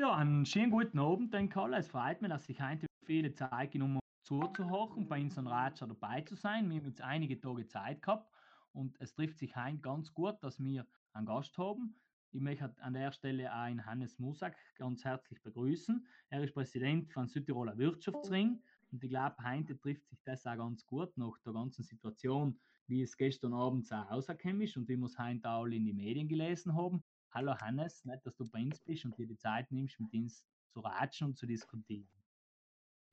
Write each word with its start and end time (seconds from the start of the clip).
Ja, 0.00 0.14
einen 0.14 0.46
schönen 0.46 0.70
guten 0.70 0.98
Abend, 0.98 1.34
den 1.34 1.50
Kalle. 1.50 1.76
Es 1.76 1.88
freut 1.88 2.22
mich, 2.22 2.30
dass 2.30 2.48
ich 2.48 2.58
heute 2.58 2.86
viele 3.04 3.34
Zeit 3.34 3.70
genommen 3.70 4.00
zuzuhören, 4.22 5.06
bei 5.06 5.20
unserem 5.20 5.46
Ratscher 5.46 5.86
dabei 5.86 6.22
zu 6.22 6.36
sein. 6.36 6.70
Wir 6.70 6.78
haben 6.78 6.86
jetzt 6.86 7.02
einige 7.02 7.38
Tage 7.38 7.66
Zeit 7.66 8.00
gehabt 8.00 8.32
und 8.72 8.98
es 8.98 9.12
trifft 9.12 9.36
sich 9.36 9.54
heute 9.54 9.76
ganz 9.76 10.14
gut, 10.14 10.42
dass 10.42 10.58
wir 10.58 10.86
einen 11.12 11.26
Gast 11.26 11.58
haben. 11.58 12.00
Ich 12.32 12.40
möchte 12.40 12.74
an 12.80 12.94
der 12.94 13.12
Stelle 13.12 13.52
einen 13.52 13.84
Hannes 13.84 14.18
Musak 14.18 14.56
ganz 14.78 15.04
herzlich 15.04 15.42
begrüßen. 15.42 16.06
Er 16.30 16.42
ist 16.44 16.54
Präsident 16.54 17.12
von 17.12 17.28
Südtiroler 17.28 17.76
Wirtschaftsring 17.76 18.58
und 18.92 19.04
ich 19.04 19.10
glaube, 19.10 19.36
heute 19.44 19.78
trifft 19.78 20.08
sich 20.08 20.22
das 20.24 20.46
auch 20.46 20.56
ganz 20.56 20.86
gut 20.86 21.14
nach 21.18 21.38
der 21.44 21.52
ganzen 21.52 21.82
Situation, 21.82 22.58
wie 22.86 23.02
es 23.02 23.18
gestern 23.18 23.52
Abend 23.52 23.92
auch 23.92 24.10
rausgekommen 24.10 24.62
ist 24.62 24.78
und 24.78 24.88
wie 24.88 24.96
wir 24.96 25.04
es 25.04 25.18
heute 25.18 25.46
auch 25.46 25.64
alle 25.64 25.76
in 25.76 25.84
die 25.84 25.92
Medien 25.92 26.26
gelesen 26.26 26.74
haben. 26.74 27.04
Hallo 27.32 27.54
Hannes, 27.60 28.04
nett, 28.04 28.26
dass 28.26 28.34
du 28.34 28.44
bei 28.50 28.60
uns 28.60 28.80
bist 28.80 29.04
und 29.04 29.16
dir 29.16 29.26
die 29.26 29.36
Zeit 29.36 29.70
nimmst, 29.70 30.00
mit 30.00 30.12
uns 30.12 30.44
zu 30.68 30.80
ratschen 30.80 31.28
und 31.28 31.38
zu 31.38 31.46
diskutieren. 31.46 32.08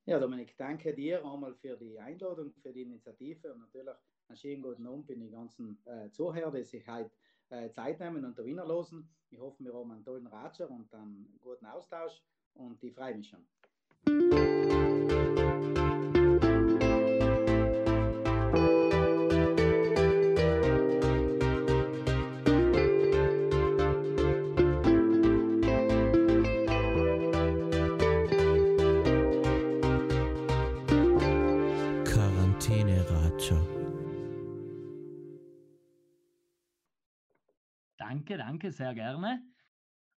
Ja, 0.06 0.20
Dominik, 0.20 0.58
danke 0.58 0.92
dir 0.96 1.24
einmal 1.24 1.54
für 1.54 1.78
die 1.78 2.00
Einladung, 2.00 2.52
für 2.64 2.74
die 2.74 2.82
Initiative 2.82 3.54
und 3.54 3.60
natürlich 3.60 3.96
einen 4.28 4.38
schönen 4.38 4.64
guten 4.64 4.88
Abend 4.88 5.06
bin 5.06 5.22
die 5.22 5.30
ganzen 5.30 5.78
äh, 5.86 6.10
Zuhörer, 6.10 6.52
die 6.52 6.64
sich 6.64 6.88
heute 6.88 7.12
äh, 7.50 7.70
Zeit 7.70 8.00
nehmen 8.00 8.26
und 8.26 8.44
Wiener 8.44 8.66
losen. 8.66 9.08
Ich 9.30 9.40
hoffe, 9.40 9.64
wir 9.64 9.74
haben 9.74 9.92
einen 9.92 10.04
tollen 10.04 10.26
Ratscher 10.26 10.70
und 10.70 10.92
einen 10.96 11.38
guten 11.40 11.66
Austausch 11.68 12.24
und 12.56 12.84
ich 12.84 12.96
freue 12.96 13.16
mich 13.16 13.30
schon. 13.30 13.46
Danke, 38.28 38.44
danke, 38.44 38.72
sehr 38.74 38.94
gerne. 38.94 39.42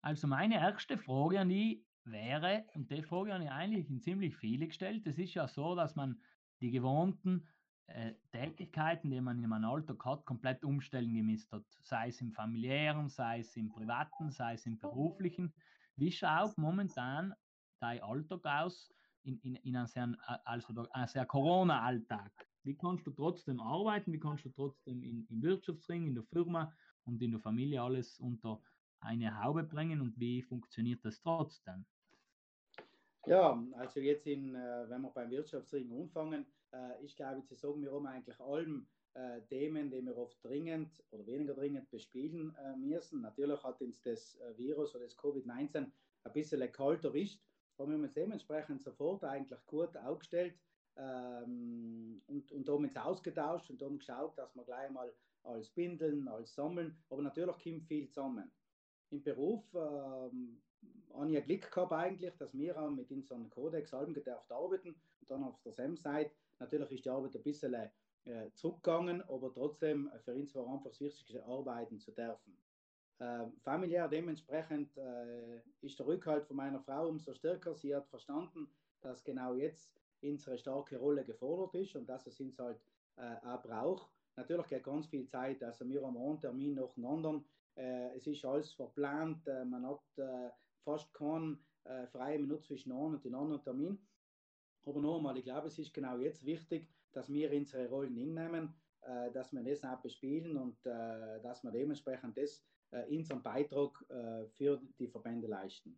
Also 0.03 0.27
meine 0.27 0.57
erste 0.57 0.99
Frage 0.99 1.39
an 1.39 1.49
die 1.49 1.87
wäre, 2.03 2.67
und 2.75 2.91
die 2.91 3.05
Frage 3.05 3.33
habe 3.33 3.45
ich 3.45 3.51
eigentlich 3.53 3.89
in 3.89 4.01
ziemlich 4.01 4.37
viele 4.37 4.67
gestellt, 4.67 5.07
es 5.07 5.17
ist 5.17 5.35
ja 5.35 5.47
so, 5.47 5.77
dass 5.77 5.95
man 5.95 6.21
die 6.61 6.73
gewohnten 6.73 7.47
äh, 7.87 8.15
Tätigkeiten, 8.33 9.13
die 9.13 9.21
man 9.21 9.39
in 9.39 9.45
einem 9.45 9.65
Alltag 9.65 10.05
hat, 10.05 10.25
komplett 10.25 10.65
umstellen 10.65 11.15
gemisst 11.15 11.53
hat. 11.53 11.63
Sei 11.85 12.09
es 12.09 12.21
im 12.21 12.33
familiären, 12.33 13.09
sei 13.09 13.41
es 13.41 13.55
im 13.55 13.69
privaten, 13.69 14.33
sei 14.33 14.55
es 14.55 14.67
im 14.67 14.81
beruflichen. 14.81 15.55
Wie 15.95 16.11
schaut 16.11 16.59
momentan 16.59 17.33
dein 17.79 18.03
Alltag 18.03 18.45
aus 18.45 18.93
in, 19.23 19.39
in, 19.43 19.55
in 19.55 19.77
einem 19.77 19.87
sehr, 19.87 20.13
also 20.45 20.75
sehr 21.07 21.27
Corona-Alltag? 21.27 22.33
Wie 22.65 22.77
kannst 22.77 23.07
du 23.07 23.13
trotzdem 23.13 23.61
arbeiten? 23.61 24.13
Wie 24.13 24.19
kannst 24.19 24.45
du 24.45 24.51
trotzdem 24.51 25.01
im 25.05 25.43
Wirtschaftsring, 25.43 26.09
in 26.09 26.15
der 26.17 26.25
Firma 26.25 26.73
und 27.05 27.21
in 27.23 27.33
der 27.33 27.41
Familie 27.41 27.83
alles 27.83 28.19
unter 28.19 28.61
eine 29.01 29.43
Haube 29.43 29.63
bringen 29.65 30.01
und 30.01 30.19
wie 30.19 30.43
funktioniert 30.43 31.05
das 31.05 31.21
trotzdem? 31.21 31.85
Ja, 33.27 33.63
also 33.75 34.01
jetzt 34.01 34.27
in, 34.27 34.55
äh, 34.55 34.89
wenn 34.89 35.03
wir 35.03 35.11
beim 35.11 35.31
Wirtschaftsring 35.31 35.93
anfangen, 35.93 36.47
äh, 36.73 37.05
ich 37.05 37.17
glaube, 37.17 37.43
Sie 37.43 37.55
sagen 37.55 37.83
wir 37.83 37.93
um 37.93 38.07
eigentlich 38.07 38.41
allem 38.41 38.87
äh, 39.15 39.43
Themen, 39.43 39.91
die 39.91 40.01
wir 40.03 40.17
oft 40.17 40.43
dringend 40.43 41.03
oder 41.11 41.27
weniger 41.27 41.55
dringend 41.55 41.91
bespielen 41.91 42.57
müssen. 42.79 43.21
Natürlich 43.23 43.63
hat 43.63 43.81
uns 43.83 44.01
das 44.03 44.39
Virus 44.57 44.95
oder 44.95 45.05
das 45.05 45.19
Covid-19 45.19 45.91
ein 46.23 46.33
bisschen 46.33 46.73
kalt 46.73 47.05
erwischt, 47.05 47.43
aber 47.77 47.89
wir 47.89 47.95
haben 47.95 48.05
uns 48.05 48.15
dementsprechend 48.15 48.83
sofort 48.83 49.25
eigentlich 49.25 49.59
gut 49.67 49.97
aufgestellt 49.97 50.55
ähm, 50.97 52.23
und, 52.27 52.53
und 52.53 52.69
haben 52.69 52.85
uns 52.85 52.97
ausgetauscht 52.97 53.71
und 53.71 53.83
haben 53.83 53.99
geschaut, 53.99 54.39
dass 54.39 54.55
wir 54.55 54.65
gleich 54.65 54.91
mal 54.91 55.13
als 55.43 55.71
Bindeln, 55.71 56.29
als 56.29 56.55
Sammeln, 56.55 56.97
aber 57.09 57.23
natürlich 57.23 57.63
kommt 57.63 57.85
viel 57.85 58.09
zusammen. 58.09 58.51
Im 59.11 59.23
Beruf 59.23 59.65
ähm, 59.75 60.63
habe 61.15 61.37
ich 61.37 61.45
Glück 61.45 61.71
gehabt 61.71 61.93
eigentlich, 61.93 62.37
dass 62.37 62.55
wir 62.55 62.81
auch 62.81 62.91
mit 62.91 63.11
unserem 63.11 63.51
Codex 63.51 63.93
Alben 63.93 64.15
gedarft 64.15 64.51
arbeiten 64.53 65.01
und 65.21 65.31
dann 65.31 65.45
auf 65.45 65.61
der 65.63 65.73
SEM-Seite. 65.73 66.31
Natürlich 66.59 66.93
ist 66.93 67.05
die 67.05 67.11
Arbeit 67.11 67.35
ein 67.35 67.43
bisschen 67.43 67.75
äh, 67.75 68.51
zurückgegangen, 68.55 69.23
aber 69.23 69.53
trotzdem 69.53 70.09
äh, 70.09 70.19
für 70.21 70.35
uns 70.35 70.55
war 70.55 70.69
einfach 70.69 70.91
das 70.91 71.01
Wichtigste, 71.01 71.45
arbeiten 71.45 71.99
zu 71.99 72.13
dürfen. 72.13 72.57
Äh, 73.19 73.47
familiär 73.63 74.09
dementsprechend 74.09 74.97
äh, 74.97 75.61
ist 75.83 75.99
der 75.99 76.07
Rückhalt 76.07 76.47
von 76.47 76.57
meiner 76.57 76.81
Frau 76.81 77.09
umso 77.09 77.35
stärker. 77.35 77.75
Sie 77.75 77.95
hat 77.95 78.09
verstanden, 78.09 78.71
dass 79.03 79.25
genau 79.25 79.55
jetzt 79.55 80.01
unsere 80.23 80.57
starke 80.59 80.99
Rolle 80.99 81.25
gefordert 81.25 81.75
ist 81.75 81.97
und 81.97 82.07
dass 82.07 82.27
es 82.27 82.41
uns 82.41 82.59
halt 82.59 82.81
äh, 83.17 83.37
auch 83.47 83.63
braucht. 83.63 84.11
Natürlich 84.41 84.69
geht 84.69 84.85
ganz 84.85 85.07
viel 85.07 85.27
Zeit, 85.27 85.63
also 85.63 85.87
wir 85.87 86.03
haben 86.03 86.17
einen 86.17 86.41
Termin 86.41 86.75
nach 86.75 86.95
dem 86.95 87.05
anderen. 87.05 87.45
Äh, 87.77 88.17
es 88.17 88.27
ist 88.27 88.43
alles 88.43 88.73
verplant, 88.73 89.47
äh, 89.47 89.67
man 89.67 89.87
hat 89.87 90.01
äh, 90.17 90.49
fast 90.83 91.13
keine 91.13 91.59
äh, 91.85 92.07
freie 92.07 92.39
Minute 92.39 92.63
zwischen 92.63 92.91
einem 92.91 93.15
und 93.15 93.25
dem 93.25 93.35
anderen 93.35 93.63
Termin. 93.63 93.99
Aber 94.87 95.01
nochmal, 95.03 95.37
ich 95.37 95.45
glaube, 95.45 95.67
es 95.67 95.79
ist 95.79 95.93
genau 95.93 96.17
jetzt 96.17 96.47
wichtig, 96.47 96.89
dass 97.13 97.31
wir 97.31 97.53
unsere 97.53 97.87
Rollen 97.91 98.17
hinnehmen, 98.17 98.73
äh, 99.03 99.31
dass 99.31 99.53
wir 99.53 99.63
das 99.63 99.85
auch 99.85 100.01
bespielen 100.01 100.57
und 100.57 100.87
äh, 100.87 101.43
dass 101.43 101.63
wir 101.63 101.71
dementsprechend 101.71 102.37
das 102.39 102.65
unseren 103.09 103.41
Beitrag 103.41 104.05
für 104.57 104.83
die 104.99 105.07
Verbände 105.07 105.47
leisten. 105.47 105.97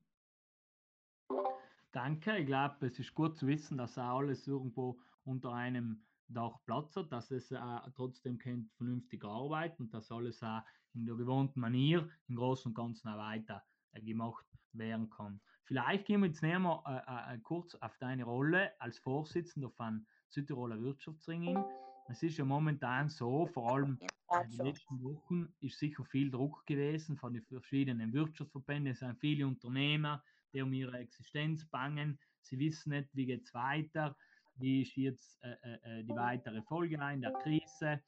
Danke, 1.90 2.36
ich 2.36 2.44
glaube, 2.44 2.84
es 2.84 2.98
ist 2.98 3.14
gut 3.14 3.38
zu 3.38 3.46
wissen, 3.46 3.78
dass 3.78 3.96
auch 3.96 4.18
alles 4.18 4.46
irgendwo 4.46 5.00
unter 5.24 5.54
einem 5.54 6.04
Dach 6.34 6.58
Platz 6.64 6.96
hat, 6.96 7.12
dass 7.12 7.30
es 7.30 7.50
äh, 7.50 7.58
trotzdem 7.94 8.38
könnt 8.38 8.70
vernünftig 8.72 9.24
arbeiten 9.24 9.84
und 9.84 9.94
dass 9.94 10.10
alles 10.10 10.42
auch 10.42 10.62
in 10.94 11.06
der 11.06 11.16
gewohnten 11.16 11.60
Manier 11.60 12.08
im 12.28 12.36
Großen 12.36 12.70
und 12.70 12.74
Ganzen 12.74 13.08
auch 13.08 13.18
weiter 13.18 13.62
äh, 13.92 14.00
gemacht 14.00 14.46
werden 14.72 15.10
kann. 15.10 15.40
Vielleicht 15.64 16.06
gehen 16.06 16.20
wir 16.20 16.28
jetzt 16.28 16.42
näher 16.42 16.58
mal 16.58 16.82
äh, 16.86 17.34
äh, 17.34 17.38
kurz 17.38 17.74
auf 17.76 17.96
deine 17.98 18.24
Rolle 18.24 18.72
als 18.80 18.98
Vorsitzender 18.98 19.70
von 19.70 20.06
Südtiroler 20.28 20.80
Wirtschaftsring. 20.80 21.56
Es 22.08 22.22
ist 22.22 22.36
ja 22.36 22.44
momentan 22.44 23.08
so, 23.08 23.46
vor 23.46 23.72
allem 23.72 23.98
in 24.44 24.50
den 24.50 24.66
letzten 24.66 25.02
Wochen 25.02 25.54
ist 25.60 25.78
sicher 25.78 26.04
viel 26.04 26.30
Druck 26.30 26.66
gewesen 26.66 27.16
von 27.16 27.32
den 27.32 27.44
verschiedenen 27.44 28.12
Wirtschaftsverbänden. 28.12 28.92
Es 28.92 28.98
sind 28.98 29.18
viele 29.20 29.46
Unternehmer, 29.46 30.22
die 30.52 30.62
um 30.62 30.72
ihre 30.72 30.98
Existenz 30.98 31.64
bangen. 31.66 32.18
Sie 32.40 32.58
wissen 32.58 32.90
nicht, 32.90 33.08
wie 33.14 33.26
geht 33.26 33.44
es 33.44 33.54
weiter, 33.54 34.16
wie 34.56 34.82
ist 34.82 34.96
jetzt 34.96 35.42
äh, 35.42 35.56
äh, 35.62 36.00
äh, 36.00 36.04
die 36.04 36.14
weitere 36.14 36.62
Folge 36.62 37.00
ein 37.00 37.20
der 37.20 37.32
Krise. 37.32 38.00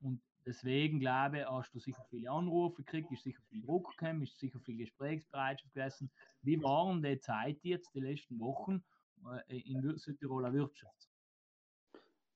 Und 0.00 0.20
deswegen 0.46 1.00
glaube 1.00 1.40
ich, 1.40 1.46
hast 1.46 1.74
du 1.74 1.78
sicher 1.78 2.04
viele 2.08 2.30
Anrufe 2.30 2.82
gekriegt, 2.82 3.10
ist 3.12 3.24
sicher 3.24 3.42
viel 3.48 3.62
Druck 3.62 3.90
gekommen, 3.96 4.22
ist 4.22 4.38
sicher 4.38 4.60
viel 4.60 4.76
Gesprächsbereitschaft 4.76 5.74
gewesen. 5.74 6.10
Wie 6.42 6.62
waren 6.62 7.02
die 7.02 7.18
Zeit 7.18 7.58
jetzt, 7.62 7.94
die 7.94 8.00
letzten 8.00 8.38
Wochen 8.38 8.82
äh, 9.48 9.58
in 9.58 9.98
Südtiroler 9.98 10.52
Wirtschaft? 10.52 11.08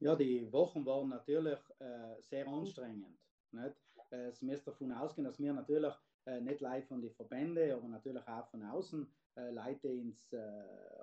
Ja, 0.00 0.16
die 0.16 0.50
Wochen 0.52 0.84
waren 0.84 1.10
natürlich 1.10 1.60
äh, 1.78 2.20
sehr 2.20 2.48
anstrengend. 2.48 3.16
Nicht? 3.52 3.76
Es 4.10 4.42
müsst 4.42 4.66
davon 4.66 4.92
ausgehen, 4.92 5.24
dass 5.24 5.38
wir 5.38 5.52
natürlich 5.52 5.94
äh, 6.26 6.40
nicht 6.40 6.60
live 6.60 6.86
von 6.86 7.00
den 7.00 7.12
Verbänden, 7.12 7.72
aber 7.72 7.88
natürlich 7.88 8.26
auch 8.26 8.46
von 8.48 8.62
außen 8.62 9.06
äh, 9.36 9.50
Leute 9.50 9.88
ins 9.88 10.32
äh, 10.32 10.40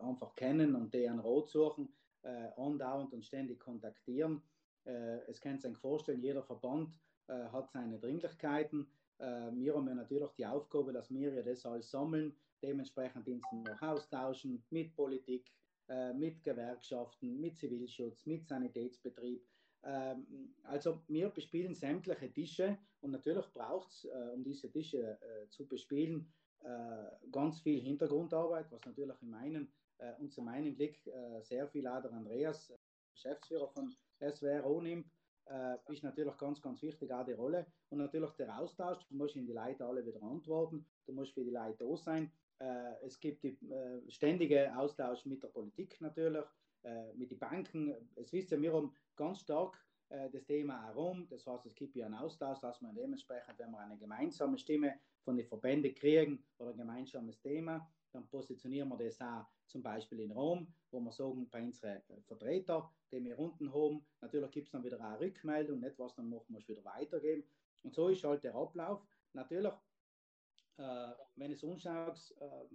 einfach 0.01 0.33
kennen 0.35 0.75
und 0.75 0.93
die 0.93 1.07
einen 1.07 1.19
Rot 1.19 1.49
suchen, 1.49 1.93
äh, 2.23 2.49
andauernd 2.57 3.13
und 3.13 3.25
ständig 3.25 3.59
kontaktieren. 3.59 4.41
Äh, 4.85 5.19
es 5.27 5.39
kann 5.39 5.59
sich 5.59 5.77
vorstellen, 5.77 6.21
jeder 6.21 6.43
Verband 6.43 6.99
äh, 7.27 7.47
hat 7.49 7.71
seine 7.71 7.99
Dringlichkeiten. 7.99 8.87
Äh, 9.19 9.51
wir 9.53 9.75
haben 9.75 9.87
ja 9.87 9.95
natürlich 9.95 10.31
die 10.31 10.45
Aufgabe, 10.45 10.93
dass 10.93 11.13
wir 11.13 11.33
ja 11.33 11.43
das 11.43 11.65
alles 11.65 11.91
sammeln, 11.91 12.35
dementsprechend 12.61 13.27
uns 13.27 13.45
noch 13.51 13.81
austauschen 13.81 14.63
mit 14.69 14.95
Politik, 14.95 15.51
äh, 15.87 16.13
mit 16.13 16.43
Gewerkschaften, 16.43 17.39
mit 17.39 17.57
Zivilschutz, 17.57 18.25
mit 18.25 18.47
Sanitätsbetrieb. 18.47 19.45
Ähm, 19.83 20.55
also 20.63 21.03
wir 21.07 21.29
bespielen 21.29 21.75
sämtliche 21.75 22.31
Tische 22.31 22.77
und 23.01 23.11
natürlich 23.11 23.45
braucht 23.53 23.89
es, 23.91 24.05
äh, 24.05 24.31
um 24.33 24.43
diese 24.43 24.69
Tische 24.71 25.17
zu 25.49 25.67
bespielen, 25.67 26.31
ganz 27.31 27.61
viel 27.61 27.79
Hintergrundarbeit, 27.79 28.69
was 28.69 28.83
natürlich 28.85 29.15
in 29.21 29.29
meinen 29.29 29.71
äh, 29.99 30.13
und 30.19 30.31
zu 30.31 30.41
meinem 30.41 30.75
Glück 30.75 30.95
äh, 31.07 31.41
sehr 31.41 31.67
viel 31.67 31.87
auch 31.87 32.03
Andreas, 32.03 32.73
Geschäftsführer 33.13 33.69
von 33.69 33.95
SWR 34.19 34.81
nimmt, 34.81 35.11
äh, 35.49 35.77
ist 35.91 36.03
natürlich 36.03 36.37
ganz, 36.37 36.61
ganz 36.61 36.81
wichtig 36.81 37.11
auch 37.11 37.25
die 37.25 37.33
Rolle. 37.33 37.65
Und 37.89 37.99
natürlich 37.99 38.31
der 38.31 38.57
Austausch, 38.57 39.05
du 39.07 39.15
musst 39.15 39.35
in 39.35 39.45
die 39.45 39.53
Leute 39.53 39.85
alle 39.85 40.05
wieder 40.05 40.21
antworten, 40.21 40.85
du 41.05 41.13
musst 41.13 41.33
für 41.33 41.43
die 41.43 41.51
Leute 41.51 41.85
da 41.85 41.97
sein. 41.97 42.31
Äh, 42.59 43.05
es 43.05 43.19
gibt 43.19 43.43
die 43.43 43.57
äh, 43.69 44.09
ständige 44.09 44.75
Austausch 44.77 45.25
mit 45.25 45.41
der 45.43 45.47
Politik 45.47 45.99
natürlich, 46.01 46.45
äh, 46.83 47.13
mit 47.13 47.31
den 47.31 47.39
Banken. 47.39 47.93
Es 48.15 48.31
wisst 48.33 48.51
ihr, 48.51 48.61
wir 48.61 48.73
haben 48.73 48.93
ganz 49.15 49.39
stark 49.39 49.77
das 50.31 50.43
Thema 50.43 50.87
herum. 50.87 51.27
Das 51.29 51.45
heißt, 51.45 51.67
es 51.67 51.75
gibt 51.75 51.95
ja 51.95 52.07
einen 52.07 52.15
Austausch, 52.15 52.59
dass 52.61 52.81
man 52.81 52.95
dementsprechend, 52.95 53.59
wenn 53.59 53.69
wir 53.69 53.77
eine 53.77 53.95
gemeinsame 53.95 54.57
Stimme 54.57 54.95
von 55.23 55.37
den 55.37 55.45
Verbänden 55.45 55.93
kriegen 55.93 56.43
oder 56.57 56.71
ein 56.71 56.77
gemeinsames 56.77 57.39
Thema, 57.39 57.87
dann 58.11 58.27
positionieren 58.27 58.89
wir 58.89 58.97
das 58.97 59.21
auch 59.21 59.45
zum 59.69 59.83
Beispiel 59.83 60.19
in 60.21 60.31
Rom, 60.31 60.67
wo 60.91 60.99
wir 60.99 61.11
sagen, 61.11 61.49
bei 61.49 61.63
unseren 61.63 61.97
äh, 61.97 62.21
Vertretern, 62.25 62.83
die 63.11 63.23
wir 63.23 63.37
unten 63.37 63.73
haben, 63.73 64.05
natürlich 64.21 64.51
gibt 64.51 64.67
es 64.67 64.71
dann 64.71 64.83
wieder 64.83 64.99
eine 64.99 65.19
Rückmeldung, 65.19 65.79
nicht 65.79 65.97
was 65.97 66.15
dann 66.15 66.29
machen 66.29 66.55
wir 66.55 66.67
wieder 66.67 66.83
weitergeben. 66.83 67.43
Und 67.83 67.93
so 67.95 68.09
ist 68.09 68.23
halt 68.23 68.43
der 68.43 68.55
Ablauf. 68.55 69.01
Natürlich, 69.33 69.73
äh, 70.77 71.11
wenn 71.35 71.51
es 71.51 71.63
umschaut, 71.63 72.35
äh, 72.39 72.65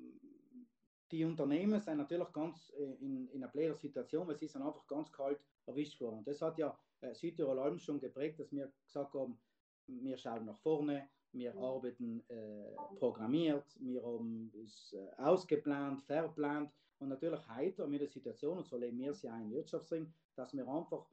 die 1.10 1.24
Unternehmen 1.24 1.80
sind 1.80 1.98
natürlich 1.98 2.32
ganz 2.32 2.72
äh, 2.76 2.94
in, 3.04 3.28
in 3.28 3.42
einer 3.42 3.52
blöden 3.52 3.76
Situation, 3.76 4.26
weil 4.26 4.36
sie 4.36 4.48
sind 4.48 4.62
einfach 4.62 4.86
ganz 4.86 5.12
kalt 5.12 5.40
erwischt 5.66 6.00
worden. 6.00 6.18
Und 6.18 6.28
das 6.28 6.40
hat 6.40 6.58
ja 6.58 6.76
äh, 7.00 7.14
Südtirol 7.14 7.58
Alm 7.58 7.78
schon 7.78 8.00
geprägt, 8.00 8.40
dass 8.40 8.52
wir 8.52 8.72
gesagt 8.86 9.14
haben, 9.14 9.38
wir 9.86 10.16
schauen 10.16 10.46
nach 10.46 10.58
vorne, 10.58 11.08
wir 11.32 11.54
arbeiten 11.56 12.22
äh, 12.28 12.74
programmiert, 12.98 13.66
wir 13.80 14.02
haben 14.02 14.52
es 14.64 14.92
äh, 14.92 15.08
ausgeplant, 15.18 16.02
verplant 16.04 16.72
und 16.98 17.08
natürlich 17.08 17.40
heute 17.48 17.86
mit 17.86 18.00
der 18.00 18.08
Situation, 18.08 18.58
und 18.58 18.66
so 18.66 18.76
leben 18.76 18.98
wir 18.98 19.10
es 19.10 19.22
ja 19.22 19.36
im 19.36 19.50
Wirtschaftsring, 19.50 20.12
dass 20.36 20.54
wir 20.54 20.66
einfach 20.68 21.06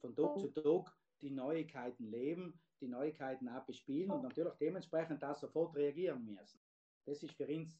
von 0.00 0.14
Tag 0.14 0.38
zu 0.38 0.48
Tag 0.48 0.96
die 1.20 1.30
Neuigkeiten 1.30 2.04
leben, 2.04 2.58
die 2.80 2.88
Neuigkeiten 2.88 3.48
auch 3.48 3.64
bespielen 3.64 4.10
und 4.10 4.22
natürlich 4.22 4.54
dementsprechend 4.54 5.22
da 5.22 5.34
sofort 5.34 5.74
reagieren 5.74 6.24
müssen. 6.24 6.60
Das 7.04 7.22
ist 7.22 7.34
für 7.34 7.46
uns 7.46 7.78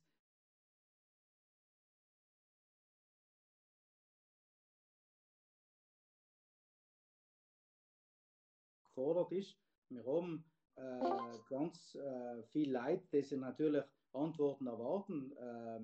gefordert 8.94 9.32
ist. 9.32 9.58
Wir 9.88 10.04
haben 10.06 10.44
äh, 10.76 11.38
ganz 11.48 11.94
äh, 11.94 12.42
viel 12.44 12.70
Leid, 12.70 13.02
die 13.12 13.36
natürlich 13.36 13.84
Antworten 14.12 14.66
erwarten, 14.66 15.32
äh, 15.36 15.80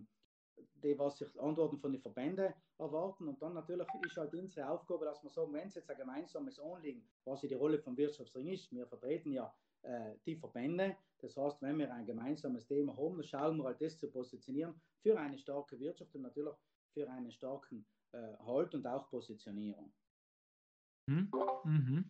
die 0.83 0.99
was 0.99 1.19
sich 1.19 1.29
Antworten 1.41 1.79
von 1.79 1.93
den 1.93 2.01
Verbänden 2.01 2.53
erwarten. 2.79 3.29
Und 3.29 3.41
dann 3.43 3.55
natürlich 3.55 3.87
ist 4.05 4.17
halt 4.17 4.35
unsere 4.35 4.69
Aufgabe, 4.69 5.05
dass 5.05 5.23
wir 5.23 5.31
sagen, 5.31 5.53
wenn 5.53 5.69
es 5.69 5.75
jetzt 5.75 5.91
ein 5.91 5.97
gemeinsames 5.97 6.59
Anliegen, 6.59 7.03
was 7.25 7.41
die 7.41 7.55
Rolle 7.55 7.79
vom 7.79 7.97
Wirtschaftsring 7.97 8.49
ist, 8.49 8.71
wir 8.73 8.87
vertreten 8.87 9.33
ja 9.33 9.53
äh, 9.83 10.15
die 10.27 10.37
Verbände. 10.37 10.97
Das 11.21 11.37
heißt, 11.37 11.61
wenn 11.63 11.79
wir 11.79 11.93
ein 11.93 12.07
gemeinsames 12.07 12.67
Thema 12.67 12.97
haben, 12.97 13.17
dann 13.17 13.25
schauen 13.25 13.57
wir 13.59 13.65
halt 13.65 13.81
das 13.81 13.99
zu 13.99 14.11
positionieren 14.11 14.75
für 15.03 15.19
eine 15.19 15.39
starke 15.39 15.79
Wirtschaft 15.79 16.15
und 16.15 16.23
natürlich 16.23 16.55
für 16.93 17.09
einen 17.09 17.31
starken 17.31 17.87
äh, 18.13 18.37
Halt 18.45 18.75
und 18.75 18.87
auch 18.87 19.09
Positionierung. 19.09 19.93
Mhm. 21.07 21.31
Mhm. 21.65 22.05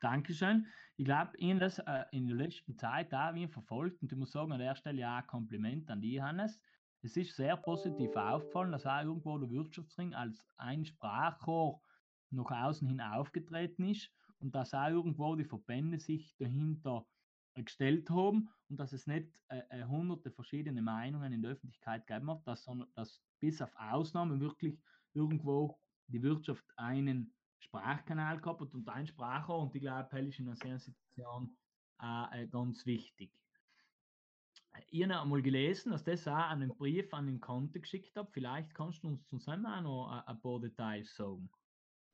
Dankeschön. 0.00 0.66
Ich 0.96 1.04
glaube, 1.04 1.36
Ihnen 1.38 1.60
das 1.60 1.78
äh, 1.78 2.04
in 2.12 2.26
der 2.26 2.36
letzten 2.36 2.76
Zeit 2.76 3.12
auch 3.14 3.34
wie 3.34 3.46
verfolgt 3.48 4.02
und 4.02 4.12
ich 4.12 4.18
muss 4.18 4.32
sagen, 4.32 4.52
an 4.52 4.58
der 4.58 4.74
Stelle 4.74 5.00
ja 5.00 5.18
ein 5.18 5.26
Kompliment 5.26 5.90
an 5.90 6.00
die 6.00 6.22
Hannes. 6.22 6.60
Es 7.02 7.16
ist 7.16 7.34
sehr 7.34 7.56
positiv 7.56 8.14
aufgefallen, 8.14 8.72
dass 8.72 8.86
auch 8.86 9.02
irgendwo 9.02 9.38
der 9.38 9.50
Wirtschaftsring 9.50 10.14
als 10.14 10.42
ein 10.56 10.84
Sprachrohr 10.84 11.80
nach 12.30 12.50
außen 12.50 12.86
hin 12.86 13.00
aufgetreten 13.00 13.88
ist 13.88 14.10
und 14.38 14.54
dass 14.54 14.74
auch 14.74 14.88
irgendwo 14.88 15.34
die 15.34 15.44
Verbände 15.44 15.98
sich 15.98 16.36
dahinter 16.38 17.06
gestellt 17.54 18.08
haben 18.10 18.48
und 18.68 18.78
dass 18.78 18.92
es 18.92 19.06
nicht 19.06 19.28
äh, 19.48 19.62
äh 19.70 19.84
hunderte 19.84 20.30
verschiedene 20.30 20.82
Meinungen 20.82 21.32
in 21.32 21.42
der 21.42 21.52
Öffentlichkeit 21.52 22.06
gegeben 22.06 22.30
hat, 22.30 22.46
dass, 22.46 22.68
dass 22.94 23.20
bis 23.40 23.60
auf 23.60 23.74
Ausnahmen 23.76 24.40
wirklich 24.40 24.78
irgendwo 25.14 25.78
die 26.06 26.22
Wirtschaft 26.22 26.64
einen 26.76 27.34
Sprachkanal 27.58 28.40
gehabt 28.40 28.74
und 28.74 28.88
ein 28.88 29.06
Spracher 29.06 29.56
und 29.56 29.74
ich 29.74 29.82
glaube, 29.82 30.08
das 30.10 30.26
ist 30.26 30.38
in 30.38 30.48
einer 30.48 30.78
Situation 30.78 31.56
äh, 32.00 32.46
ganz 32.48 32.86
wichtig. 32.86 33.32
Ich 34.90 35.02
habe 35.02 35.20
einmal 35.20 35.42
gelesen, 35.42 35.92
dass 35.92 36.04
das 36.04 36.26
auch 36.26 36.50
einen 36.50 36.74
Brief 36.76 37.12
an 37.12 37.26
den 37.26 37.40
Konto 37.40 37.80
geschickt 37.80 38.16
hat. 38.16 38.30
Vielleicht 38.32 38.74
kannst 38.74 39.02
du 39.02 39.08
uns 39.08 39.26
zusammen 39.28 39.66
auch 39.66 39.80
noch 39.80 40.24
ein, 40.26 40.40
paar 40.40 40.60
Details 40.60 41.14
sagen. 41.14 41.50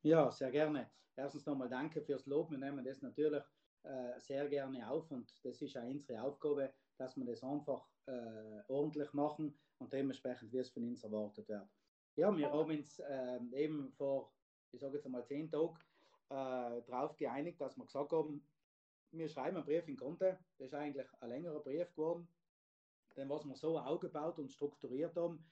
Ja, 0.02 0.30
sehr 0.30 0.50
gerne. 0.50 0.90
Erstens 1.16 1.46
nochmal 1.46 1.68
danke 1.68 2.02
fürs 2.02 2.26
Lob. 2.26 2.50
Wir 2.50 2.58
nehmen 2.58 2.84
das 2.84 3.02
natürlich 3.02 3.42
äh, 3.82 4.18
sehr 4.18 4.48
gerne 4.48 4.88
auf 4.90 5.10
und 5.10 5.32
das 5.44 5.62
ist 5.62 5.76
auch 5.76 5.84
unsere 5.84 6.22
Aufgabe, 6.22 6.72
dass 6.98 7.16
wir 7.16 7.24
das 7.24 7.42
einfach 7.42 7.88
äh, 8.06 8.62
ordentlich 8.68 9.12
machen 9.12 9.58
und 9.78 9.92
dementsprechend, 9.92 10.52
wie 10.52 10.58
es 10.58 10.70
von 10.70 10.84
uns 10.84 11.02
erwartet 11.04 11.48
wird. 11.48 11.68
Ja, 12.16 12.34
wir 12.36 12.50
haben 12.50 12.70
uns 12.70 12.98
äh, 12.98 13.38
eben 13.52 13.92
vor 13.92 14.32
ich 14.76 14.80
sage 14.80 14.96
jetzt 14.96 15.06
einmal 15.06 15.24
zehn 15.24 15.50
Tage, 15.50 15.78
äh, 16.28 16.82
darauf 16.86 17.16
geeinigt, 17.16 17.60
dass 17.60 17.76
wir 17.76 17.84
gesagt 17.84 18.12
haben, 18.12 18.46
wir 19.12 19.28
schreiben 19.28 19.56
einen 19.56 19.64
Brief 19.64 19.88
in 19.88 19.96
Konte. 19.96 20.38
Das 20.58 20.66
ist 20.68 20.74
eigentlich 20.74 21.06
ein 21.20 21.28
längerer 21.30 21.60
Brief 21.60 21.90
geworden, 21.94 22.28
den 23.16 23.28
was 23.28 23.44
wir 23.44 23.56
so 23.56 23.78
aufgebaut 23.78 24.38
und 24.38 24.52
strukturiert 24.52 25.16
haben, 25.16 25.44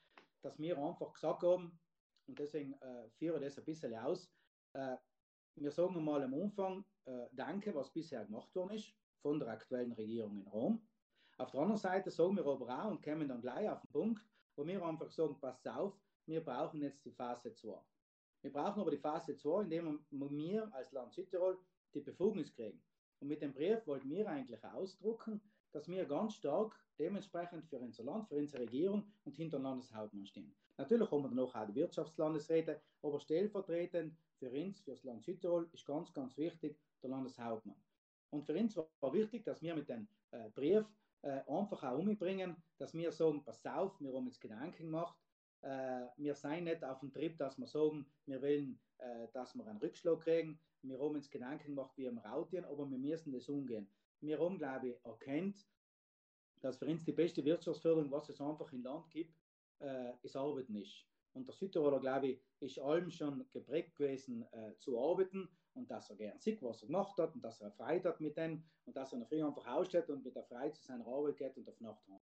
dass 0.42 0.58
wir 0.58 0.78
einfach 0.78 1.12
gesagt 1.12 1.42
haben, 1.42 1.78
und 2.26 2.38
deswegen 2.38 2.74
äh, 2.74 3.08
führe 3.18 3.40
das 3.40 3.58
ein 3.58 3.64
bisschen 3.64 3.94
aus, 3.94 4.30
äh, 4.72 4.96
wir 5.56 5.70
sagen 5.70 6.02
mal 6.02 6.22
am 6.22 6.34
Anfang 6.34 6.84
äh, 7.04 7.26
Danke, 7.32 7.74
was 7.74 7.92
bisher 7.92 8.24
gemacht 8.24 8.54
worden 8.54 8.76
ist 8.76 8.92
von 9.22 9.38
der 9.38 9.48
aktuellen 9.48 9.92
Regierung 9.92 10.38
in 10.38 10.46
Rom. 10.46 10.88
Auf 11.38 11.50
der 11.50 11.60
anderen 11.60 11.80
Seite 11.80 12.10
sagen 12.10 12.36
wir 12.36 12.46
aber 12.46 12.68
auch 12.68 12.90
und 12.90 13.02
kommen 13.02 13.28
dann 13.28 13.40
gleich 13.40 13.68
auf 13.68 13.80
den 13.80 13.90
Punkt, 13.90 14.26
wo 14.56 14.66
wir 14.66 14.82
einfach 14.84 15.10
sagen, 15.10 15.38
passt 15.40 15.66
auf, 15.68 15.98
wir 16.26 16.42
brauchen 16.42 16.80
jetzt 16.80 17.04
die 17.04 17.12
Phase 17.12 17.52
2. 17.52 17.78
Wir 18.42 18.52
brauchen 18.52 18.80
aber 18.80 18.90
die 18.90 18.98
Phase 18.98 19.36
2, 19.36 19.62
indem 19.62 20.04
wir 20.10 20.72
als 20.74 20.92
Land 20.92 21.12
Südtirol 21.14 21.58
die 21.92 22.00
Befugnis 22.00 22.52
kriegen. 22.52 22.82
Und 23.20 23.28
mit 23.28 23.42
dem 23.42 23.52
Brief 23.52 23.86
wollten 23.86 24.10
wir 24.10 24.28
eigentlich 24.28 24.62
ausdrucken, 24.64 25.40
dass 25.74 25.88
wir 25.88 26.04
ganz 26.04 26.34
stark 26.34 26.78
dementsprechend 26.98 27.66
für 27.66 27.80
unser 27.80 28.04
Land, 28.04 28.28
für 28.28 28.36
unsere 28.36 28.62
Regierung 28.62 29.04
und 29.24 29.36
hinter 29.36 29.58
Landeshauptmann 29.58 30.24
stehen. 30.24 30.54
Natürlich 30.76 31.10
haben 31.10 31.22
wir 31.22 31.28
dann 31.28 31.38
auch 31.40 31.66
die 31.66 31.74
Wirtschaftslandesräte, 31.74 32.80
aber 33.02 33.18
stellvertretend 33.18 34.16
für 34.38 34.50
uns, 34.50 34.80
für 34.80 34.92
das 34.92 35.04
Land 35.04 35.24
Südtirol, 35.24 35.68
ist 35.72 35.86
ganz, 35.86 36.12
ganz 36.12 36.36
wichtig 36.36 36.78
der 37.02 37.10
Landeshauptmann. 37.10 37.76
Und 38.30 38.44
für 38.44 38.54
uns 38.54 38.76
war 38.76 39.12
wichtig, 39.12 39.44
dass 39.44 39.62
wir 39.62 39.74
mit 39.74 39.88
dem 39.88 40.08
äh, 40.30 40.48
Brief 40.50 40.84
äh, 41.22 41.40
einfach 41.48 41.82
auch 41.82 41.98
umbringen, 41.98 42.56
dass 42.78 42.94
wir 42.94 43.10
sagen, 43.12 43.44
pass 43.44 43.64
auf, 43.66 44.00
wir 44.00 44.12
haben 44.12 44.26
jetzt 44.26 44.40
Gedanken 44.40 44.86
gemacht, 44.86 45.16
äh, 45.62 46.06
wir 46.16 46.34
seien 46.34 46.64
nicht 46.64 46.84
auf 46.84 47.00
dem 47.00 47.12
Trip, 47.12 47.36
dass 47.38 47.58
wir 47.58 47.66
sagen, 47.66 48.06
wir 48.26 48.42
wollen, 48.42 48.78
äh, 48.98 49.28
dass 49.32 49.54
wir 49.54 49.66
einen 49.66 49.78
Rückschlag 49.78 50.20
kriegen. 50.20 50.60
Wir 50.82 50.98
haben 50.98 51.14
uns 51.14 51.30
Gedanken 51.30 51.74
gemacht 51.74 51.96
wie 51.96 52.04
im 52.04 52.18
Rautien, 52.18 52.64
aber 52.64 52.88
wir 52.90 52.98
müssen 52.98 53.32
das 53.32 53.48
umgehen. 53.48 53.88
Wir 54.24 54.38
haben, 54.38 54.56
glaube 54.56 54.88
ich, 54.88 55.04
erkannt, 55.04 55.66
dass 56.62 56.78
für 56.78 56.86
uns 56.86 57.04
die 57.04 57.12
beste 57.12 57.44
Wirtschaftsförderung, 57.44 58.10
was 58.10 58.30
es 58.30 58.40
einfach 58.40 58.72
im 58.72 58.82
Land 58.82 59.10
gibt, 59.10 59.38
äh, 59.80 60.12
ist 60.22 60.34
Arbeiten 60.34 60.74
ist. 60.76 61.04
Und 61.34 61.46
der 61.46 61.54
Südtiroler, 61.54 62.00
glaube 62.00 62.28
ich, 62.28 62.40
ist 62.60 62.78
allem 62.78 63.10
schon 63.10 63.44
geprägt 63.50 63.94
gewesen 63.96 64.46
äh, 64.52 64.74
zu 64.78 64.98
arbeiten 64.98 65.48
und 65.74 65.90
dass 65.90 66.08
er 66.08 66.16
gern 66.16 66.38
sieht, 66.38 66.62
was 66.62 66.82
er 66.82 66.86
gemacht 66.86 67.18
hat 67.18 67.34
und 67.34 67.42
dass 67.42 67.60
er 67.60 67.72
Freude 67.72 68.08
hat 68.08 68.20
mit 68.20 68.36
dem 68.36 68.64
und 68.86 68.96
dass 68.96 69.12
er 69.12 69.26
früh 69.26 69.44
einfach 69.44 69.66
aussteht 69.66 70.08
und 70.08 70.24
mit 70.24 70.34
der 70.34 70.44
Freude 70.44 70.72
zu 70.72 70.84
seiner 70.84 71.06
Arbeit 71.06 71.36
geht 71.36 71.56
und 71.56 71.68
auf 71.68 71.80
Nacht 71.80 72.08
hat. 72.08 72.22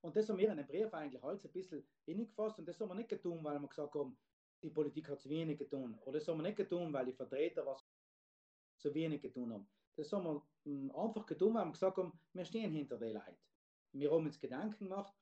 Und 0.00 0.16
das 0.16 0.28
haben 0.28 0.38
wir 0.38 0.50
in 0.50 0.56
dem 0.56 0.66
Brief 0.66 0.94
eigentlich 0.94 1.22
alles 1.22 1.44
ein 1.44 1.52
bisschen 1.52 1.84
gefasst 2.06 2.58
und 2.58 2.66
das 2.66 2.80
haben 2.80 2.88
wir 2.88 2.94
nicht 2.94 3.10
getan, 3.10 3.44
weil 3.44 3.58
wir 3.60 3.68
gesagt 3.68 3.94
haben, 3.94 4.16
die 4.62 4.70
Politik 4.70 5.08
hat 5.08 5.20
zu 5.20 5.28
wenig 5.28 5.58
getan. 5.58 5.98
Oder 6.04 6.18
das 6.18 6.28
haben 6.28 6.38
wir 6.38 6.44
nicht 6.44 6.56
getan, 6.56 6.92
weil 6.92 7.04
die 7.04 7.12
Vertreter 7.12 7.66
was 7.66 7.84
zu 8.78 8.94
wenig 8.94 9.20
getan 9.20 9.52
haben. 9.52 9.68
Das 9.96 10.12
haben 10.12 10.24
wir 10.24 10.42
hm, 10.64 10.90
einfach 10.94 11.26
getan, 11.26 11.54
weil 11.54 11.66
wir 11.66 11.72
gesagt 11.72 11.96
haben, 11.96 12.12
wir 12.32 12.44
stehen 12.44 12.72
hinter 12.72 12.98
den 12.98 13.14
Leuten. 13.14 13.36
Wir 13.92 14.10
haben 14.10 14.24
uns 14.24 14.40
Gedanken 14.40 14.88
gemacht, 14.88 15.12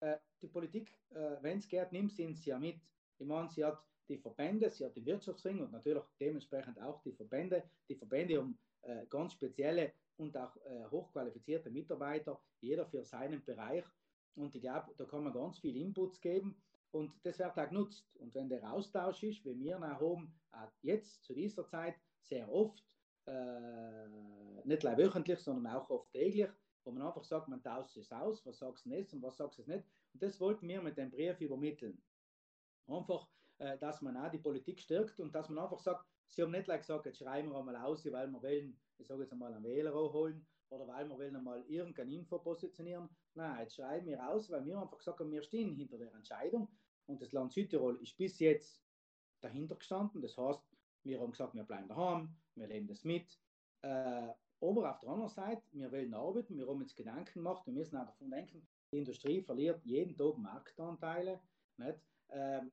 äh, 0.00 0.16
die 0.40 0.48
Politik, 0.48 0.96
äh, 1.10 1.36
wenn 1.42 1.58
es 1.58 1.68
geht, 1.68 1.92
nimmt 1.92 2.12
sie 2.12 2.50
ja 2.50 2.58
mit. 2.58 2.80
Ich 3.18 3.26
meine, 3.26 3.48
sie 3.50 3.64
hat 3.64 3.82
die 4.08 4.18
Verbände, 4.18 4.70
sie 4.70 4.84
hat 4.84 4.96
die 4.96 5.04
Wirtschaftsring 5.04 5.60
und 5.60 5.72
natürlich 5.72 6.04
dementsprechend 6.18 6.80
auch 6.80 7.02
die 7.02 7.12
Verbände. 7.12 7.62
Die 7.88 7.94
Verbände 7.94 8.38
haben 8.38 8.58
äh, 8.82 9.06
ganz 9.06 9.32
spezielle 9.32 9.92
und 10.16 10.36
auch 10.36 10.54
hochqualifizierte 10.90 11.70
Mitarbeiter, 11.70 12.38
jeder 12.60 12.84
für 12.84 13.02
seinen 13.02 13.42
Bereich. 13.42 13.84
Und 14.34 14.54
ich 14.54 14.60
glaube, 14.60 14.92
da 14.98 15.06
kann 15.06 15.24
man 15.24 15.32
ganz 15.32 15.58
viel 15.58 15.74
Inputs 15.78 16.20
geben 16.20 16.60
und 16.90 17.10
das 17.22 17.38
wird 17.38 17.56
auch 17.56 17.68
genutzt. 17.68 18.06
Und 18.18 18.34
wenn 18.34 18.50
der 18.50 18.70
Austausch 18.70 19.22
ist, 19.22 19.42
wie 19.46 19.58
wir 19.58 19.78
nach 19.78 19.98
oben 19.98 20.38
jetzt 20.82 21.24
zu 21.24 21.32
dieser 21.32 21.66
Zeit 21.66 21.94
sehr 22.20 22.52
oft, 22.52 22.84
äh, 23.26 24.08
nicht 24.64 24.84
nur 24.84 24.96
wöchentlich, 24.96 25.38
sondern 25.40 25.74
auch 25.74 25.90
oft 25.90 26.10
täglich, 26.12 26.50
wo 26.84 26.92
man 26.92 27.02
einfach 27.02 27.24
sagt, 27.24 27.48
man 27.48 27.62
tauscht 27.62 27.96
es 27.96 28.10
aus, 28.12 28.44
was 28.46 28.58
sagst 28.58 28.86
du 28.86 28.90
nicht 28.90 29.12
und 29.12 29.22
was 29.22 29.36
sagst 29.36 29.58
du 29.58 29.62
nicht. 29.62 29.84
Und 30.12 30.22
das 30.22 30.40
wollten 30.40 30.68
wir 30.68 30.82
mit 30.82 30.96
dem 30.96 31.10
Brief 31.10 31.40
übermitteln. 31.40 32.02
Einfach, 32.86 33.28
äh, 33.58 33.78
dass 33.78 34.00
man 34.02 34.16
auch 34.16 34.30
die 34.30 34.38
Politik 34.38 34.80
stärkt 34.80 35.20
und 35.20 35.34
dass 35.34 35.48
man 35.48 35.64
einfach 35.64 35.78
sagt, 35.78 36.06
sie 36.28 36.42
haben 36.42 36.50
nicht 36.50 36.64
gleich 36.64 36.80
gesagt, 36.80 37.06
jetzt 37.06 37.18
schreiben 37.18 37.50
wir 37.50 37.58
einmal 37.58 37.76
aus, 37.76 38.04
weil 38.10 38.28
wir 38.28 38.42
wollen, 38.42 38.80
ich 38.98 39.06
sage 39.06 39.22
jetzt 39.22 39.32
einmal, 39.32 39.52
einen 39.52 39.64
Wähler 39.64 39.92
holen 39.94 40.46
oder 40.70 40.86
weil 40.88 41.08
wir 41.08 41.16
wollen 41.16 41.36
einmal 41.36 41.64
irgendeine 41.68 42.12
Info 42.12 42.38
positionieren. 42.38 43.08
Nein, 43.34 43.60
jetzt 43.60 43.76
schreiben 43.76 44.06
wir 44.06 44.28
aus, 44.28 44.50
weil 44.50 44.64
wir 44.64 44.78
einfach 44.78 44.98
gesagt 44.98 45.20
haben, 45.20 45.30
wir 45.30 45.42
stehen 45.42 45.74
hinter 45.74 45.98
der 45.98 46.12
Entscheidung 46.14 46.68
und 47.06 47.20
das 47.20 47.32
Land 47.32 47.52
Südtirol 47.52 48.00
ist 48.00 48.16
bis 48.16 48.38
jetzt 48.38 48.82
dahinter 49.40 49.76
gestanden. 49.76 50.22
Das 50.22 50.36
heißt, 50.36 50.62
wir 51.02 51.20
haben 51.20 51.32
gesagt, 51.32 51.54
wir 51.54 51.64
bleiben 51.64 51.88
daheim, 51.88 52.36
wir 52.54 52.66
leben 52.66 52.86
das 52.86 53.04
mit. 53.04 53.38
Äh, 53.82 54.28
aber 54.62 54.90
auf 54.90 55.00
der 55.00 55.08
anderen 55.08 55.30
Seite, 55.30 55.62
wir 55.72 55.90
wollen 55.90 56.12
arbeiten, 56.12 56.58
wir 56.58 56.66
haben 56.66 56.82
uns 56.82 56.94
Gedanken 56.94 57.32
gemacht, 57.32 57.66
wir 57.66 57.72
müssen 57.72 57.96
auch 57.96 58.06
davon 58.06 58.30
denken, 58.30 58.66
Die 58.92 58.98
Industrie 58.98 59.40
verliert 59.40 59.80
jeden 59.84 60.16
Tag 60.16 60.36
Marktanteile. 60.36 61.40
Nicht? 61.78 62.00
Ähm, 62.32 62.70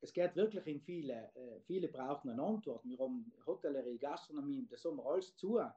es 0.00 0.12
geht 0.12 0.34
wirklich 0.36 0.66
in 0.66 0.80
viele, 0.80 1.30
äh, 1.34 1.60
viele 1.66 1.88
brauchen 1.88 2.30
eine 2.30 2.42
Antwort. 2.42 2.84
Wir 2.84 2.98
haben 2.98 3.30
Hotellerie, 3.46 3.98
Gastronomie, 3.98 4.66
das 4.70 4.84
haben 4.84 4.96
wir 4.96 5.06
alles 5.06 5.36
zu. 5.36 5.58
Äh, 5.58 5.70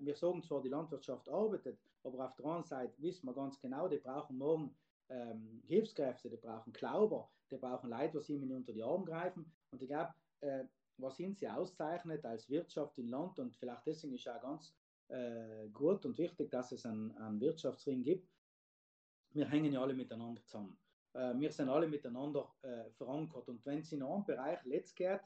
wir 0.00 0.14
sagen 0.14 0.42
zwar, 0.42 0.62
die 0.62 0.68
Landwirtschaft 0.68 1.28
arbeitet, 1.28 1.78
aber 2.02 2.24
auf 2.24 2.34
der 2.36 2.46
anderen 2.46 2.64
Seite 2.64 2.94
wissen 3.02 3.26
wir 3.26 3.34
ganz 3.34 3.60
genau, 3.60 3.88
die 3.88 3.98
brauchen 3.98 4.38
morgen 4.38 4.74
ähm, 5.08 5.62
Hilfskräfte, 5.66 6.30
die 6.30 6.36
brauchen 6.36 6.72
Glauber, 6.72 7.28
die 7.50 7.56
brauchen 7.56 7.90
Leute, 7.90 8.20
die 8.20 8.32
ihnen 8.34 8.52
unter 8.52 8.72
die 8.72 8.82
Arme 8.82 9.04
greifen. 9.04 9.52
Und 9.70 9.82
ich 9.82 9.88
glaube, 9.88 10.14
äh, 10.40 10.64
was 10.98 11.18
ihn 11.20 11.34
sie 11.34 11.48
auszeichnet 11.48 12.24
als 12.24 12.48
Wirtschaft 12.48 12.98
im 12.98 13.08
Land 13.08 13.38
und 13.38 13.56
vielleicht 13.56 13.86
deswegen 13.86 14.14
ist 14.14 14.28
auch 14.28 14.40
ganz 14.40 14.74
äh, 15.08 15.68
gut 15.72 16.04
und 16.04 16.18
wichtig, 16.18 16.50
dass 16.50 16.72
es 16.72 16.84
einen, 16.86 17.16
einen 17.18 17.40
Wirtschaftsring 17.40 18.02
gibt. 18.02 18.28
Wir 19.30 19.48
hängen 19.48 19.72
ja 19.72 19.82
alle 19.82 19.94
miteinander 19.94 20.42
zusammen. 20.44 20.78
Äh, 21.12 21.34
wir 21.38 21.50
sind 21.50 21.68
alle 21.68 21.88
miteinander 21.88 22.52
äh, 22.62 22.90
verankert. 22.90 23.48
Und 23.48 23.64
wenn 23.66 23.80
es 23.80 23.92
in 23.92 24.02
einem 24.02 24.24
Bereich 24.24 24.62
letzt 24.64 24.96
geht, 24.96 25.20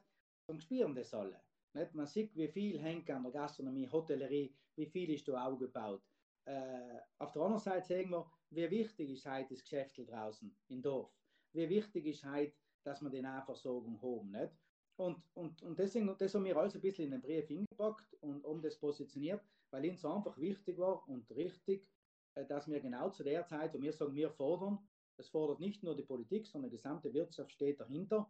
dann 0.47 0.61
spüren 0.61 0.95
das 0.95 1.15
alle. 1.15 1.41
Nicht? 1.75 1.95
Man 1.95 2.07
sieht, 2.07 2.37
wie 2.37 2.49
viel 2.49 2.79
hängt 2.79 3.11
an 3.11 3.23
der 3.23 3.33
Gastronomie, 3.33 3.89
Hotellerie, 3.89 4.55
wie 4.77 4.87
viel 4.87 5.11
ist 5.11 5.29
da 5.29 5.47
aufgebaut. 5.47 6.03
Äh, 6.45 6.99
auf 7.19 7.33
der 7.33 7.43
anderen 7.43 7.63
Seite 7.63 7.87
sagen 7.87 8.11
wir, 8.11 8.27
wie 8.51 8.71
wichtig 8.71 9.11
ist 9.11 9.27
heute 9.27 9.55
das 9.55 9.63
Geschäft 9.63 9.97
draußen 9.99 10.55
im 10.69 10.83
Dorf. 10.83 11.13
Wie 11.53 11.69
wichtig 11.69 12.07
ist 12.07 12.25
heute, 12.25 12.55
dass 12.83 13.03
wir 13.03 13.11
die 13.11 13.23
Nahversorgung 13.23 14.01
haben. 14.03 14.31
Nicht? 14.31 14.53
Und, 15.01 15.23
und, 15.33 15.63
und 15.63 15.79
deswegen, 15.79 16.15
das 16.19 16.35
haben 16.35 16.45
wir 16.45 16.55
alles 16.59 16.75
ein 16.75 16.83
bisschen 16.83 17.07
in 17.07 17.13
den 17.13 17.23
Brief 17.23 17.49
hingepackt 17.49 18.13
und 18.21 18.45
um 18.45 18.61
das 18.61 18.79
positioniert, 18.79 19.43
weil 19.71 19.89
uns 19.89 20.05
einfach 20.05 20.37
wichtig 20.37 20.77
war 20.77 21.09
und 21.09 21.31
richtig, 21.31 21.89
äh, 22.35 22.45
dass 22.45 22.69
wir 22.69 22.81
genau 22.81 23.09
zu 23.09 23.25
der 23.25 23.47
Zeit, 23.47 23.73
wo 23.73 23.81
wir 23.81 23.95
sagen, 23.95 24.15
wir 24.15 24.31
fordern, 24.31 24.79
das 25.17 25.31
fordert 25.31 25.59
nicht 25.59 25.83
nur 25.83 25.97
die 25.97 26.03
Politik, 26.03 26.47
sondern 26.47 26.71
die 26.71 26.77
gesamte 26.77 27.15
Wirtschaft 27.15 27.51
steht 27.51 27.81
dahinter. 27.81 28.29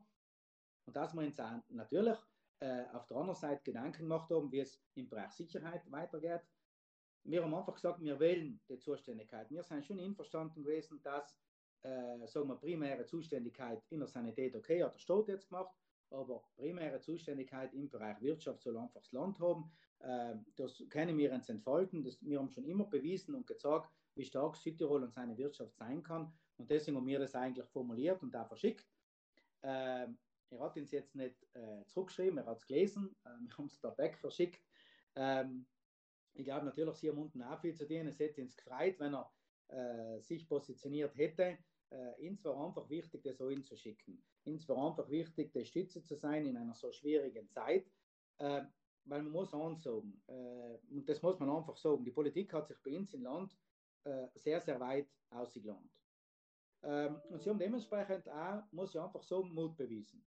Und 0.86 0.94
dass 0.94 1.12
wir 1.12 1.22
uns 1.22 1.38
natürlich 1.70 2.18
äh, 2.60 2.84
auf 2.92 3.04
der 3.08 3.16
anderen 3.16 3.40
Seite 3.40 3.64
Gedanken 3.64 4.02
gemacht 4.02 4.30
haben, 4.30 4.52
wie 4.52 4.60
es 4.60 4.80
im 4.94 5.08
Bereich 5.08 5.32
Sicherheit 5.32 5.90
weitergeht. 5.90 6.42
Wir 7.24 7.42
haben 7.42 7.52
einfach 7.52 7.74
gesagt, 7.74 8.00
wir 8.00 8.20
wählen 8.20 8.60
die 8.68 8.78
Zuständigkeit. 8.78 9.50
Wir 9.50 9.64
sind 9.64 9.84
schon 9.84 9.98
einverstanden 9.98 10.62
gewesen, 10.62 11.02
dass 11.02 11.36
äh, 11.82 12.28
sagen 12.28 12.46
wir, 12.46 12.56
primäre 12.56 13.06
Zuständigkeit 13.06 13.82
in 13.90 13.98
der 13.98 14.08
Sanität, 14.08 14.54
okay, 14.54 14.84
hat 14.84 14.94
der 14.94 15.00
Staat 15.00 15.26
jetzt 15.26 15.48
gemacht, 15.48 15.74
aber 16.10 16.42
primäre 16.56 17.00
Zuständigkeit 17.00 17.72
im 17.72 17.88
Bereich 17.88 18.20
Wirtschaft 18.20 18.62
soll 18.62 18.76
einfach 18.76 19.00
das 19.00 19.12
Land 19.12 19.38
haben. 19.40 19.70
Äh, 20.00 20.36
das 20.56 20.82
können 20.88 21.16
wir 21.16 21.32
uns 21.32 21.48
entfalten. 21.48 22.02
Das, 22.02 22.18
wir 22.22 22.38
haben 22.38 22.50
schon 22.50 22.64
immer 22.64 22.84
bewiesen 22.84 23.34
und 23.34 23.46
gezeigt, 23.46 23.90
wie 24.14 24.24
stark 24.24 24.56
Südtirol 24.56 25.02
und 25.02 25.12
seine 25.12 25.36
Wirtschaft 25.38 25.76
sein 25.76 26.02
kann. 26.02 26.32
Und 26.56 26.70
deswegen 26.70 26.96
haben 26.96 27.06
wir 27.06 27.18
das 27.18 27.34
eigentlich 27.34 27.66
formuliert 27.66 28.22
und 28.22 28.32
da 28.32 28.44
verschickt. 28.44 28.86
Äh, 29.62 30.08
er 30.52 30.58
hat 30.58 30.76
uns 30.76 30.90
jetzt 30.90 31.14
nicht 31.14 31.36
äh, 31.54 31.84
zurückgeschrieben, 31.86 32.38
er 32.38 32.46
hat 32.46 32.58
es 32.58 32.66
gelesen, 32.66 33.14
wir 33.22 33.56
haben 33.56 33.66
es 33.66 33.78
da 33.80 33.96
weg 33.96 34.18
verschickt. 34.18 34.60
Ähm, 35.14 35.66
ich 36.32 36.44
glaube 36.44 36.66
natürlich, 36.66 36.96
Sie 36.96 37.08
haben 37.08 37.18
unten 37.18 37.42
auch 37.42 37.60
viel 37.60 37.74
zu 37.74 37.86
tun. 37.86 38.06
Es 38.08 38.18
hätte 38.18 38.42
uns 38.42 38.56
gefreut, 38.56 38.98
wenn 38.98 39.14
er 39.14 39.30
sich 40.20 40.48
positioniert 40.48 41.16
hätte. 41.16 41.58
Äh, 41.90 42.28
uns 42.28 42.44
war 42.44 42.66
einfach 42.66 42.88
wichtig, 42.88 43.22
das 43.22 43.40
auch 43.40 43.50
hinzuschicken. 43.50 44.22
Uns 44.44 44.68
war 44.68 44.88
einfach 44.88 45.08
wichtig, 45.10 45.52
der 45.52 45.64
Stütze 45.64 46.04
zu 46.04 46.16
sein 46.16 46.46
in 46.46 46.56
einer 46.56 46.74
so 46.74 46.90
schwierigen 46.92 47.48
Zeit. 47.50 47.90
Äh, 48.38 48.62
weil 49.04 49.22
man 49.22 49.32
muss 49.32 49.54
ansagen, 49.54 50.22
äh, 50.26 50.78
und 50.90 51.08
das 51.08 51.22
muss 51.22 51.38
man 51.38 51.50
einfach 51.50 51.76
sagen, 51.76 52.04
die 52.04 52.10
Politik 52.10 52.52
hat 52.52 52.68
sich 52.68 52.78
bei 52.82 52.96
uns 52.96 53.14
im 53.14 53.22
Land 53.22 53.56
äh, 54.04 54.28
sehr, 54.34 54.60
sehr 54.60 54.78
weit 54.80 55.08
ausgelohnt. 55.30 55.90
Ähm, 56.82 57.20
und 57.28 57.42
sie 57.42 57.50
haben 57.50 57.58
dementsprechend 57.58 58.28
auch, 58.28 58.62
muss 58.72 58.94
ich 58.94 59.00
einfach 59.00 59.22
sagen, 59.22 59.52
Mut 59.52 59.76
bewiesen. 59.76 60.24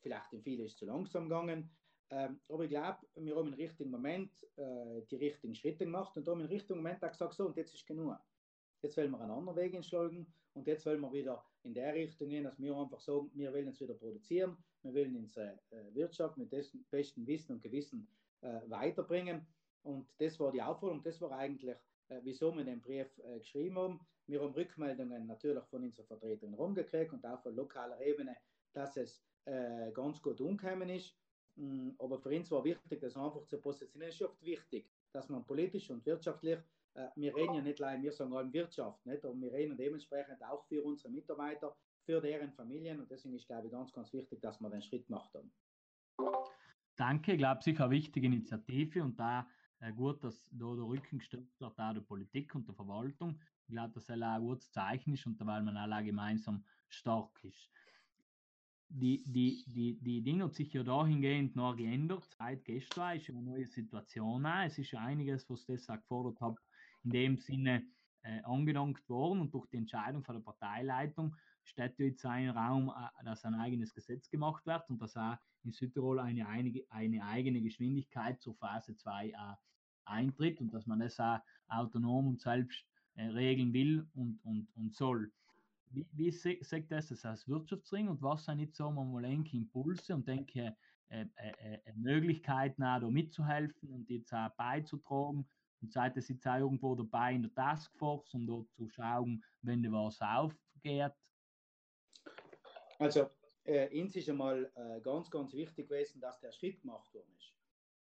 Vielleicht 0.00 0.32
in 0.32 0.42
viele 0.42 0.64
ist 0.64 0.72
es 0.72 0.78
zu 0.78 0.86
langsam 0.86 1.28
gegangen, 1.28 1.70
ähm, 2.10 2.40
aber 2.48 2.64
ich 2.64 2.70
glaube, 2.70 3.06
wir 3.14 3.36
haben 3.36 3.48
im 3.48 3.54
richtigen 3.54 3.90
Moment 3.90 4.30
äh, 4.56 5.02
die 5.10 5.16
richtigen 5.16 5.54
Schritte 5.54 5.84
gemacht 5.84 6.16
und 6.16 6.28
haben 6.28 6.40
im 6.40 6.46
richtigen 6.46 6.76
Moment 6.76 7.02
auch 7.02 7.10
gesagt, 7.10 7.34
so, 7.34 7.46
und 7.46 7.56
jetzt 7.56 7.74
ist 7.74 7.86
genug. 7.86 8.18
Jetzt 8.82 8.96
wollen 8.96 9.12
wir 9.12 9.20
einen 9.20 9.30
anderen 9.30 9.56
Weg 9.56 9.74
entschlagen 9.74 10.26
und 10.54 10.66
jetzt 10.66 10.84
wollen 10.86 11.00
wir 11.00 11.12
wieder 11.12 11.44
in 11.62 11.72
der 11.72 11.94
Richtung 11.94 12.28
gehen, 12.28 12.44
dass 12.44 12.58
wir 12.58 12.76
einfach 12.76 13.00
sagen, 13.00 13.30
wir 13.34 13.52
wollen 13.52 13.66
jetzt 13.66 13.80
wieder 13.80 13.94
produzieren, 13.94 14.56
wir 14.82 14.92
wollen 14.92 15.16
unsere 15.16 15.60
äh, 15.70 15.94
Wirtschaft 15.94 16.36
mit 16.36 16.52
dessen 16.52 16.84
besten 16.90 17.26
Wissen 17.26 17.52
und 17.52 17.62
Gewissen 17.62 18.08
äh, 18.40 18.60
weiterbringen. 18.66 19.46
Und 19.84 20.08
das 20.18 20.38
war 20.40 20.52
die 20.52 20.62
Aufforderung, 20.62 21.02
das 21.02 21.20
war 21.20 21.32
eigentlich, 21.32 21.76
äh, 22.08 22.20
wieso 22.22 22.52
wir 22.54 22.64
den 22.64 22.80
Brief 22.80 23.06
äh, 23.18 23.38
geschrieben 23.38 23.78
haben. 23.78 24.00
Wir 24.26 24.40
haben 24.40 24.52
Rückmeldungen 24.52 25.26
natürlich 25.26 25.64
von 25.66 25.82
unseren 25.82 26.06
Vertretern 26.06 26.54
rumgekriegt 26.54 27.12
und 27.12 27.24
auch 27.24 27.40
von 27.40 27.54
lokaler 27.54 28.00
Ebene, 28.00 28.36
dass 28.72 28.96
es 28.96 29.24
äh, 29.44 29.90
ganz 29.92 30.20
gut 30.22 30.40
umgekommen 30.40 30.88
ist. 30.88 31.16
Mm, 31.56 31.90
aber 31.98 32.18
für 32.18 32.30
uns 32.30 32.50
war 32.50 32.64
wichtig, 32.64 33.00
das 33.00 33.16
einfach 33.16 33.44
zu 33.46 33.60
positionieren. 33.60 34.10
Es 34.10 34.20
ist 34.20 34.42
wichtig, 34.42 34.88
dass 35.12 35.28
man 35.28 35.44
politisch 35.44 35.90
und 35.90 36.04
wirtschaftlich, 36.06 36.58
wir 37.16 37.34
reden 37.34 37.54
ja 37.54 37.62
nicht 37.62 37.82
allein, 37.82 38.02
wir 38.02 38.12
sagen 38.12 38.34
allem 38.34 38.52
Wirtschaft, 38.52 39.04
nicht? 39.06 39.24
aber 39.24 39.34
wir 39.40 39.52
reden 39.52 39.76
dementsprechend 39.76 40.42
auch 40.44 40.64
für 40.66 40.82
unsere 40.82 41.10
Mitarbeiter, 41.10 41.74
für 42.04 42.20
deren 42.20 42.52
Familien 42.52 43.00
und 43.00 43.10
deswegen 43.10 43.34
ist, 43.34 43.46
glaube 43.46 43.68
ich, 43.68 43.72
ganz, 43.72 43.92
ganz 43.92 44.12
wichtig, 44.12 44.40
dass 44.42 44.60
wir 44.60 44.70
den 44.70 44.82
Schritt 44.82 45.06
haben. 45.10 45.52
Danke, 46.96 47.32
ich 47.32 47.38
glaube, 47.38 47.62
sicher 47.62 47.84
eine 47.84 47.92
wichtige 47.92 48.26
Initiative 48.26 49.02
und 49.02 49.18
da 49.18 49.46
äh, 49.80 49.92
gut, 49.92 50.22
dass 50.22 50.44
da 50.50 50.74
der 50.74 50.84
Rücken 50.84 51.18
gestützt 51.18 51.60
wird, 51.60 51.78
auch 51.78 51.94
der 51.94 52.00
Politik 52.00 52.54
und 52.54 52.68
der 52.68 52.74
Verwaltung. 52.74 53.40
Ich 53.66 53.74
glaube, 53.74 53.94
dass 53.94 54.08
er 54.08 54.20
ein 54.20 54.40
gutes 54.40 54.70
Zeichen 54.70 55.14
ist 55.14 55.26
und 55.26 55.40
weil 55.44 55.62
man 55.62 55.76
alle 55.76 56.04
gemeinsam 56.04 56.64
stark 56.88 57.42
ist. 57.42 57.70
Die, 58.88 59.24
die, 59.24 59.64
die, 59.66 59.98
die 60.00 60.22
Dinge 60.22 60.44
hat 60.44 60.54
sich 60.54 60.72
ja 60.72 60.82
dahingehend 60.82 61.56
noch 61.56 61.74
geändert. 61.74 62.24
Seit 62.38 62.64
gestern 62.64 63.16
ist 63.16 63.30
eine 63.30 63.42
neue 63.42 63.66
Situation. 63.66 64.44
Es 64.44 64.78
ist 64.78 64.90
ja 64.90 65.00
einiges, 65.00 65.48
was 65.48 65.66
ich 65.66 65.82
das 65.82 66.02
gefordert 66.02 66.40
habe, 66.42 66.60
in 67.04 67.10
dem 67.10 67.38
Sinne 67.38 67.84
äh, 68.22 68.40
angedankt 68.42 69.08
worden 69.08 69.40
und 69.40 69.54
durch 69.54 69.66
die 69.68 69.76
Entscheidung 69.76 70.22
von 70.22 70.36
der 70.36 70.42
Parteileitung 70.42 71.36
steht 71.64 71.98
jetzt 71.98 72.24
ein 72.24 72.50
Raum, 72.50 72.90
äh, 72.90 73.24
dass 73.24 73.44
ein 73.44 73.54
eigenes 73.54 73.94
Gesetz 73.94 74.28
gemacht 74.30 74.64
wird 74.66 74.88
und 74.90 75.00
dass 75.00 75.16
auch 75.16 75.36
in 75.64 75.72
Südtirol 75.72 76.20
eine, 76.20 76.46
eine, 76.46 76.72
eine 76.90 77.24
eigene 77.24 77.60
Geschwindigkeit 77.60 78.40
zur 78.40 78.54
Phase 78.56 78.96
2 78.96 79.28
äh, 79.28 79.34
eintritt 80.04 80.60
und 80.60 80.72
dass 80.72 80.86
man 80.86 81.00
das 81.00 81.18
auch 81.20 81.38
autonom 81.68 82.28
und 82.28 82.40
selbst 82.40 82.84
äh, 83.14 83.26
regeln 83.26 83.72
will 83.72 84.06
und, 84.14 84.40
und, 84.44 84.68
und 84.74 84.94
soll. 84.94 85.32
Wie, 85.90 86.06
wie 86.12 86.30
sagt 86.30 86.90
das 86.90 87.24
als 87.24 87.46
Wirtschaftsring 87.46 88.08
und 88.08 88.22
was 88.22 88.46
sind 88.46 88.60
jetzt 88.60 88.76
so 88.76 88.90
mal 88.90 89.24
Impulse 89.24 90.14
und 90.14 90.26
denke 90.26 90.74
äh, 91.10 91.26
äh, 91.36 91.78
äh, 91.84 91.92
Möglichkeiten 91.94 92.82
auch 92.82 93.00
da 93.00 93.10
mitzuhelfen 93.10 93.90
und 93.90 94.08
jetzt 94.08 94.32
auch 94.32 94.48
beizutragen 94.56 95.46
und 95.82 95.92
seid 95.92 96.16
ihr 96.16 96.22
jetzt 96.22 96.46
auch 96.46 96.58
irgendwo 96.58 96.94
dabei 96.94 97.34
in 97.34 97.42
der 97.42 97.54
Taskforce, 97.54 98.34
um 98.34 98.46
dort 98.46 98.70
zu 98.72 98.88
schauen, 98.88 99.44
wenn 99.62 99.82
da 99.82 99.90
was 99.90 100.20
aufgeht? 100.20 101.12
Also, 102.98 103.30
äh, 103.64 104.00
uns 104.00 104.14
ist 104.16 104.28
einmal 104.28 104.70
äh, 104.74 105.00
ganz, 105.00 105.30
ganz 105.30 105.52
wichtig 105.52 105.88
gewesen, 105.88 106.20
dass 106.20 106.40
der 106.40 106.52
Schritt 106.52 106.80
gemacht 106.80 107.12
worden 107.12 107.34
ist. 107.36 107.52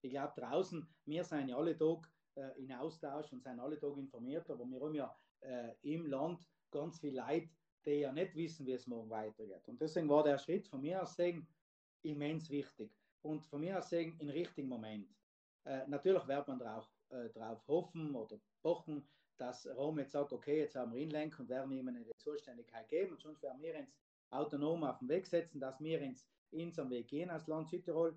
Ich 0.03 0.11
glaube, 0.11 0.33
draußen, 0.37 0.87
wir 1.07 1.25
sind 1.25 1.49
ja 1.49 1.57
alle 1.57 1.77
Tag 1.77 2.11
äh, 2.35 2.63
in 2.63 2.73
Austausch 2.73 3.33
und 3.33 3.43
sind 3.43 3.61
alle 3.61 3.79
Tag 3.79 3.97
informiert, 3.97 4.49
aber 4.51 4.65
wir 4.65 4.81
haben 4.81 4.95
ja 4.95 5.17
äh, 5.41 5.75
im 5.83 6.07
Land 6.07 6.47
ganz 6.71 7.01
viel 7.01 7.15
Leid, 7.15 7.49
die 7.85 8.01
ja 8.01 8.13
nicht 8.13 8.35
wissen, 8.35 8.67
wie 8.67 8.73
es 8.73 8.87
morgen 8.87 9.11
weitergeht. 9.11 9.67
Und 9.69 9.81
deswegen 9.81 10.09
war 10.09 10.23
der 10.23 10.39
Schritt 10.39 10.69
von 10.69 10.81
mir 10.81 11.03
aus 11.03 11.17
sehen 11.17 11.47
immens 12.03 12.49
wichtig 12.51 12.91
und 13.23 13.45
von 13.47 13.61
mir 13.61 13.79
aus 13.79 13.91
sehen 13.91 14.17
im 14.19 14.29
richtigen 14.29 14.69
Moment. 14.69 15.09
Äh, 15.65 15.87
natürlich 15.87 16.27
wird 16.27 16.49
man 16.49 16.59
darauf 16.59 16.91
äh, 17.11 17.29
drauf 17.31 17.67
hoffen 17.69 18.15
oder 18.15 18.41
pochen, 18.63 19.07
dass 19.39 19.67
Rom 19.67 19.99
jetzt 19.99 20.13
sagt, 20.13 20.33
okay, 20.33 20.61
jetzt 20.61 20.77
haben 20.77 20.93
wir 20.93 21.01
ihn 21.01 21.11
lenken 21.11 21.43
und 21.43 21.49
werden 21.49 21.73
ihm 21.73 21.89
eine 21.89 22.05
Zuständigkeit 22.19 22.89
geben 22.89 23.13
und 23.13 23.21
sonst 23.21 23.43
werden 23.43 23.63
wir 23.63 23.79
uns 23.79 23.97
autonom 24.31 24.85
auf 24.85 24.99
den 24.99 25.09
Weg 25.09 25.27
setzen, 25.27 25.61
dass 25.61 25.81
wir 25.81 26.01
ins, 26.01 26.27
ins 26.51 26.79
am 26.79 26.91
Weg 26.91 27.09
gehen 27.09 27.31
als 27.31 27.47
Land 27.47 27.69
Südtirol 27.69 28.15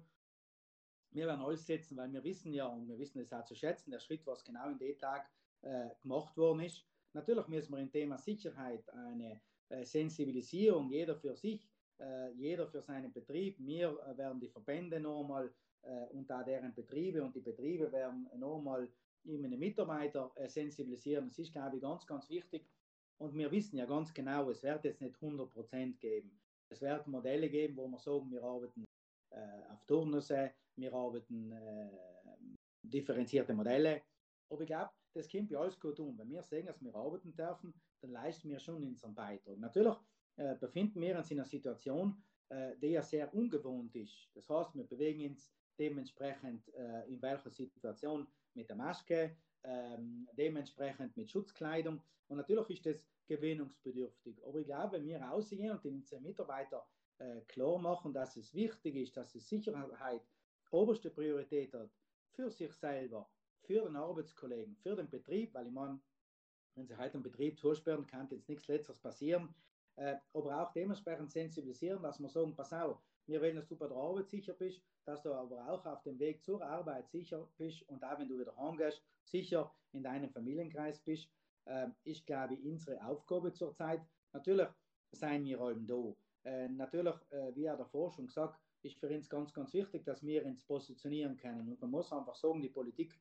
wir 1.14 1.28
werden 1.28 1.42
alles 1.42 1.66
setzen, 1.66 1.96
weil 1.98 2.12
wir 2.12 2.24
wissen 2.24 2.54
ja 2.54 2.66
und 2.68 2.88
wir 2.88 2.98
wissen 2.98 3.20
es 3.20 3.32
auch 3.32 3.46
zu 3.46 3.56
schätzen, 3.56 3.92
der 3.92 4.00
Schritt, 4.00 4.26
was 4.26 4.44
genau 4.44 4.70
in 4.70 4.80
dem 4.80 4.98
Tag 4.98 5.30
äh, 5.62 5.90
gemacht 6.02 6.36
worden 6.38 6.62
ist. 6.62 6.84
Natürlich 7.14 7.48
müssen 7.48 7.74
wir 7.74 7.80
im 7.80 7.92
Thema 7.92 8.18
Sicherheit 8.18 8.90
eine 8.90 9.40
äh, 9.70 9.86
Sensibilisierung, 9.86 10.90
jeder 10.90 11.16
für 11.16 11.36
sich, 11.36 11.70
äh, 12.00 12.32
jeder 12.32 12.68
für 12.68 12.82
seinen 12.82 13.14
Betrieb. 13.14 13.58
Wir 13.60 13.90
äh, 13.90 14.18
werden 14.18 14.40
die 14.40 14.50
Verbände 14.50 15.00
nochmal 15.00 15.54
und 16.12 16.30
da 16.30 16.44
deren 16.44 16.74
Betriebe 16.74 17.24
und 17.24 17.36
die 17.36 17.42
Betriebe 17.42 17.92
werden 17.92 18.30
nochmal 18.38 18.90
meine 19.24 19.58
Mitarbeiter 19.58 20.32
äh, 20.36 20.48
sensibilisieren. 20.48 21.28
Das 21.28 21.40
ist, 21.40 21.52
glaube 21.52 21.78
ich, 21.78 21.82
ganz, 21.82 22.06
ganz 22.06 22.30
wichtig. 22.30 22.66
Und 23.18 23.34
wir 23.36 23.52
wissen 23.52 23.78
ja 23.78 23.86
ganz 23.86 24.14
genau, 24.14 24.50
es 24.50 24.64
wird 24.64 24.84
jetzt 24.84 25.02
nicht 25.02 25.16
100% 25.16 25.98
geben. 26.00 26.40
Es 26.70 26.82
wird 26.82 27.08
Modelle 27.08 27.50
geben, 27.50 27.78
wo 27.78 27.88
wir 27.88 28.00
sagen, 28.00 28.32
wir 28.32 28.44
arbeiten 28.44 28.86
auf 29.72 29.84
Turnusse, 29.86 30.52
wir 30.76 30.94
arbeiten 30.94 31.52
äh, 31.52 31.90
differenzierte 32.84 33.54
Modelle. 33.54 34.02
Aber 34.50 34.62
ich 34.62 34.68
glaube, 34.68 34.92
das 35.14 35.30
kommt 35.30 35.52
ja 35.52 35.60
alles 35.60 35.80
gut 35.80 36.00
um. 36.00 36.18
Wenn 36.18 36.30
wir 36.30 36.44
sagen, 36.44 36.66
dass 36.66 36.82
wir 36.82 36.94
arbeiten 36.94 37.36
dürfen, 37.36 37.74
dann 38.02 38.12
leisten 38.12 38.50
wir 38.50 38.60
schon 38.60 38.84
unseren 38.84 39.14
Beitrag. 39.14 39.58
Natürlich 39.58 39.96
äh, 40.36 40.56
befinden 40.56 41.02
wir 41.02 41.18
uns 41.18 41.32
in 41.32 41.40
einer 41.40 41.48
Situation, 41.48 42.24
äh, 42.50 42.76
die 42.78 42.88
ja 42.88 43.02
sehr 43.02 43.34
ungewohnt 43.34 43.96
ist. 43.96 44.30
Das 44.34 44.50
heißt, 44.50 44.76
wir 44.76 44.86
bewegen 44.86 45.32
uns 45.32 45.54
dementsprechend 45.78 46.68
äh, 46.76 47.08
in 47.08 47.22
welcher 47.22 47.50
Situation 47.50 48.28
mit 48.54 48.70
der 48.70 48.76
Maske, 48.76 49.36
ähm, 49.64 50.28
dementsprechend 50.38 51.16
mit 51.18 51.30
Schutzkleidung. 51.30 52.02
Und 52.28 52.38
natürlich 52.38 52.70
ist 52.70 52.86
das 52.86 53.08
gewinnungsbedürftig. 53.28 54.44
Aber 54.46 54.60
ich 54.60 54.66
glaube, 54.66 54.98
wenn 54.98 55.06
wir 55.06 55.22
rausgehen 55.22 55.72
und 55.72 55.84
den 55.84 56.24
Mitarbeiter 56.24 56.86
äh, 57.20 57.42
klar 57.48 57.78
machen, 57.80 58.14
dass 58.14 58.36
es 58.38 58.54
wichtig 58.54 58.96
ist, 58.96 59.16
dass 59.18 59.36
es 59.36 59.48
Sicherheit 59.48 60.22
oberste 60.72 61.10
Priorität 61.10 61.74
hat 61.74 61.92
für 62.32 62.50
sich 62.50 62.74
selber, 62.74 63.30
für 63.62 63.84
den 63.84 63.96
Arbeitskollegen, 63.96 64.76
für 64.78 64.96
den 64.96 65.10
Betrieb, 65.10 65.54
weil 65.54 65.68
ich 65.68 65.74
meine, 65.74 66.00
wenn 66.76 66.88
sie 66.88 66.98
heute 66.98 67.14
einen 67.16 67.24
Betrieb 67.24 67.60
zusperren, 67.60 68.08
kann 68.08 68.28
jetzt 68.32 68.50
nichts 68.50 68.68
Letztes 68.68 69.00
passieren. 69.00 69.54
Äh, 69.96 70.16
aber 70.34 70.60
auch 70.60 70.74
dementsprechend 70.74 71.32
sensibilisieren, 71.32 72.02
dass 72.02 72.20
man 72.20 72.32
sagen, 72.32 72.56
pass 72.56 72.74
auf, 72.74 73.00
wir 73.28 73.42
wollen, 73.42 73.56
dass 73.56 73.68
du 73.68 73.76
bei 73.76 73.88
der 73.88 73.98
Arbeit 73.98 74.30
sicher 74.30 74.54
bist, 74.54 74.82
dass 75.06 75.22
du 75.22 75.34
aber 75.34 75.70
auch 75.70 75.86
auf 75.86 76.02
dem 76.04 76.20
Weg 76.20 76.44
zur 76.44 76.62
Arbeit 76.62 77.10
sicher 77.10 77.48
bist 77.58 77.88
und 77.90 78.04
auch 78.04 78.20
wenn 78.20 78.28
du 78.28 78.40
wieder 78.40 78.56
heimgehst, 78.58 79.02
sicher 79.24 79.74
in 79.92 80.04
deinem 80.04 80.30
Familienkreis 80.30 81.00
bist. 81.00 81.30
Äh, 81.66 81.88
ich 82.04 82.26
glaube, 82.26 82.58
unsere 82.64 83.04
Aufgabe 83.06 83.54
zurzeit, 83.54 84.02
natürlich 84.34 84.68
seien 85.12 85.46
wir 85.46 85.60
allem 85.62 85.86
da. 85.88 86.16
Äh, 86.44 86.68
natürlich, 86.70 87.16
äh, 87.32 87.56
wie 87.56 87.66
er 87.66 87.78
davor 87.78 88.12
schon 88.12 88.28
gesagt, 88.28 88.60
ist 88.82 89.00
für 89.00 89.10
uns 89.10 89.30
ganz, 89.30 89.54
ganz 89.54 89.74
wichtig, 89.74 90.04
dass 90.04 90.24
wir 90.24 90.46
uns 90.46 90.64
positionieren 90.66 91.38
können. 91.38 91.70
Und 91.70 91.82
man 91.82 91.92
muss 91.92 92.12
einfach 92.12 92.36
sagen, 92.36 92.62
die 92.62 92.70
Politik 92.70 93.18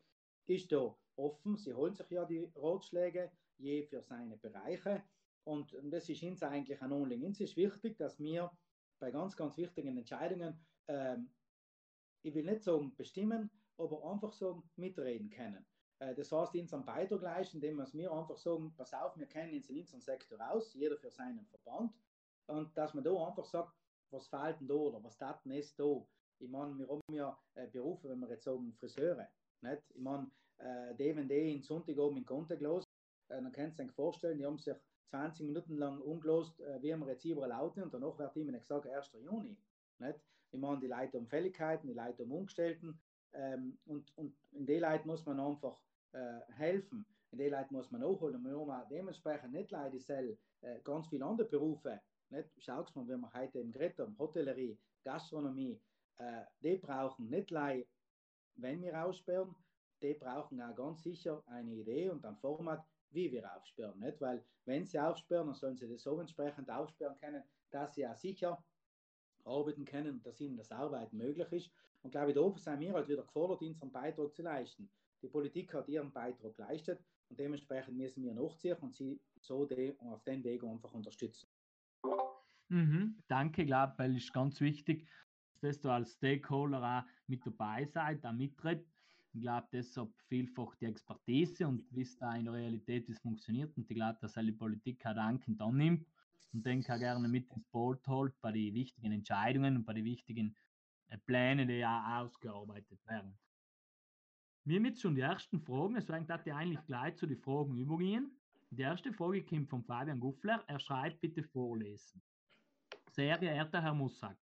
ist 0.47 0.73
da 0.73 0.97
offen. 1.17 1.57
Sie 1.57 1.73
holen 1.73 1.95
sich 1.95 2.11
ja 2.11 2.25
die 2.25 2.51
Ratschläge, 2.57 3.31
je 3.59 3.85
für 3.85 4.03
seine 4.03 4.37
Bereiche. 4.37 5.05
Und 5.45 5.77
das 5.85 6.09
ist 6.09 6.23
uns 6.25 6.43
eigentlich 6.43 6.81
ein 6.83 6.93
Anliegen. 6.93 7.25
Uns 7.25 7.41
ist 7.41 7.57
wichtig, 7.57 7.97
dass 7.97 8.19
wir 8.19 8.51
bei 9.03 9.11
ganz, 9.11 9.37
ganz 9.37 9.57
wichtigen 9.57 9.99
Entscheidungen, 9.99 10.65
ähm, 10.87 11.29
ich 12.23 12.33
will 12.33 12.45
nicht 12.45 12.63
sagen 12.63 12.95
bestimmen, 12.95 13.51
aber 13.77 14.09
einfach 14.09 14.33
sagen, 14.33 14.63
mitreden 14.77 15.29
können. 15.29 15.67
Äh, 15.99 16.15
das 16.15 16.31
heißt, 16.31 16.55
unseren 16.55 16.85
Beitrag 16.85 17.21
leisten, 17.21 17.57
indem 17.57 17.79
wir 17.79 18.13
einfach 18.13 18.39
sagen, 18.39 18.73
pass 18.77 18.95
auf, 18.95 19.19
wir 19.19 19.27
kennen 19.27 19.57
uns 19.57 19.69
in 19.69 19.81
unserem 19.81 20.01
Sektor 20.01 20.39
aus, 20.49 20.73
jeder 20.75 20.97
für 20.97 21.11
seinen 21.11 21.45
Verband. 21.47 21.93
Und 22.47 22.79
dass 22.79 22.95
man 22.95 23.03
da 23.03 23.27
einfach 23.27 23.45
sagt, 23.45 23.75
was 24.11 24.29
fehlt 24.29 24.61
denn 24.61 24.69
da 24.69 24.75
oder 24.75 25.03
was 25.03 25.19
tat 25.19 25.45
denn 25.45 25.53
ist 25.53 25.77
da? 25.81 26.07
Ich 26.39 26.49
meine, 26.49 26.79
wir 26.79 26.89
haben 26.89 27.03
ja 27.13 27.37
äh, 27.55 27.67
Berufe, 27.67 28.09
wenn 28.09 28.21
wir 28.21 28.31
jetzt 28.31 28.45
sagen, 28.45 28.73
Friseure. 28.75 29.29
Nicht? 29.63 29.83
Ich 29.91 30.01
meine, 30.01 30.31
äh, 30.59 30.95
die, 30.95 31.17
wenn 31.17 31.29
die 31.29 31.57
in 31.57 31.63
Sonntag 31.63 31.99
oben 31.99 32.19
in 32.19 32.25
Konto 32.25 32.55
los, 32.55 32.85
äh, 33.31 33.43
dann 33.43 33.51
kannst 33.51 33.81
du 33.81 33.83
dir 33.83 33.93
vorstellen, 33.93 34.39
die 34.39 34.47
haben 34.47 34.59
sich 34.59 34.77
20 35.13 35.47
Minuten 35.47 35.77
lang 35.77 36.01
umgelost, 36.01 36.61
äh, 36.61 36.83
wie 36.83 36.95
wir 36.95 37.07
jetzt 37.09 37.25
überall 37.25 37.51
lauten 37.51 37.83
und 37.83 37.95
danach 37.95 38.19
wird 38.19 38.37
immer 38.37 38.59
gesagt, 38.59 38.87
1. 38.87 39.13
Juni. 39.25 39.57
Nicht? 39.99 40.19
Ich 40.51 40.59
meine, 40.59 40.81
die 40.81 40.89
Leute 40.89 41.19
um 41.19 41.27
Fälligkeiten, 41.27 41.87
die 41.87 41.95
Leute 41.95 42.25
um 42.25 42.33
Umgestellten 42.33 42.99
ähm, 43.33 43.79
und, 43.87 44.17
und 44.17 44.35
in 44.53 44.67
die 44.67 44.79
Leute 44.79 45.07
muss 45.07 45.25
man 45.25 45.41
einfach 45.41 45.79
äh, 46.13 46.41
helfen. 46.53 47.07
In 47.31 47.39
die 47.39 47.49
Leute 47.49 47.73
muss 47.73 47.91
man 47.91 48.03
auch 48.03 48.21
holen. 48.21 48.43
Wir 48.43 48.53
haben 48.53 48.89
dementsprechend 48.91 49.53
nicht 49.53 49.71
die 49.71 50.39
äh, 50.61 50.81
ganz 50.83 51.09
viele 51.09 51.25
andere 51.25 51.49
Berufe 51.49 52.01
nicht? 52.33 52.69
Mal, 52.69 53.09
wenn 53.09 53.21
wir 53.21 53.33
heute 53.35 53.59
im 53.59 53.71
Gerät 53.71 53.99
haben, 53.99 54.19
Hotellerie, 54.19 54.79
Gastronomie, 55.05 55.81
äh, 56.19 56.43
die 56.61 56.79
brauchen 56.79 57.29
nicht 57.29 57.49
gleich, 57.49 57.87
wenn 58.57 58.83
wir 58.83 59.05
aussperren, 59.05 59.55
die 60.03 60.15
brauchen 60.15 60.61
auch 60.61 60.75
ganz 60.75 61.03
sicher 61.03 61.43
eine 61.47 61.73
Idee 61.73 62.11
und 62.11 62.25
ein 62.25 62.37
Format, 62.37 62.85
wie 63.15 63.31
wir 63.33 63.55
aufsperren. 63.57 63.99
Nicht? 64.01 64.21
Weil 64.21 64.45
wenn 64.65 64.85
sie 64.87 64.99
aufsperren, 64.99 65.47
dann 65.47 65.55
sollen 65.55 65.77
sie 65.77 65.89
das 65.89 66.03
so 66.03 66.19
entsprechend 66.21 66.71
aufsperren 66.71 67.17
können, 67.19 67.43
dass 67.71 67.95
sie 67.95 68.07
auch 68.07 68.17
sicher 68.17 68.63
arbeiten 69.45 69.85
können, 69.85 70.23
dass 70.23 70.41
ihnen 70.41 70.57
das 70.57 70.71
Arbeiten 70.71 71.17
möglich 71.17 71.51
ist. 71.53 71.71
Und 72.03 72.11
glaube 72.11 72.31
ich, 72.31 72.37
da 72.37 72.57
sind 72.57 72.81
wir 72.81 72.93
halt 72.93 73.09
wieder 73.09 73.23
gefordert, 73.23 73.63
unseren 73.63 73.93
Beitrag 73.93 74.35
zu 74.35 74.43
leisten. 74.43 74.91
Die 75.23 75.29
Politik 75.29 75.73
hat 75.75 75.89
ihren 75.89 76.13
Beitrag 76.13 76.57
geleistet 76.57 77.01
und 77.29 77.39
dementsprechend 77.39 77.97
müssen 77.97 78.25
wir 78.25 78.35
nachziehen 78.35 78.77
und 78.79 78.95
sie 78.95 79.21
so 79.41 79.65
die, 79.65 79.97
auf 80.01 80.23
den 80.25 80.43
Weg 80.43 80.65
einfach 80.65 80.93
unterstützen. 80.93 81.49
Mhm, 82.69 83.23
danke, 83.29 83.65
glaube 83.65 83.95
weil 83.99 84.17
es 84.17 84.33
ganz 84.33 84.61
wichtig, 84.61 85.09
dass 85.61 85.81
du 85.81 85.91
als 85.91 86.15
Stakeholder 86.15 86.83
auch 86.83 87.09
mit 87.29 87.47
dabei 87.47 87.85
seid, 87.85 88.25
auch 88.27 88.33
mittritt. 88.33 88.92
Ich 89.35 89.41
glaube, 89.41 89.67
deshalb 89.73 90.11
vielfach 90.29 90.75
die 90.77 90.87
Expertise 90.87 91.67
und 91.67 91.85
wisst 91.91 92.21
da 92.21 92.35
in 92.37 92.45
der 92.45 92.55
Realität, 92.55 93.09
wie 93.09 93.13
es 93.13 93.19
funktioniert. 93.19 93.75
Und 93.77 93.91
ich 93.91 93.97
glaube, 93.97 94.19
dass 94.21 94.35
die 94.35 94.53
Politik 94.53 95.05
auch 95.07 95.15
dankend 95.15 95.61
annimmt 95.61 96.07
und 96.53 96.67
den 96.67 96.81
auch 96.83 96.99
gerne 96.99 97.29
mit 97.29 97.51
ins 97.51 97.67
Boot 97.69 98.07
holt 98.07 98.39
bei 98.43 98.53
den 98.53 98.75
wichtigen 98.75 99.11
Entscheidungen 99.11 99.77
und 99.77 99.85
bei 99.85 99.95
den 99.95 100.05
wichtigen 100.05 100.55
äh, 101.09 101.17
Plänen, 101.19 101.67
die 101.67 101.79
ja 101.79 102.21
ausgearbeitet 102.21 103.01
werden. 103.07 103.39
Wir 104.65 104.77
haben 104.77 104.85
jetzt 104.85 105.01
schon 105.01 105.15
die 105.15 105.23
ersten 105.23 105.61
Fragen, 105.61 105.95
deswegen 105.95 106.27
darf 106.27 106.47
ich 106.47 106.53
eigentlich 106.53 106.85
gleich 106.87 107.17
zu 107.17 107.27
den 107.27 107.39
Fragen 107.39 107.77
übergehen. 107.77 108.37
Die 108.71 108.83
erste 108.83 109.13
Frage 109.13 109.45
kommt 109.45 109.69
von 109.69 109.83
Fabian 109.83 110.21
Guffler. 110.21 110.63
Er 110.67 110.79
schreibt, 110.79 111.21
bitte 111.21 111.43
vorlesen. 111.43 112.23
Sehr 113.11 113.37
geehrter 113.39 113.83
Herr 113.83 113.95
Mussack, 113.95 114.39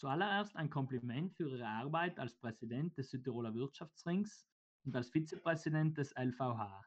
zuallererst 0.00 0.56
ein 0.56 0.70
Kompliment 0.70 1.34
für 1.34 1.50
Ihre 1.50 1.66
Arbeit 1.66 2.18
als 2.18 2.34
Präsident 2.34 2.96
des 2.96 3.10
Südtiroler 3.10 3.54
Wirtschaftsrings 3.54 4.46
und 4.86 4.96
als 4.96 5.10
Vizepräsident 5.10 5.98
des 5.98 6.14
LVH. 6.16 6.82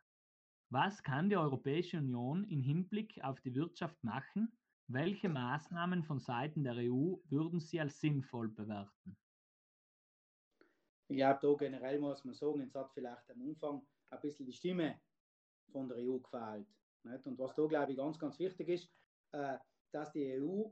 Was 0.71 1.03
kann 1.03 1.29
die 1.29 1.37
Europäische 1.37 1.97
Union 1.97 2.43
im 2.45 2.59
Hinblick 2.59 3.23
auf 3.23 3.39
die 3.41 3.53
Wirtschaft 3.53 4.03
machen? 4.03 4.51
Welche 4.87 5.29
Maßnahmen 5.29 6.03
von 6.03 6.19
Seiten 6.19 6.63
der 6.63 6.75
EU 6.77 7.17
würden 7.29 7.59
Sie 7.59 7.79
als 7.79 7.99
sinnvoll 7.99 8.49
bewerten? 8.49 9.15
Ich 11.07 11.17
glaube, 11.17 11.39
da 11.39 11.53
generell 11.53 11.99
muss 11.99 12.25
man 12.25 12.33
sagen, 12.33 12.61
es 12.61 12.73
hat 12.73 12.91
vielleicht 12.93 13.29
am 13.29 13.41
Anfang 13.47 13.85
ein 14.09 14.21
bisschen 14.21 14.47
die 14.47 14.53
Stimme 14.53 14.99
von 15.71 15.87
der 15.87 15.97
EU 15.97 16.17
gefällt. 16.17 16.67
Nicht? 17.03 17.27
Und 17.27 17.37
was 17.37 17.53
da, 17.53 17.67
glaube 17.67 17.91
ich, 17.91 17.97
ganz, 17.97 18.17
ganz 18.17 18.39
wichtig 18.39 18.69
ist, 18.69 18.91
äh, 19.33 19.59
dass 19.91 20.11
die 20.13 20.41
EU 20.41 20.63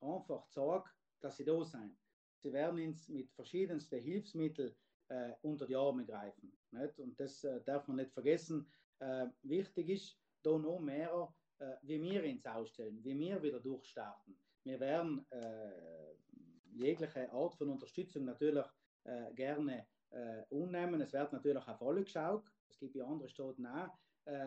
einfach 0.00 0.46
zeigt, 0.50 0.94
dass 1.24 1.36
sie 1.38 1.44
da 1.44 1.64
sind. 1.64 1.96
Sie 2.38 2.52
werden 2.52 2.78
uns 2.86 3.08
mit 3.08 3.30
verschiedensten 3.32 4.00
Hilfsmitteln 4.00 4.74
äh, 5.08 5.32
unter 5.42 5.66
die 5.66 5.76
Arme 5.76 6.04
greifen. 6.04 6.52
Nicht? 6.70 6.98
Und 6.98 7.18
das 7.18 7.42
äh, 7.44 7.62
darf 7.64 7.88
man 7.88 7.96
nicht 7.96 8.12
vergessen. 8.12 8.70
Äh, 8.98 9.26
wichtig 9.42 9.88
ist, 9.88 10.18
da 10.42 10.58
noch 10.58 10.80
mehr, 10.80 11.34
äh, 11.58 11.76
wie 11.82 12.02
wir 12.02 12.22
uns 12.24 12.44
ausstellen, 12.44 13.02
wie 13.02 13.18
wir 13.18 13.42
wieder 13.42 13.60
durchstarten. 13.60 14.38
Wir 14.64 14.78
werden 14.78 15.24
äh, 15.30 16.14
jegliche 16.72 17.30
Art 17.32 17.54
von 17.54 17.70
Unterstützung 17.70 18.26
natürlich 18.26 18.66
äh, 19.04 19.32
gerne 19.34 19.86
unnehmen. 20.50 21.00
Es 21.00 21.12
wird 21.12 21.32
natürlich 21.32 21.66
auf 21.66 21.82
alle 21.82 22.04
geschaut. 22.04 22.44
Es 22.68 22.78
gibt 22.78 22.94
ja 22.94 23.04
andere 23.04 23.28
Staaten 23.28 23.66
auch, 23.66 23.98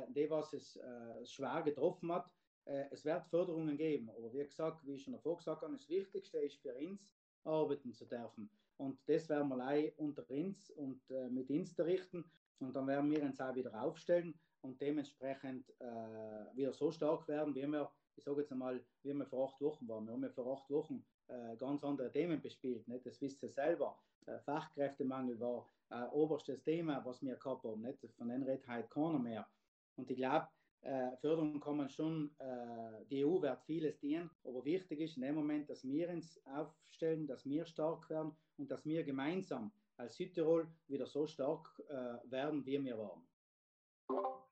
die, 0.08 0.30
was 0.30 0.54
es 0.54 0.80
schwer 1.26 1.62
getroffen 1.62 2.10
hat, 2.13 2.32
äh, 2.67 2.86
es 2.91 3.06
wird 3.06 3.25
Förderungen 3.27 3.77
geben, 3.77 4.10
aber 4.10 4.34
wie 4.34 4.43
gesagt, 4.43 4.86
wie 4.86 4.95
ich 4.95 5.03
schon 5.03 5.13
davor 5.13 5.38
gesagt 5.38 5.62
habe, 5.62 5.73
das 5.73 5.88
Wichtigste 5.89 6.39
ist 6.39 6.62
für 6.62 6.75
uns, 6.75 7.10
arbeiten 7.43 7.93
zu 7.93 8.06
dürfen. 8.06 8.49
Und 8.77 8.99
das 9.08 9.27
werden 9.30 9.49
wir 9.49 9.56
allein 9.56 9.91
unter 9.97 10.30
uns 10.30 10.69
und 10.71 11.01
äh, 11.10 11.30
mit 11.30 11.49
uns 11.49 11.80
richten. 11.80 12.23
Und 12.60 12.75
dann 12.75 12.88
werden 12.88 13.10
wir 13.10 13.23
uns 13.23 13.39
auch 13.39 13.56
wieder 13.56 13.73
aufstellen 13.82 14.38
und 14.62 14.82
dementsprechend 14.82 15.69
äh, 15.80 16.56
wieder 16.56 16.73
so 16.73 16.91
stark 16.91 17.27
werden, 17.27 17.56
wie 17.56 17.65
wir, 17.67 17.91
ich 18.15 18.23
sage 18.23 18.41
jetzt 18.41 18.51
einmal, 18.51 18.84
wie 19.03 19.13
wir 19.13 19.25
vor 19.25 19.49
acht 19.49 19.62
Wochen 19.62 19.88
waren. 19.88 20.06
Wir 20.06 20.13
haben 20.13 20.23
ja 20.23 20.30
vor 20.30 20.58
acht 20.58 20.69
Wochen 20.69 21.06
äh, 21.27 21.56
ganz 21.58 21.84
andere 21.84 22.12
Themen 22.12 22.41
bespielt. 22.41 22.88
Nicht? 22.88 23.06
Das 23.06 23.21
wisst 23.21 23.41
ihr 23.43 23.49
selber. 23.49 23.97
Äh, 24.25 24.39
Fachkräftemangel 24.39 25.39
war 25.39 25.69
äh, 25.89 26.03
oberstes 26.12 26.62
Thema, 26.63 27.03
was 27.06 27.21
wir 27.21 27.36
gehabt 27.36 27.63
haben. 27.63 27.82
Nicht? 27.82 27.99
Von 28.17 28.30
den 28.30 28.43
redet 28.43 28.67
heute 28.67 28.88
keiner 28.89 29.19
mehr. 29.19 29.47
Und 29.95 30.10
ich 30.12 30.17
glaube, 30.17 30.47
äh, 30.82 31.16
Förderung 31.18 31.60
kann 31.60 31.78
man 31.78 31.90
schon, 31.90 32.32
äh, 32.40 33.06
die 33.10 33.26
EU 33.26 33.42
wird 33.42 33.63
vieles 33.63 34.00
dienen, 34.00 34.30
aber 34.44 34.63
wichtig 34.63 35.00
ist 35.00 35.18
in 35.18 35.24
dem 35.24 35.36
Moment, 35.36 35.70
dass 35.70 35.84
wir 35.84 36.10
uns 36.10 36.40
aufstellen, 36.46 37.28
dass 37.28 37.46
wir 37.46 37.66
stark 37.66 38.10
werden 38.10 38.36
und 38.58 38.70
dass 38.72 38.86
wir 38.86 39.04
gemeinsam 39.04 39.72
als 39.98 40.16
Südtirol 40.16 40.68
wieder 40.88 41.08
so 41.08 41.26
stark 41.28 41.82
äh, 41.90 42.32
werden, 42.32 42.66
wie 42.66 42.84
wir 42.84 42.98
waren. 42.98 43.28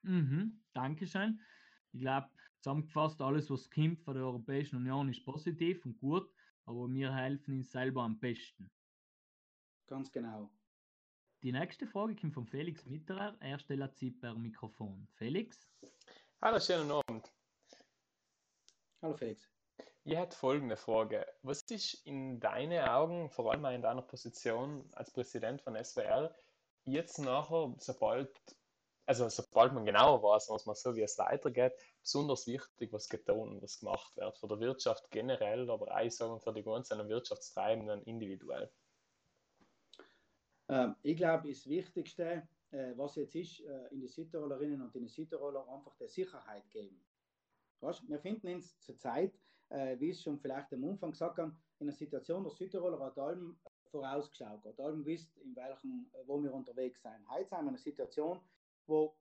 Mhm, 0.01 0.61
Dankeschön. 0.73 1.39
Ich 1.93 2.01
glaube, 2.01 2.29
zusammengefasst, 2.59 3.21
alles, 3.21 3.49
was 3.49 3.69
kommt 3.69 4.01
von 4.01 4.15
der 4.15 4.23
Europäischen 4.23 4.77
Union, 4.77 5.09
ist 5.09 5.23
positiv 5.23 5.85
und 5.85 5.97
gut, 5.97 6.29
aber 6.65 6.91
wir 6.91 7.13
helfen 7.13 7.57
uns 7.57 7.71
selber 7.71 8.03
am 8.03 8.19
besten. 8.19 8.69
Ganz 9.87 10.11
genau. 10.11 10.51
Die 11.43 11.51
nächste 11.51 11.85
Frage 11.85 12.15
kommt 12.15 12.33
von 12.33 12.47
Felix 12.47 12.87
Mitterer. 12.87 13.37
Er 13.39 13.59
stellt 13.59 13.95
sie 13.95 14.09
per 14.09 14.33
Mikrofon. 14.33 15.07
Felix? 15.13 15.69
Hallo, 16.45 16.59
schönen 16.59 16.91
Abend. 16.91 17.33
Hallo 19.01 19.15
Felix. 19.15 19.49
Ich 20.03 20.15
hätte 20.15 20.37
folgende 20.37 20.77
Frage. 20.77 21.25
Was 21.41 21.63
ist 21.63 22.05
in 22.05 22.39
deinen 22.39 22.87
Augen, 22.87 23.31
vor 23.31 23.51
allem 23.51 23.65
in 23.65 23.81
deiner 23.81 24.03
Position 24.03 24.87
als 24.93 25.11
Präsident 25.11 25.63
von 25.63 25.75
SWR, 25.83 26.35
jetzt 26.83 27.17
nachher, 27.17 27.73
sobald 27.79 28.29
also 29.07 29.27
sobald 29.27 29.73
man 29.73 29.85
genauer 29.85 30.21
weiß, 30.21 30.49
was 30.49 30.67
man 30.67 30.75
so, 30.75 30.95
wie 30.95 31.01
es 31.01 31.17
weitergeht, 31.17 31.73
besonders 32.03 32.45
wichtig, 32.45 32.93
was 32.93 33.09
getan 33.09 33.39
und 33.39 33.63
was 33.63 33.79
gemacht 33.79 34.15
wird. 34.15 34.37
Für 34.37 34.47
die 34.47 34.59
Wirtschaft 34.59 35.09
generell, 35.09 35.67
aber 35.71 35.97
auch 35.97 36.11
sagen 36.11 36.39
für 36.39 36.53
die 36.53 36.61
ganzen 36.61 37.09
Wirtschaftstreibenden 37.09 38.03
individuell. 38.03 38.71
Ähm, 40.69 40.95
ich 41.01 41.17
glaube, 41.17 41.49
das 41.49 41.65
Wichtigste, 41.65 42.47
was 42.95 43.15
jetzt 43.15 43.35
ist, 43.35 43.61
äh, 43.61 43.87
in 43.89 44.01
die 44.01 44.07
Südtirolerinnen 44.07 44.81
und 44.81 44.95
in 44.95 45.03
die 45.03 45.09
Südtiroler 45.09 45.67
einfach 45.67 45.95
die 45.97 46.07
Sicherheit 46.07 46.69
geben. 46.71 47.03
Weißt, 47.79 48.07
wir 48.07 48.19
finden 48.19 48.55
uns 48.55 48.79
zurzeit, 48.79 49.33
äh, 49.69 49.99
wie 49.99 50.09
es 50.09 50.21
schon 50.21 50.39
vielleicht 50.39 50.73
am 50.73 50.83
Anfang 50.83 51.11
gesagt 51.11 51.37
haben, 51.39 51.57
in 51.79 51.87
einer 51.87 51.95
Situation, 51.95 52.43
der 52.43 52.51
Südtiroler 52.51 52.99
hat 52.99 53.17
allem 53.17 53.57
vorausgeschaut, 53.91 54.65
hat 54.65 54.79
allem 54.79 55.05
wisst, 55.05 55.37
in 55.37 55.55
welchem, 55.55 56.09
wo 56.25 56.41
wir 56.41 56.53
unterwegs 56.53 57.01
sind. 57.01 57.27
Heute 57.29 57.49
sind 57.49 57.57
wir 57.57 57.61
in 57.61 57.67
einer 57.69 57.77
Situation, 57.77 58.39
wo 58.87 59.15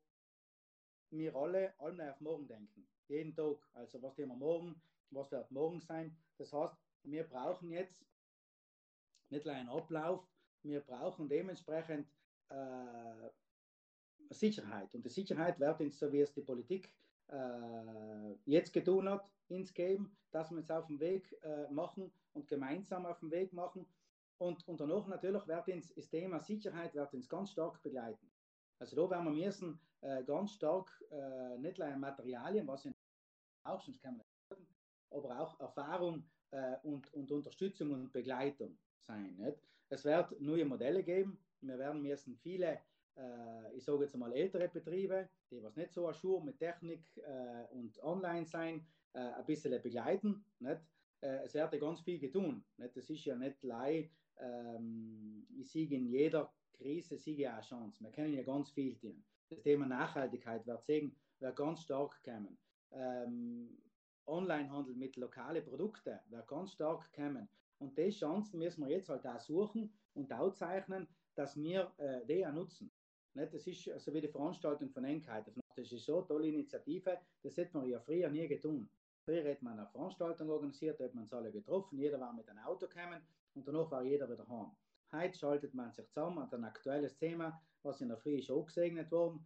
wir 1.11 1.35
alle 1.35 1.79
allem 1.79 2.01
auf 2.01 2.21
morgen 2.21 2.47
denken. 2.47 2.87
Jeden 3.09 3.35
Tag. 3.35 3.57
Also 3.75 4.03
was 4.03 4.17
wir 4.19 4.27
morgen, 4.27 4.81
was 5.11 5.31
wird 5.31 5.51
morgen 5.51 5.81
sein. 5.81 6.17
Das 6.39 6.53
heißt, 6.53 6.75
wir 7.05 7.25
brauchen 7.25 7.71
jetzt 7.71 8.05
nicht 9.31 9.45
nur 9.45 9.55
einen 9.55 9.69
Ablauf, 9.69 10.27
wir 10.63 10.81
brauchen 10.81 11.29
dementsprechend 11.29 12.09
äh, 12.49 13.31
Sicherheit. 14.31 14.95
Und 14.95 15.05
die 15.05 15.11
Sicherheit 15.11 15.59
wird 15.61 15.81
uns, 15.81 15.99
so 15.99 16.13
wie 16.13 16.21
es 16.21 16.33
die 16.33 16.43
Politik 16.43 16.91
äh, 17.29 18.35
jetzt 18.47 18.73
getan 18.73 19.09
hat, 19.09 19.31
ins 19.49 19.73
Geben, 19.73 20.17
dass 20.31 20.51
wir 20.51 20.59
es 20.59 20.71
auf 20.71 20.87
dem 20.87 21.01
Weg 21.01 21.37
äh, 21.43 21.71
machen 21.71 22.11
und 22.33 22.49
gemeinsam 22.49 23.07
auf 23.07 23.19
dem 23.21 23.31
Weg 23.31 23.53
machen. 23.53 23.87
Und, 24.39 24.67
und 24.67 24.81
danach 24.81 25.07
natürlich 25.07 25.47
wird 25.47 25.69
uns 25.69 25.95
das 25.95 26.09
Thema 26.09 26.41
Sicherheit 26.41 26.95
wird 26.95 27.15
uns 27.15 27.29
ganz 27.29 27.51
stark 27.51 27.83
begleiten. 27.83 28.31
Also 28.79 28.97
da 28.97 29.11
werden 29.11 29.25
wir 29.27 29.45
müssen 29.45 29.79
äh, 30.01 30.25
ganz 30.25 30.53
stark 30.53 30.91
äh, 31.11 31.59
nicht 31.59 31.79
nur 31.79 31.97
Materialien, 31.97 32.67
was 32.67 32.85
in 32.85 32.93
auch 33.65 33.81
sonst 33.81 34.03
kann 34.03 34.17
man 34.17 34.25
aber 35.15 35.41
auch 35.41 35.59
Erfahrung 35.61 36.25
äh, 36.51 36.77
und, 36.83 37.13
und 37.15 37.31
Unterstützung 37.31 37.93
und 37.93 38.13
Begleitung 38.13 38.77
sein. 38.99 39.35
Nicht? 39.37 39.59
Es 39.89 40.05
wird 40.05 40.41
neue 40.41 40.65
Modelle 40.65 41.03
geben. 41.03 41.39
Wir 41.61 41.79
werden 41.79 42.03
müssen 42.03 42.37
viele, 42.37 42.81
äh, 43.17 43.77
ich 43.77 43.85
sage 43.85 44.05
jetzt 44.05 44.17
mal 44.17 44.33
ältere 44.33 44.69
Betriebe, 44.69 45.29
die 45.51 45.63
was 45.63 45.77
nicht 45.77 45.93
so 45.93 46.09
aschur 46.09 46.43
mit 46.43 46.59
Technik 46.59 47.05
äh, 47.19 47.65
und 47.71 48.03
online 48.03 48.47
sein, 48.47 48.87
äh, 49.13 49.19
ein 49.19 49.47
bisschen 49.47 49.81
begleiten. 49.83 50.45
Nicht? 50.59 50.81
Äh, 51.21 51.45
es 51.45 51.55
wird 51.55 51.79
ganz 51.81 52.01
viel 52.01 52.19
getan. 52.19 52.65
Nicht? 52.77 52.97
Das 52.97 53.11
ist 53.11 53.25
ja 53.25 53.37
nicht 53.37 53.63
leicht, 53.63 54.13
ähm, 54.39 55.47
ich 55.57 55.71
sehe 55.71 55.89
in 55.89 56.07
jeder 56.07 56.53
Krise 56.75 57.17
sehe 57.19 57.49
auch 57.49 57.55
eine 57.55 57.63
Chance. 57.63 58.03
Wir 58.03 58.11
können 58.11 58.35
ja 58.35 58.43
ganz 58.43 58.71
viel 58.71 58.97
tun. 58.99 59.25
Das 59.49 59.63
Thema 59.63 59.87
Nachhaltigkeit 59.87 60.67
wird, 60.67 60.83
sehen, 60.85 61.17
wird 61.39 61.57
ganz 61.57 61.83
stark 61.83 62.23
kommen. 62.25 62.59
Ähm, 62.91 63.79
Onlinehandel 64.27 64.95
mit 64.95 65.17
lokalen 65.17 65.65
Produkten 65.65 66.19
wird 66.31 66.49
ganz 66.49 66.73
stark 66.73 67.13
kommen. 67.13 67.49
Und 67.79 67.97
die 67.99 68.11
Chancen 68.11 68.59
müssen 68.59 68.85
wir 68.85 68.91
jetzt 68.91 69.09
halt 69.09 69.27
auch 69.27 69.41
suchen 69.41 69.93
und 70.15 70.33
auszeichnen, 70.33 71.07
dass 71.35 71.57
wir 71.57 71.93
äh, 71.99 72.25
die 72.27 72.47
auch 72.47 72.53
nutzen. 72.53 72.91
Nicht? 73.35 73.53
Das 73.53 73.67
ist 73.67 73.85
so 73.85 73.93
also 73.93 74.15
wie 74.15 74.21
die 74.21 74.29
Veranstaltung 74.29 74.91
von 74.91 75.05
Engheit. 75.05 75.45
Das 75.77 75.93
ist 75.93 76.05
so 76.05 76.19
eine 76.19 76.27
tolle 76.27 76.49
Initiative, 76.49 77.19
das 77.43 77.57
hätte 77.57 77.77
man 77.77 77.89
ja 77.89 78.01
früher 78.01 78.29
nie 78.31 78.47
getan. 78.47 78.89
Früher 79.25 79.51
hat 79.51 79.63
man 79.63 79.79
eine 79.79 79.89
Veranstaltung 79.89 80.51
organisiert, 80.51 81.01
da 81.01 81.05
hat 81.05 81.15
man 81.15 81.23
uns 81.25 81.33
alle 81.33 81.51
getroffen, 81.51 81.99
jeder 81.99 82.21
war 82.21 82.33
mit 82.33 82.49
einem 82.49 82.65
Auto 82.65 82.87
gekommen 82.87 83.23
und 83.55 83.67
danach 83.67 83.91
war 83.91 84.03
jeder 84.03 84.31
wieder 84.31 84.47
heim. 84.49 84.71
Heute 85.13 85.39
schaltet 85.39 85.75
man 85.75 85.91
sich 85.93 86.07
zusammen 86.09 86.39
an 86.39 86.53
ein 86.53 86.65
aktuelles 86.65 87.17
Thema, 87.17 87.61
was 87.83 88.01
in 88.01 88.09
der 88.09 88.19
Früh 88.19 88.39
ist 88.39 88.49
gesegnet 88.49 89.11
worden 89.11 89.45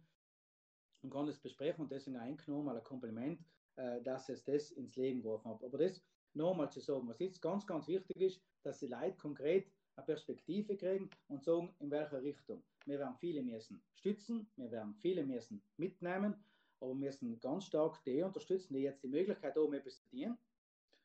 und 1.01 1.11
kann 1.11 1.27
das 1.27 1.39
besprechen 1.39 1.83
und 1.83 1.91
deswegen 1.91 2.17
eingenommen, 2.17 2.75
ein 2.75 2.83
Kompliment, 2.83 3.39
äh, 3.75 4.01
dass 4.01 4.29
es 4.29 4.43
das 4.43 4.71
ins 4.71 4.95
Leben 4.95 5.21
geworfen 5.21 5.49
hat. 5.49 5.63
Aber 5.63 5.77
das 5.77 6.01
nochmal 6.33 6.71
zu 6.71 6.79
sagen, 6.79 7.07
was 7.07 7.19
jetzt 7.19 7.41
ganz, 7.41 7.65
ganz 7.65 7.87
wichtig 7.87 8.17
ist, 8.17 8.41
dass 8.63 8.79
die 8.79 8.87
Leute 8.87 9.17
konkret 9.17 9.71
eine 9.99 10.05
Perspektive 10.05 10.75
kriegen 10.75 11.09
und 11.27 11.43
sagen, 11.43 11.73
in 11.79 11.91
welche 11.91 12.21
Richtung. 12.21 12.63
Wir 12.85 12.99
werden 12.99 13.15
viele 13.19 13.43
müssen 13.43 13.81
stützen, 13.93 14.49
wir 14.55 14.71
werden 14.71 14.95
viele 14.95 15.23
müssen 15.23 15.61
mitnehmen, 15.77 16.35
aber 16.79 16.91
wir 16.91 16.95
müssen 16.95 17.39
ganz 17.39 17.65
stark 17.65 18.03
die 18.03 18.21
unterstützen, 18.21 18.73
die 18.73 18.81
jetzt 18.81 19.03
die 19.03 19.07
Möglichkeit 19.07 19.55
haben, 19.55 19.73
etwas 19.73 20.01
zu 20.01 20.09
dienen 20.09 20.37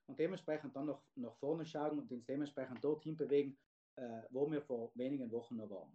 und 0.07 0.19
dementsprechend 0.19 0.75
dann 0.77 0.87
noch 0.87 1.03
nach 1.17 1.35
vorne 1.37 1.67
schauen 1.67 1.99
und 1.99 2.11
uns 2.11 2.25
dementsprechend 2.27 2.83
dorthin 2.83 3.17
bewegen, 3.17 3.57
äh, 3.97 4.23
wo 4.31 4.51
wir 4.51 4.63
vor 4.63 4.93
wenigen 4.95 5.31
Wochen 5.31 5.57
noch 5.57 5.71
waren. 5.71 5.93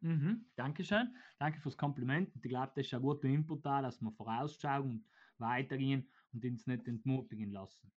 Mhm, 0.00 0.44
Dankeschön. 0.54 1.16
Danke 1.38 1.60
fürs 1.60 1.78
Kompliment. 1.78 2.30
Ich 2.36 2.42
glaube, 2.42 2.72
das 2.76 2.86
ist 2.86 2.94
ein 2.94 3.00
guter 3.00 3.26
Input 3.26 3.64
da, 3.64 3.80
dass 3.80 4.00
wir 4.02 4.12
vorausschauen 4.12 4.90
und 4.90 5.04
weitergehen 5.38 6.06
und 6.32 6.44
uns 6.44 6.66
nicht 6.66 6.86
entmutigen 6.86 7.52
lassen. 7.52 7.90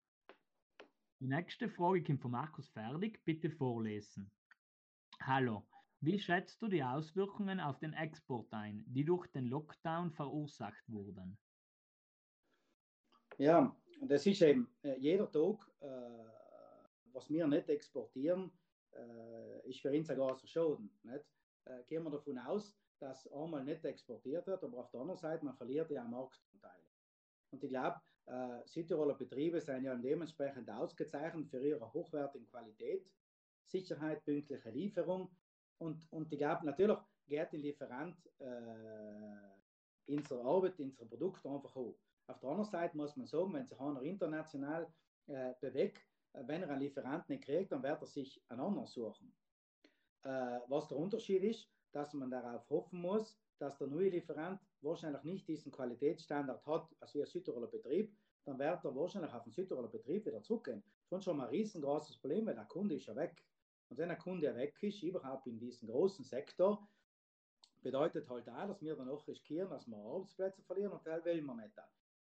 Die 1.20 1.28
nächste 1.28 1.68
Frage 1.68 2.04
kommt 2.04 2.22
von 2.22 2.30
Markus 2.30 2.70
Ferdig. 2.70 3.26
Bitte 3.26 3.50
vorlesen. 3.50 4.32
Hallo, 5.24 5.66
wie 6.00 6.20
schätzt 6.20 6.62
du 6.62 6.68
die 6.68 6.84
Auswirkungen 6.84 7.60
auf 7.60 7.80
den 7.80 7.94
Export 7.94 8.54
ein, 8.54 8.84
die 8.86 9.04
durch 9.04 9.26
den 9.32 9.46
Lockdown 9.46 10.12
verursacht 10.12 10.84
wurden? 10.88 11.40
Ja, 13.40 13.76
das 14.02 14.28
ist 14.28 14.44
eben 14.44 14.70
äh, 14.84 14.96
jeder 15.00 15.32
Tag, 15.32 15.68
äh, 15.80 15.88
was 17.14 17.32
wir 17.32 17.48
nicht 17.48 17.68
exportieren, 17.68 18.52
äh, 18.94 19.68
ist 19.68 19.82
für 19.82 19.92
uns 19.92 20.12
ein 20.12 20.18
großer 20.18 20.46
Schaden. 20.46 20.92
Nicht? 21.02 21.26
Äh, 21.66 21.84
gehen 21.86 22.04
wir 22.04 22.12
davon 22.12 22.38
aus, 22.38 22.78
dass 23.00 23.28
einmal 23.32 23.64
nicht 23.64 23.84
exportiert 23.84 24.46
wird, 24.46 24.64
aber 24.64 24.78
auf 24.78 24.92
der 24.92 25.02
anderen 25.02 25.20
Seite, 25.20 25.44
man 25.44 25.58
verliert 25.58 25.90
ja 25.90 26.04
Marktanteile. 26.04 26.86
Und 27.50 27.64
ich 27.64 27.70
glaube, 27.72 28.00
äh, 28.28 28.66
Südtiroler 28.66 29.16
Betriebe 29.16 29.62
sind 29.62 29.84
ja 29.86 29.96
dementsprechend 29.96 30.70
ausgezeichnet 30.70 31.50
für 31.50 31.66
ihre 31.66 31.92
hochwertige 31.94 32.46
Qualität, 32.46 33.10
Sicherheit, 33.64 34.24
pünktliche 34.26 34.70
Lieferung. 34.70 35.30
Und, 35.78 36.12
und 36.12 36.32
ich 36.32 36.38
glaube, 36.38 36.66
natürlich 36.66 36.98
geht 37.28 37.52
der 37.52 37.60
Lieferant 37.60 38.18
äh, 38.40 40.12
unsere 40.12 40.44
Arbeit, 40.44 40.80
unsere 40.80 41.06
Produkte 41.06 41.50
einfach 41.50 41.74
hoch. 41.76 41.98
Auf 42.28 42.40
der 42.40 42.50
anderen 42.50 42.70
Seite 42.70 42.98
muss 42.98 43.16
man 43.16 43.28
sagen, 43.28 43.54
wenn 43.54 43.66
sich 43.66 43.80
einer 43.80 44.02
international 44.02 44.88
äh, 45.28 45.54
bewegt, 45.62 46.06
äh, 46.34 46.44
wenn 46.46 46.64
er 46.64 46.70
einen 46.70 46.82
Lieferanten 46.82 47.34
nicht 47.34 47.46
kriegt, 47.46 47.72
dann 47.72 47.84
wird 47.84 48.02
er 48.02 48.08
sich 48.08 48.42
einen 48.50 48.62
anderen 48.62 48.88
suchen. 48.88 49.34
Äh, 50.24 50.60
was 50.68 50.88
der 50.90 50.98
Unterschied 50.98 51.44
ist, 51.44 51.70
dass 51.94 52.14
man 52.14 52.30
darauf 52.30 52.70
hoffen 52.70 53.00
muss, 53.02 53.40
dass 53.60 53.78
der 53.78 53.88
neue 53.88 54.10
Lieferant 54.10 54.60
wahrscheinlich 54.82 55.24
nicht 55.24 55.48
diesen 55.48 55.72
Qualitätsstandard 55.72 56.66
hat 56.66 56.96
als 57.00 57.14
wie 57.14 57.22
ein 57.22 57.28
Südtiroler 57.28 57.68
Betrieb, 57.68 58.16
dann 58.46 58.60
wird 58.60 58.84
er 58.84 58.96
wahrscheinlich 58.96 59.34
auf 59.34 59.44
den 59.44 59.52
Südtiroler 59.52 59.90
Betrieb 59.90 60.26
wieder 60.26 60.42
zurückgehen. 60.42 60.84
Das 61.10 61.20
ist 61.20 61.26
schon 61.26 61.38
mal 61.38 61.46
ein 61.46 61.50
riesengroßes 61.50 62.18
Problem, 62.18 62.46
weil 62.46 62.56
der 62.56 62.66
Kunde 62.66 62.96
ist 62.96 63.08
ja 63.08 63.16
weg. 63.16 63.44
Und 63.90 63.98
wenn 63.98 64.10
der 64.10 64.18
Kunde 64.18 64.48
ja 64.48 64.56
weg 64.56 64.76
ist, 64.82 65.04
überhaupt 65.04 65.48
in 65.48 65.60
diesem 65.60 65.90
großen 65.90 66.24
Sektor, 66.24 66.88
bedeutet 67.82 68.30
halt 68.30 68.50
auch, 68.50 68.68
dass 68.68 68.82
wir 68.82 68.96
dann 68.96 69.10
auch 69.10 69.28
riskieren, 69.28 69.70
dass 69.70 69.88
wir 69.88 69.98
Arbeitsplätze 69.98 70.62
verlieren 70.64 70.94
und 70.94 71.06
das 71.06 71.24
will 71.26 71.42
man 71.42 71.58
nicht. 71.58 71.78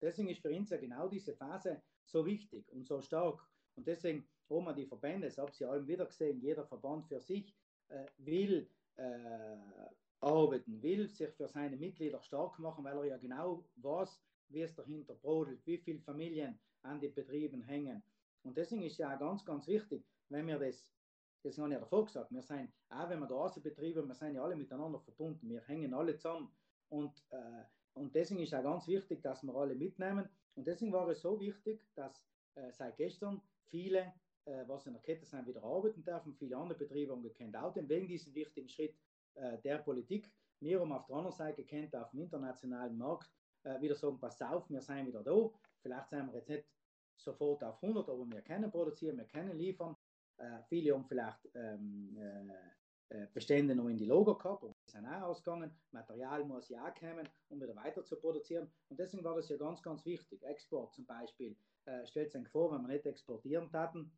Deswegen 0.01 0.29
ist 0.29 0.41
für 0.41 0.55
uns 0.55 0.71
ja 0.71 0.77
genau 0.77 1.09
diese 1.09 1.35
Phase 1.35 1.83
so 2.05 2.25
wichtig 2.25 2.71
und 2.73 2.87
so 2.87 3.01
stark. 3.01 3.41
Und 3.75 3.87
deswegen 3.87 4.29
haben 4.49 4.65
wir 4.65 4.73
die 4.73 4.87
Verbände, 4.87 5.27
das 5.27 5.39
habe 5.39 5.51
ich 5.53 5.67
alle 5.67 5.87
wieder 5.87 6.07
gesehen, 6.07 6.41
jeder 6.41 6.65
Verband 6.67 7.07
für 7.07 7.21
sich 7.21 7.55
äh, 7.89 8.07
will 8.19 8.69
äh, 8.97 9.57
arbeiten, 10.21 10.83
will 10.83 11.09
sich 11.09 11.31
für 11.31 11.49
seine 11.49 11.77
Mitglieder 11.77 12.23
stark 12.23 12.59
machen, 12.59 12.85
weil 12.85 12.97
er 12.99 13.05
ja 13.05 13.17
genau 13.19 13.65
weiß, 13.77 14.21
wie 14.49 14.63
es 14.63 14.75
dahinter 14.75 15.15
brodelt, 15.15 15.65
wie 15.67 15.79
viele 15.79 16.01
Familien 16.01 16.59
an 16.83 17.01
den 17.01 17.15
Betrieben 17.15 17.63
hängen. 17.63 18.03
Und 18.43 18.57
deswegen 18.57 18.83
ist 18.83 18.99
ja 18.99 19.15
auch 19.15 19.19
ganz, 19.19 19.45
ganz 19.45 19.67
wichtig, 19.67 20.05
wenn 20.29 20.47
wir 20.47 20.59
das, 20.59 20.91
das 21.43 21.59
habe 21.59 21.69
ich 21.69 21.75
ja 21.75 21.81
davor 21.81 22.07
gesagt, 22.07 22.33
wir 22.33 22.43
sind, 22.43 22.71
auch 22.89 23.09
wenn 23.09 23.21
wir 23.21 23.27
Gasbetriebe, 23.27 24.07
wir 24.07 24.15
sind 24.15 24.35
ja 24.35 24.43
alle 24.43 24.57
miteinander 24.57 25.01
verbunden, 25.01 25.49
wir 25.49 25.61
hängen 25.63 25.95
alle 25.95 26.17
zusammen. 26.17 26.51
Und, 26.89 27.23
äh, 27.31 27.65
und 27.95 28.15
deswegen 28.15 28.41
ist 28.41 28.55
auch 28.55 28.63
ganz 28.63 28.87
wichtig, 28.89 29.23
dass 29.23 29.43
wir 29.43 29.55
alle 29.55 29.75
mitnehmen. 29.75 30.29
Und 30.55 30.67
deswegen 30.67 30.93
war 30.93 31.09
es 31.09 31.21
so 31.21 31.39
wichtig, 31.41 31.85
dass 31.95 32.25
äh, 32.55 32.73
seit 32.73 32.97
gestern 32.97 33.41
viele, 33.67 34.13
äh, 34.45 34.65
was 34.67 34.87
in 34.87 34.95
der 34.95 35.03
Kette 35.03 35.27
sind, 35.27 35.47
wieder 35.47 35.63
arbeiten 35.63 36.03
dürfen, 36.03 36.35
viele 36.35 36.57
andere 36.57 36.79
Betriebe 36.79 37.13
haben 37.13 37.23
gekannt, 37.23 37.57
auch 37.57 37.75
wegen 37.77 38.09
diesem 38.09 38.35
wichtigen 38.35 38.69
Schritt 38.69 38.95
der 39.65 39.79
Politik. 39.79 40.31
Wir 40.61 40.81
haben 40.81 40.93
auf 40.93 41.07
der 41.07 41.17
anderen 41.17 41.37
Seite 41.37 41.65
gekannt, 41.65 41.95
auf 41.95 42.11
dem 42.11 42.21
internationalen 42.21 42.97
Markt 42.97 43.31
äh, 43.63 43.81
wieder 43.81 43.95
sagen, 43.95 44.19
pass 44.19 44.41
auf, 44.43 44.69
wir 44.69 44.81
sind 44.81 45.07
wieder 45.07 45.23
da. 45.23 45.51
Vielleicht 45.83 46.09
sind 46.09 46.27
wir 46.27 46.35
jetzt 46.35 46.49
nicht 46.49 46.65
sofort 47.17 47.63
auf 47.65 47.83
100, 47.83 48.09
aber 48.09 48.27
wir 48.27 48.43
können 48.43 48.71
produzieren, 48.71 49.19
wir 49.19 49.27
können 49.27 49.57
liefern. 49.57 49.97
Äh, 50.37 50.63
viele 50.69 50.95
haben 50.95 51.05
vielleicht 51.05 51.49
ähm, 51.55 52.17
äh, 52.17 53.17
äh, 53.17 53.27
Bestände 53.33 53.75
noch 53.75 53.89
in 53.89 53.97
die 53.97 54.05
Logo 54.05 54.37
gehabt, 54.37 54.63
aber 54.63 54.75
die 54.87 54.91
sind 54.91 55.07
auch 55.07 55.23
ausgegangen. 55.23 55.71
Material 55.93 56.45
muss 56.45 56.69
ja 56.69 56.85
auch 56.87 56.95
kommen, 56.95 57.29
um 57.49 57.61
wieder 57.61 57.75
weiter 57.77 58.05
zu 58.05 58.17
produzieren. 58.17 58.71
Und 58.89 58.99
deswegen 58.99 59.25
war 59.25 59.37
das 59.37 59.49
ja 59.49 59.57
ganz, 59.57 59.83
ganz 59.83 60.05
wichtig. 60.05 60.43
Export 60.43 60.95
zum 60.95 61.07
Beispiel. 61.07 61.57
Äh, 61.85 62.07
stellt 62.07 62.33
sich 62.33 62.49
vor, 62.49 62.73
wenn 62.73 62.83
wir 62.83 62.89
nicht 62.89 63.07
exportieren 63.07 63.71
taten, 63.71 64.13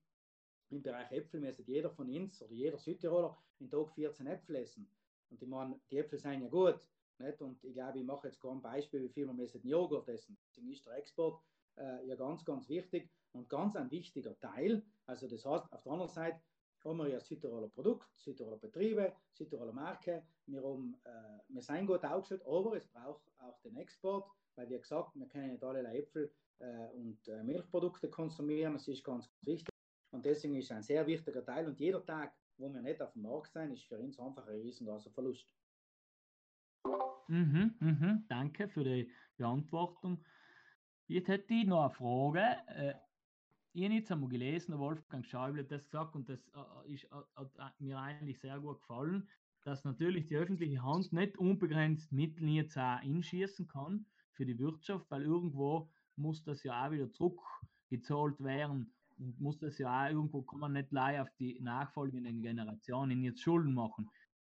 im 0.70 0.82
Bereich 0.82 1.10
Äpfel 1.10 1.40
müsste 1.40 1.62
jeder 1.62 1.90
von 1.90 2.08
uns 2.08 2.40
oder 2.42 2.52
jeder 2.52 2.78
Südtiroler 2.78 3.36
in 3.58 3.68
Tag 3.68 3.90
14 3.92 4.26
Äpfel 4.26 4.56
essen. 4.56 4.88
Und 5.30 5.42
ich 5.42 5.48
meine, 5.48 5.80
die 5.90 5.98
Äpfel 5.98 6.18
sind 6.18 6.42
ja 6.42 6.48
gut, 6.48 6.86
Nicht? 7.18 7.40
Und 7.40 7.62
ich 7.64 7.74
glaube, 7.74 7.98
ich 7.98 8.04
mache 8.04 8.28
jetzt 8.28 8.40
gar 8.40 8.52
ein 8.52 8.62
Beispiel, 8.62 9.02
wie 9.02 9.08
viel 9.08 9.26
wir 9.26 9.34
müssen 9.34 9.66
Joghurt 9.66 10.08
essen. 10.08 10.36
Deswegen 10.46 10.70
ist 10.70 10.86
der 10.86 10.94
Export 10.96 11.40
äh, 11.76 12.06
ja 12.06 12.16
ganz, 12.16 12.44
ganz 12.44 12.68
wichtig 12.68 13.10
und 13.32 13.48
ganz 13.48 13.76
ein 13.76 13.90
wichtiger 13.90 14.38
Teil. 14.40 14.82
Also 15.06 15.28
das 15.28 15.44
heißt, 15.44 15.72
auf 15.72 15.82
der 15.82 15.92
anderen 15.92 16.10
Seite 16.10 16.40
haben 16.84 16.98
wir 16.98 17.08
ja 17.08 17.20
Südtiroler 17.20 17.68
Produkt, 17.68 18.08
Südtiroler 18.16 18.56
Betriebe, 18.56 19.12
Südtiroler 19.32 19.72
Marke. 19.72 20.24
Wir, 20.46 20.62
haben, 20.62 20.96
äh, 21.04 21.38
wir 21.48 21.62
sind 21.62 21.86
gut 21.86 22.04
aufgestellt, 22.04 22.42
aber 22.46 22.76
es 22.76 22.86
braucht 22.88 23.22
auch 23.38 23.60
den 23.60 23.76
Export, 23.76 24.30
weil 24.54 24.68
wie 24.70 24.78
gesagt, 24.78 25.14
wir 25.14 25.26
können 25.28 25.52
nicht 25.52 25.62
alle 25.62 25.86
Äpfel 25.92 26.32
äh, 26.58 26.88
und 26.94 27.28
äh, 27.28 27.42
Milchprodukte 27.42 28.08
konsumieren. 28.08 28.72
Das 28.72 28.88
ist 28.88 29.04
ganz, 29.04 29.26
ganz 29.26 29.46
wichtig. 29.46 29.70
Und 30.12 30.24
deswegen 30.24 30.56
ist 30.56 30.72
ein 30.72 30.82
sehr 30.82 31.06
wichtiger 31.06 31.44
Teil. 31.44 31.68
Und 31.68 31.78
jeder 31.78 32.04
Tag, 32.04 32.34
wo 32.60 32.72
wir 32.72 32.82
nicht 32.82 33.00
auf 33.00 33.12
dem 33.14 33.22
Markt 33.22 33.52
sind, 33.52 33.72
ist 33.72 33.84
für 33.84 33.98
uns 33.98 34.18
einfach 34.20 34.46
ein 34.46 34.60
riesengroßer 34.60 35.10
Verlust. 35.10 35.46
Mhm, 37.28 37.74
mhm, 37.80 38.24
danke 38.28 38.68
für 38.68 38.84
die 38.84 39.10
Beantwortung. 39.36 40.24
Jetzt 41.06 41.28
hätte 41.28 41.54
ich 41.54 41.66
noch 41.66 41.84
eine 41.84 41.90
Frage. 41.90 42.56
Äh, 42.68 42.94
ich 43.72 43.84
habe 43.84 43.94
jetzt 43.94 44.10
einmal 44.10 44.28
gelesen, 44.28 44.78
Wolfgang 44.78 45.24
Schäuble 45.24 45.62
hat 45.62 45.70
das 45.70 45.84
gesagt 45.84 46.14
und 46.16 46.28
das 46.28 46.40
äh, 46.48 46.92
ist, 46.92 47.04
äh, 47.04 47.44
hat 47.58 47.80
mir 47.80 47.98
eigentlich 47.98 48.40
sehr 48.40 48.58
gut 48.58 48.80
gefallen, 48.80 49.28
dass 49.62 49.84
natürlich 49.84 50.26
die 50.26 50.36
öffentliche 50.36 50.82
Hand 50.82 51.12
nicht 51.12 51.38
unbegrenzt 51.38 52.12
Mittel 52.12 52.48
jetzt 52.48 52.76
auch 52.76 53.00
einschießen 53.00 53.68
kann 53.68 54.06
für 54.32 54.44
die 54.44 54.58
Wirtschaft, 54.58 55.10
weil 55.10 55.22
irgendwo 55.22 55.88
muss 56.16 56.42
das 56.42 56.62
ja 56.64 56.86
auch 56.86 56.90
wieder 56.90 57.10
zurückgezahlt 57.12 58.42
werden 58.42 58.92
und 59.20 59.38
muss 59.40 59.58
das 59.58 59.78
ja 59.78 60.06
auch 60.06 60.10
irgendwo, 60.10 60.42
kann 60.42 60.60
man 60.60 60.72
nicht 60.72 60.90
leider 60.90 61.22
auf 61.22 61.30
die 61.38 61.60
nachfolgenden 61.60 62.42
Generationen 62.42 63.22
jetzt 63.22 63.42
Schulden 63.42 63.74
machen. 63.74 64.10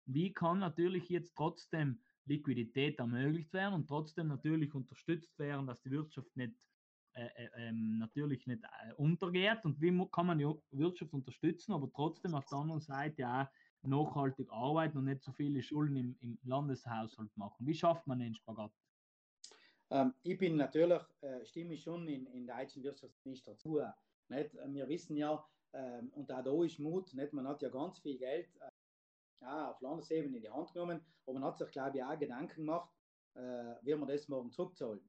Wie 0.06 0.32
kann 0.32 0.58
natürlich 0.58 1.08
jetzt 1.08 1.34
trotzdem 1.36 2.00
Liquidität 2.26 2.98
ermöglicht 2.98 3.52
werden 3.52 3.74
und 3.74 3.88
trotzdem 3.88 4.28
natürlich 4.28 4.74
unterstützt 4.74 5.38
werden, 5.38 5.66
dass 5.66 5.80
die 5.82 5.90
Wirtschaft 5.90 6.36
nicht 6.36 6.54
äh, 7.14 7.28
äh, 7.36 7.48
ähm, 7.68 7.98
natürlich 7.98 8.46
nicht 8.46 8.62
äh, 8.62 8.92
untergeht 8.94 9.64
und 9.64 9.80
wie 9.80 10.06
kann 10.12 10.26
man 10.26 10.38
die 10.38 10.52
Wirtschaft 10.72 11.14
unterstützen, 11.14 11.72
aber 11.72 11.90
trotzdem 11.94 12.34
auf 12.34 12.44
der 12.46 12.58
anderen 12.58 12.82
Seite 12.82 13.26
auch 13.26 13.46
nachhaltig 13.82 14.52
arbeiten 14.52 14.98
und 14.98 15.04
nicht 15.04 15.22
so 15.22 15.32
viele 15.32 15.62
Schulden 15.62 15.96
im, 15.96 16.16
im 16.20 16.38
Landeshaushalt 16.42 17.34
machen. 17.36 17.66
Wie 17.66 17.74
schafft 17.74 18.06
man 18.06 18.18
den 18.18 18.34
Spagat? 18.34 18.72
Ähm, 19.90 20.12
ich 20.24 20.36
bin 20.36 20.56
natürlich, 20.56 21.00
äh, 21.20 21.44
stimme 21.46 21.78
schon 21.78 22.06
in, 22.08 22.26
in 22.26 22.46
der 22.46 22.58
deutschen 22.58 22.82
Wirtschaft 22.82 23.14
nicht 23.24 23.46
dazu. 23.46 23.80
Nicht? 24.28 24.54
Wir 24.54 24.88
wissen 24.88 25.16
ja, 25.16 25.44
ähm, 25.72 26.10
und 26.14 26.30
auch 26.32 26.42
da 26.42 26.64
ist 26.64 26.78
Mut, 26.78 27.12
nicht? 27.14 27.32
man 27.32 27.46
hat 27.46 27.62
ja 27.62 27.68
ganz 27.68 27.98
viel 27.98 28.18
Geld 28.18 28.48
äh, 28.60 29.44
auf 29.44 29.80
Landesebene 29.80 30.36
in 30.36 30.42
die 30.42 30.50
Hand 30.50 30.72
genommen, 30.72 31.04
aber 31.24 31.34
man 31.38 31.44
hat 31.44 31.58
sich, 31.58 31.70
glaube 31.70 31.98
ich, 31.98 32.04
auch 32.04 32.18
Gedanken 32.18 32.66
gemacht, 32.66 32.90
äh, 33.34 33.74
wie 33.82 33.94
man 33.94 34.08
das 34.08 34.28
morgen 34.28 34.50
zurückzahlen. 34.50 35.00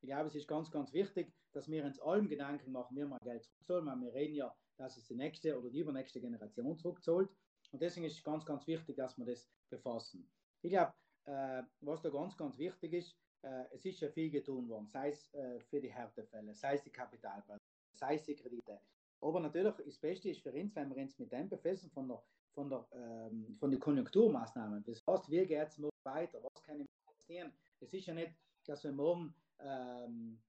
Ich 0.00 0.08
glaube, 0.08 0.26
es 0.26 0.34
ist 0.34 0.48
ganz, 0.48 0.70
ganz 0.70 0.92
wichtig, 0.92 1.32
dass 1.52 1.68
wir 1.68 1.84
uns 1.84 2.00
allem 2.00 2.28
Gedanken 2.28 2.72
machen, 2.72 2.96
wie 2.96 3.04
man 3.04 3.18
Geld 3.22 3.44
zurückzahlen, 3.44 3.86
weil 3.86 4.00
wir 4.00 4.14
reden 4.14 4.34
ja, 4.34 4.54
dass 4.76 4.96
es 4.96 5.06
die 5.06 5.16
nächste 5.16 5.58
oder 5.58 5.70
die 5.70 5.80
übernächste 5.80 6.20
Generation 6.20 6.76
zurückzahlt. 6.76 7.30
Und 7.72 7.82
deswegen 7.82 8.06
ist 8.06 8.18
es 8.18 8.22
ganz, 8.22 8.44
ganz 8.44 8.66
wichtig, 8.66 8.96
dass 8.96 9.16
wir 9.18 9.26
das 9.26 9.48
befassen. 9.70 10.28
Ich 10.62 10.70
glaube, 10.70 10.92
äh, 11.24 11.62
was 11.80 12.02
da 12.02 12.10
ganz, 12.10 12.36
ganz 12.36 12.58
wichtig 12.58 12.92
ist, 12.92 13.16
äh, 13.42 13.64
es 13.72 13.84
ist 13.84 14.00
ja 14.00 14.10
viel 14.10 14.30
getan 14.30 14.68
worden, 14.68 14.86
sei 14.86 15.10
es 15.10 15.32
äh, 15.34 15.60
für 15.60 15.80
die 15.80 15.92
Härtefälle, 15.92 16.54
sei 16.54 16.74
es 16.74 16.82
die 16.82 16.90
Kapitalpreise, 16.90 17.60
sei 17.96 18.14
es 18.14 18.24
die 18.24 18.34
Kredite. 18.34 18.80
Aber 19.20 19.40
natürlich, 19.40 19.74
das 19.74 19.98
Beste 19.98 20.30
ist 20.30 20.42
für 20.42 20.52
uns, 20.52 20.74
wenn 20.76 20.94
wir 20.94 21.02
uns 21.02 21.18
mit 21.18 21.32
dem 21.32 21.48
befassen, 21.48 21.90
von 21.90 22.08
der 22.08 22.22
von, 22.56 22.70
der, 22.70 22.88
ähm, 22.92 23.54
von 23.60 23.70
den 23.70 23.78
Konjunkturmaßnahmen. 23.78 24.82
Das 24.84 25.06
heißt, 25.06 25.30
wie 25.30 25.46
geht 25.46 25.68
es 25.68 25.78
morgen 25.78 26.04
weiter? 26.04 26.42
Was 26.42 26.62
kann 26.64 26.80
ich 26.80 26.86
passieren? 27.04 27.52
Es 27.80 27.92
ist 27.92 28.06
ja 28.06 28.14
nicht, 28.14 28.32
dass 28.64 28.82
wir 28.82 28.92
morgen 28.92 29.34
ähm, 29.60 30.40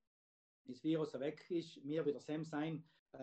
das 0.63 0.81
Virus 0.83 1.13
weg 1.19 1.45
ist, 1.49 1.83
wir 1.83 2.05
wieder 2.05 2.21
Sam 2.21 2.45
sein, 2.45 2.83
äh, 3.11 3.19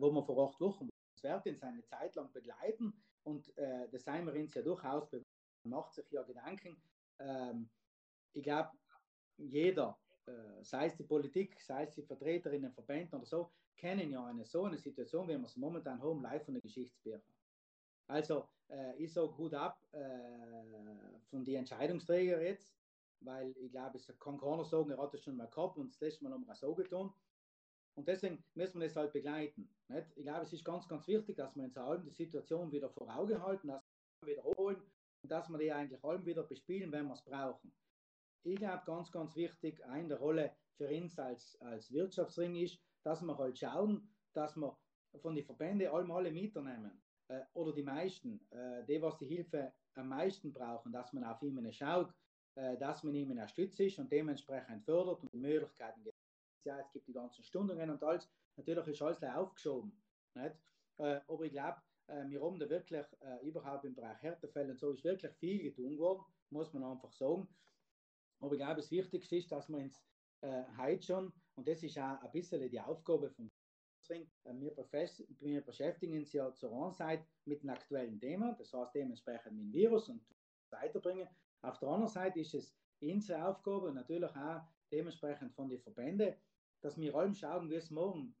wo 0.00 0.10
wir 0.10 0.24
vor 0.24 0.48
acht 0.48 0.60
Wochen 0.60 0.88
Es 1.16 1.22
wird 1.22 1.46
uns 1.46 1.62
eine 1.62 1.84
Zeit 1.84 2.16
lang 2.16 2.32
begleiten 2.32 2.92
und 3.22 3.56
äh, 3.56 3.88
das 3.90 4.02
seien 4.02 4.26
wir 4.26 4.34
uns 4.34 4.54
ja 4.54 4.62
durchaus 4.62 5.08
bewusst. 5.08 5.24
Man 5.62 5.78
macht 5.78 5.94
sich 5.94 6.10
ja 6.10 6.22
Gedanken. 6.24 6.76
Ähm, 7.20 7.70
ich 8.32 8.42
glaube, 8.42 8.70
jeder, 9.36 9.96
sei 10.62 10.86
es 10.86 10.96
die 10.96 11.04
Politik, 11.04 11.60
sei 11.60 11.84
es 11.84 11.94
die 11.94 12.02
Vertreterinnen, 12.02 12.72
Verbände 12.72 13.16
oder 13.16 13.26
so, 13.26 13.50
kennen 13.76 14.10
ja 14.10 14.24
eine 14.24 14.44
so 14.44 14.64
eine 14.64 14.78
Situation, 14.78 15.28
wie 15.28 15.36
wir 15.36 15.44
es 15.44 15.56
momentan 15.56 16.02
haben, 16.02 16.22
live 16.22 16.44
von 16.44 16.54
den 16.54 16.62
Geschichtsbüchern. 16.62 17.22
Also 18.06 18.48
äh, 18.68 18.96
ich 18.96 19.12
sage 19.12 19.32
gut 19.32 19.54
ab 19.54 19.80
äh, 19.92 21.18
von 21.30 21.44
den 21.44 21.56
Entscheidungsträgern 21.56 22.42
jetzt, 22.42 22.70
weil 23.20 23.54
ich 23.56 23.70
glaube, 23.70 23.96
es 23.96 24.06
kann 24.18 24.38
keiner 24.38 24.64
sagen, 24.64 24.90
er 24.90 24.98
hat 24.98 25.14
das 25.14 25.22
schon 25.22 25.36
mal 25.36 25.48
gehabt 25.48 25.78
und 25.78 25.92
das 25.92 26.00
letzte 26.00 26.24
Mal 26.24 26.32
haben 26.32 26.46
wir 26.46 26.54
so 26.54 26.74
getan. 26.74 27.12
Und 27.96 28.08
deswegen 28.08 28.42
müssen 28.54 28.80
wir 28.80 28.88
das 28.88 28.96
halt 28.96 29.12
begleiten. 29.12 29.68
Nicht? 29.88 30.08
Ich 30.16 30.24
glaube, 30.24 30.42
es 30.42 30.52
ist 30.52 30.64
ganz, 30.64 30.88
ganz 30.88 31.06
wichtig, 31.06 31.36
dass 31.36 31.54
wir 31.54 31.64
uns 31.64 31.76
allem 31.76 32.04
die 32.04 32.10
Situation 32.10 32.72
wieder 32.72 32.90
vor 32.90 33.08
Augen 33.14 33.40
halten, 33.40 33.68
dass 33.68 33.82
wir 34.20 34.32
wiederholen 34.32 34.82
und 35.22 35.30
dass 35.30 35.48
wir 35.48 35.58
die 35.58 35.72
eigentlich 35.72 36.02
allem 36.02 36.26
wieder 36.26 36.42
bespielen, 36.42 36.90
wenn 36.90 37.06
wir 37.06 37.14
es 37.14 37.22
brauchen. 37.22 37.72
Ich 38.46 38.56
glaube, 38.56 38.82
ganz, 38.84 39.10
ganz 39.10 39.34
wichtig, 39.36 39.82
eine 39.86 40.08
der 40.08 40.18
Rolle 40.18 40.54
für 40.76 40.88
uns 40.88 41.18
als, 41.18 41.58
als 41.62 41.90
Wirtschaftsring 41.90 42.54
ist, 42.56 42.78
dass 43.02 43.22
wir 43.22 43.38
halt 43.38 43.58
schauen, 43.58 44.14
dass 44.34 44.54
wir 44.56 44.76
von 45.22 45.34
den 45.34 45.44
Verbänden 45.44 45.88
alle 45.88 46.30
mitnehmen 46.30 47.02
äh, 47.28 47.40
oder 47.54 47.72
die 47.72 47.82
meisten, 47.82 48.40
äh, 48.50 48.84
die, 48.84 49.00
was 49.00 49.16
die 49.16 49.26
Hilfe 49.26 49.72
am 49.94 50.08
meisten 50.08 50.52
brauchen, 50.52 50.92
dass 50.92 51.12
man 51.14 51.24
auf 51.24 51.42
ihnen 51.42 51.72
schaut, 51.72 52.12
äh, 52.56 52.76
dass 52.76 53.02
man 53.02 53.14
ihnen 53.14 53.30
unterstützt 53.30 53.80
ist 53.80 53.98
und 53.98 54.12
dementsprechend 54.12 54.84
fördert 54.84 55.22
und 55.22 55.34
Möglichkeiten 55.34 56.02
gibt. 56.02 56.18
Ja, 56.64 56.78
es 56.80 56.92
gibt 56.92 57.08
die 57.08 57.12
ganzen 57.14 57.44
Stundungen 57.44 57.88
und 57.88 58.02
alles. 58.02 58.30
Natürlich 58.56 58.88
ist 58.88 59.02
alles 59.02 59.22
aufgeschoben. 59.22 59.92
Nicht? 60.34 60.56
Äh, 60.98 61.20
aber 61.26 61.44
ich 61.44 61.52
glaube, 61.52 61.80
äh, 62.08 62.28
wir 62.28 62.42
haben 62.42 62.58
da 62.58 62.68
wirklich 62.68 63.06
äh, 63.20 63.46
überhaupt 63.46 63.84
im 63.86 63.94
Bereich 63.94 64.20
Härtefälle 64.22 64.72
und 64.72 64.78
so 64.78 64.92
ist 64.92 65.04
wirklich 65.04 65.32
viel 65.36 65.62
getan 65.62 65.98
worden, 65.98 66.24
muss 66.50 66.72
man 66.74 66.84
einfach 66.84 67.12
sagen. 67.12 67.48
Aber 68.44 68.54
ich 68.54 68.58
glaube, 68.58 68.76
das 68.76 68.90
Wichtigste 68.90 69.36
ist, 69.36 69.50
dass 69.50 69.68
wir 69.70 69.78
uns 69.78 70.02
äh, 70.42 70.64
heute 70.76 71.02
schon, 71.02 71.32
und 71.56 71.66
das 71.66 71.82
ist 71.82 71.98
auch 71.98 72.20
ein 72.20 72.30
bisschen 72.30 72.68
die 72.68 72.80
Aufgabe 72.80 73.30
von 73.30 73.50
äh, 74.10 74.26
wir, 74.44 74.76
wir 75.40 75.60
beschäftigen 75.62 76.18
uns 76.18 76.32
ja 76.34 76.52
zur 76.52 76.72
einen 76.72 76.92
Seite 76.92 77.26
mit 77.46 77.62
einem 77.62 77.70
aktuellen 77.70 78.20
Thema, 78.20 78.54
das 78.58 78.74
heißt 78.74 78.94
dementsprechend 78.94 79.52
mit 79.54 79.64
dem 79.64 79.72
Virus 79.72 80.10
und 80.10 80.22
weiterbringen. 80.70 81.26
Auf 81.62 81.78
der 81.78 81.88
anderen 81.88 82.12
Seite 82.12 82.40
ist 82.40 82.52
es 82.52 82.76
unsere 83.00 83.46
Aufgabe 83.48 83.86
und 83.86 83.94
natürlich 83.94 84.36
auch 84.36 84.60
dementsprechend 84.92 85.54
von 85.54 85.70
den 85.70 85.80
Verbänden, 85.80 86.34
dass 86.82 86.98
wir 86.98 87.14
allem 87.14 87.34
schauen, 87.34 87.70
wie 87.70 87.76
es 87.76 87.90
morgen, 87.90 88.36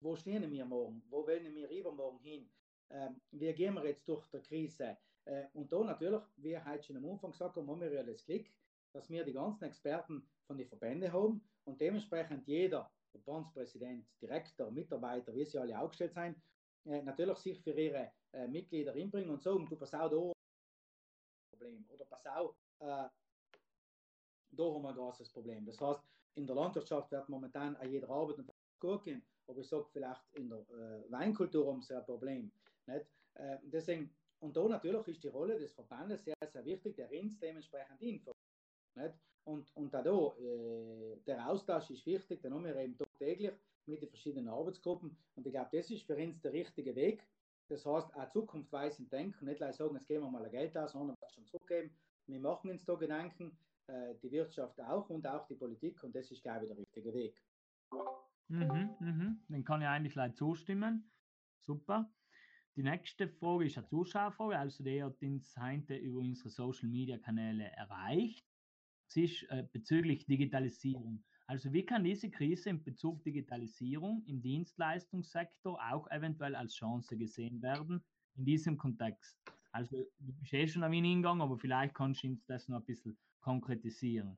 wo 0.00 0.14
stehen 0.14 0.50
wir 0.50 0.66
morgen, 0.66 1.02
wo 1.08 1.26
wollen 1.26 1.54
wir 1.54 1.70
übermorgen 1.70 2.18
hin, 2.18 2.50
äh, 2.90 3.08
wie 3.30 3.52
gehen 3.54 3.72
wir 3.72 3.86
jetzt 3.86 4.06
durch 4.06 4.26
die 4.26 4.40
Krise. 4.40 4.98
Äh, 5.24 5.46
und 5.54 5.72
da 5.72 5.82
natürlich, 5.82 6.22
wie 6.36 6.58
heute 6.58 6.82
schon 6.82 6.98
am 6.98 7.06
Anfang 7.06 7.30
gesagt 7.30 7.56
haben, 7.56 7.70
haben 7.70 7.80
wir 7.80 7.94
ja 7.94 8.02
das 8.02 8.26
Glück, 8.26 8.46
dass 8.92 9.08
wir 9.10 9.24
die 9.24 9.32
ganzen 9.32 9.64
Experten 9.64 10.28
von 10.46 10.56
den 10.56 10.68
Verbänden 10.68 11.12
haben 11.12 11.42
und 11.64 11.80
dementsprechend 11.80 12.46
jeder 12.46 12.90
Verbandspräsident, 13.10 14.06
Direktor, 14.20 14.70
Mitarbeiter, 14.70 15.34
wie 15.34 15.44
sie 15.44 15.58
alle 15.58 15.78
aufgestellt 15.78 16.14
sind, 16.14 16.36
äh, 16.84 17.02
natürlich 17.02 17.38
sich 17.38 17.60
für 17.60 17.72
ihre 17.72 18.12
äh, 18.32 18.46
Mitglieder 18.46 18.94
inbringen 18.94 19.30
und 19.30 19.42
sagen, 19.42 19.66
du 19.68 19.76
pass 19.76 19.94
auf, 19.94 20.10
da 20.10 20.32
Problem 21.50 21.84
oder 21.88 22.04
pass 22.04 22.26
auf, 22.26 22.54
äh, 22.80 23.08
da 24.50 24.64
haben 24.64 24.82
wir 24.82 24.88
ein 24.88 24.94
großes 24.94 25.30
Problem. 25.30 25.66
Das 25.66 25.80
heißt, 25.80 26.00
in 26.34 26.46
der 26.46 26.56
Landwirtschaft 26.56 27.10
wird 27.10 27.28
momentan 27.28 27.76
an 27.76 27.90
jeder 27.90 28.08
Arbeit 28.08 28.38
und 28.38 29.04
gehen, 29.04 29.22
aber 29.46 29.58
ich 29.58 29.68
sage 29.68 29.86
vielleicht 29.92 30.22
in 30.34 30.48
der 30.48 30.58
äh, 30.58 31.10
Weinkultur 31.10 31.66
haben 31.66 31.82
sie 31.82 31.96
ein 31.96 32.04
Problem. 32.04 32.52
Nicht? 32.86 33.06
Äh, 33.34 33.58
deswegen, 33.62 34.14
und 34.40 34.56
da 34.56 34.68
natürlich 34.68 35.08
ist 35.08 35.24
die 35.24 35.28
Rolle 35.28 35.58
des 35.58 35.72
Verbandes 35.72 36.24
sehr, 36.24 36.36
sehr 36.46 36.64
wichtig, 36.64 36.96
der 36.96 37.10
uns 37.10 37.38
dementsprechend 37.38 38.00
informiert. 38.00 38.47
Nicht? 38.98 39.14
Und, 39.44 39.74
und 39.76 39.94
auch 39.94 40.02
da, 40.02 40.44
äh, 40.44 41.16
der 41.26 41.48
Austausch 41.48 41.90
ist 41.90 42.04
wichtig, 42.04 42.42
den 42.42 42.52
haben 42.52 42.64
wir 42.64 42.76
eben 42.76 42.98
täglich 43.18 43.52
mit 43.86 44.02
den 44.02 44.08
verschiedenen 44.10 44.48
Arbeitsgruppen. 44.48 45.16
Und 45.36 45.46
ich 45.46 45.52
glaube, 45.52 45.70
das 45.72 45.90
ist 45.90 46.02
für 46.02 46.16
uns 46.16 46.40
der 46.42 46.52
richtige 46.52 46.94
Weg. 46.94 47.26
Das 47.68 47.86
heißt, 47.86 48.14
auch 48.14 48.30
zukunftsweisend 48.30 49.10
denken, 49.10 49.46
nicht 49.46 49.58
gleich 49.58 49.76
sagen, 49.76 49.94
jetzt 49.94 50.06
geben 50.06 50.24
wir 50.24 50.30
mal 50.30 50.44
ein 50.44 50.50
Geld 50.50 50.76
aus, 50.76 50.92
sondern 50.92 51.16
was 51.20 51.32
schon 51.32 51.46
zurückgeben. 51.46 51.90
Wir 52.26 52.40
machen 52.40 52.70
uns 52.70 52.84
da 52.84 52.94
Gedanken, 52.94 53.58
äh, 53.86 54.14
die 54.22 54.30
Wirtschaft 54.30 54.78
auch 54.80 55.08
und 55.08 55.26
auch 55.26 55.46
die 55.46 55.54
Politik. 55.54 56.02
Und 56.02 56.14
das 56.14 56.30
ist, 56.30 56.42
glaube 56.42 56.64
ich, 56.64 56.68
der 56.68 56.78
richtige 56.78 57.14
Weg. 57.14 57.42
Mhm, 58.48 58.96
mhm. 59.00 59.40
Den 59.48 59.64
kann 59.64 59.80
ich 59.80 59.88
eigentlich 59.88 60.14
leid 60.14 60.36
zustimmen. 60.36 61.10
Super. 61.60 62.10
Die 62.76 62.82
nächste 62.82 63.28
Frage 63.28 63.66
ist 63.66 63.78
eine 63.78 63.86
Zuschauerfrage, 63.86 64.58
also 64.58 64.84
die 64.84 65.02
hat 65.02 65.20
uns 65.22 65.56
heute 65.58 65.96
über 65.96 66.20
unsere 66.20 66.48
Social 66.50 66.88
Media 66.88 67.18
Kanäle 67.18 67.64
erreicht 67.72 68.47
sich 69.10 69.48
äh, 69.50 69.64
bezüglich 69.72 70.26
Digitalisierung. 70.26 71.24
Also 71.46 71.72
wie 71.72 71.84
kann 71.84 72.04
diese 72.04 72.30
Krise 72.30 72.70
in 72.70 72.84
Bezug 72.84 73.22
Digitalisierung 73.24 74.22
im 74.26 74.42
Dienstleistungssektor 74.42 75.78
auch 75.90 76.10
eventuell 76.10 76.54
als 76.54 76.74
Chance 76.74 77.16
gesehen 77.16 77.62
werden 77.62 78.04
in 78.36 78.44
diesem 78.44 78.76
Kontext? 78.76 79.38
Also 79.72 79.96
du 80.18 80.32
bist 80.34 80.52
eh 80.52 80.68
schon 80.68 80.92
ihn 80.92 81.04
hingegangen, 81.04 81.40
aber 81.40 81.56
vielleicht 81.56 81.94
kannst 81.94 82.22
du 82.22 82.28
uns 82.28 82.44
das 82.46 82.68
noch 82.68 82.80
ein 82.80 82.84
bisschen 82.84 83.16
konkretisieren. 83.40 84.36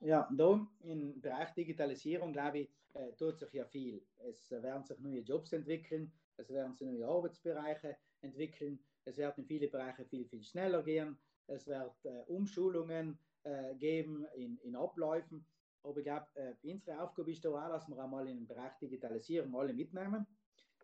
Ja, 0.00 0.28
da 0.36 0.66
im 0.80 1.20
Bereich 1.20 1.54
Digitalisierung, 1.54 2.32
glaube 2.32 2.58
ich, 2.58 2.70
äh, 2.92 3.12
tut 3.16 3.38
sich 3.38 3.52
ja 3.54 3.64
viel. 3.64 4.04
Es 4.28 4.50
werden 4.50 4.84
sich 4.84 4.98
neue 4.98 5.20
Jobs 5.20 5.52
entwickeln, 5.52 6.12
es 6.36 6.50
werden 6.50 6.74
sich 6.74 6.86
neue 6.86 7.06
Arbeitsbereiche 7.06 7.96
entwickeln, 8.20 8.78
es 9.04 9.16
werden 9.16 9.42
in 9.42 9.46
viele 9.46 9.68
Bereiche 9.68 10.04
viel, 10.04 10.26
viel 10.26 10.42
schneller 10.42 10.82
gehen, 10.82 11.16
es 11.46 11.66
wird 11.66 12.04
äh, 12.04 12.20
Umschulungen 12.26 13.18
äh, 13.44 13.74
geben 13.76 14.26
in, 14.34 14.58
in 14.58 14.76
Abläufen. 14.76 15.46
Aber 15.82 15.98
ich 15.98 16.04
glaube, 16.04 16.26
äh, 16.34 16.54
unsere 16.62 17.00
Aufgabe 17.00 17.30
ist 17.30 17.44
da 17.44 17.50
auch, 17.50 17.68
dass 17.68 17.88
wir 17.88 17.98
einmal 17.98 18.26
in 18.28 18.38
den 18.38 18.46
Bereich 18.46 18.72
Digitalisierung 18.80 19.54
alle 19.54 19.74
mitnehmen. 19.74 20.26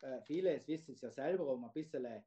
Äh, 0.02 0.20
viele, 0.22 0.54
es 0.54 0.68
wissen 0.68 0.92
es 0.92 1.00
ja 1.00 1.10
selber, 1.10 1.48
haben 1.48 1.64
ein 1.64 1.72
bisschen 1.72 2.04
äh, 2.04 2.22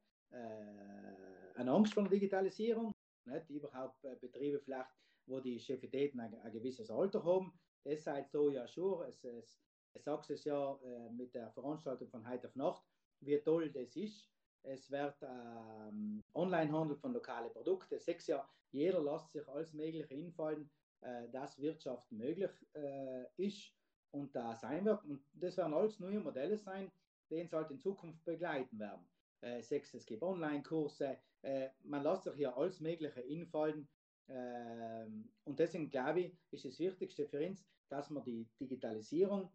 eine 1.54 1.70
Angst 1.70 1.94
vor 1.94 2.02
der 2.02 2.10
Digitalisierung. 2.10 2.92
Nicht? 3.26 3.48
Überhaupt 3.50 4.04
äh, 4.04 4.16
Betriebe 4.20 4.60
vielleicht, 4.60 4.90
wo 5.26 5.40
die 5.40 5.58
Chefitäten 5.58 6.20
ein, 6.20 6.34
ein, 6.40 6.52
gewisses 6.52 6.90
Alter 6.90 7.24
haben. 7.24 7.58
Das 7.84 8.04
seid 8.04 8.30
so 8.30 8.50
ja 8.50 8.66
schon. 8.66 9.06
Es, 9.06 9.22
es, 9.24 9.60
es 9.92 10.04
sagt 10.04 10.30
es 10.30 10.44
ja 10.44 10.78
äh, 10.82 11.10
mit 11.10 11.34
der 11.34 11.50
Veranstaltung 11.52 12.08
von 12.08 12.28
heute 12.28 12.48
auf 12.48 12.56
Nacht, 12.56 12.84
wie 13.20 13.38
toll 13.38 13.70
das 13.70 13.96
ist. 13.96 14.33
Es 14.64 14.90
wird 14.90 15.16
ähm, 15.22 16.22
Onlinehandel 16.32 16.96
von 16.96 17.12
lokalen 17.12 17.52
Produkten. 17.52 17.98
Sechs 17.98 18.26
Jahre, 18.26 18.48
jeder 18.70 19.02
lässt 19.02 19.30
sich 19.30 19.46
alles 19.46 19.74
Mögliche 19.74 20.14
einfallen, 20.14 20.70
äh, 21.02 21.28
dass 21.28 21.60
Wirtschaft 21.60 22.10
möglich 22.10 22.50
äh, 22.72 23.26
ist 23.36 23.74
und 24.10 24.34
da 24.34 24.56
sein 24.56 24.86
wird. 24.86 25.04
Und 25.04 25.22
das 25.34 25.58
werden 25.58 25.74
alles 25.74 26.00
neue 26.00 26.20
Modelle 26.20 26.56
sein, 26.56 26.90
die 27.30 27.42
uns 27.42 27.52
halt 27.52 27.70
in 27.70 27.78
Zukunft 27.78 28.24
begleiten 28.24 28.78
werden. 28.78 29.06
Äh, 29.42 29.60
sechs, 29.60 29.92
es 29.92 30.06
gibt 30.06 30.22
Online-Kurse, 30.22 31.18
äh, 31.42 31.68
man 31.82 32.02
lässt 32.02 32.24
sich 32.24 32.34
hier 32.34 32.56
alles 32.56 32.80
Mögliche 32.80 33.22
einfallen. 33.22 33.86
Ähm, 34.28 35.30
und 35.44 35.58
deswegen 35.58 35.90
glaube 35.90 36.20
ich, 36.20 36.38
ist 36.50 36.64
das 36.64 36.78
Wichtigste 36.78 37.26
für 37.28 37.46
uns, 37.46 37.66
dass 37.90 38.08
wir 38.08 38.22
die 38.22 38.48
Digitalisierung 38.58 39.52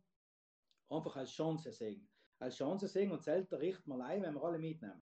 einfach 0.90 1.16
als 1.16 1.32
Chance 1.32 1.72
sehen 1.72 2.09
als 2.40 2.56
Chance 2.56 2.88
sehen 2.88 3.12
und 3.12 3.24
selten 3.24 3.56
richten 3.56 3.90
wir 3.90 4.04
ein, 4.06 4.24
wenn 4.24 4.34
wir 4.34 4.44
alle 4.44 4.60
mitnehmen. 4.60 5.02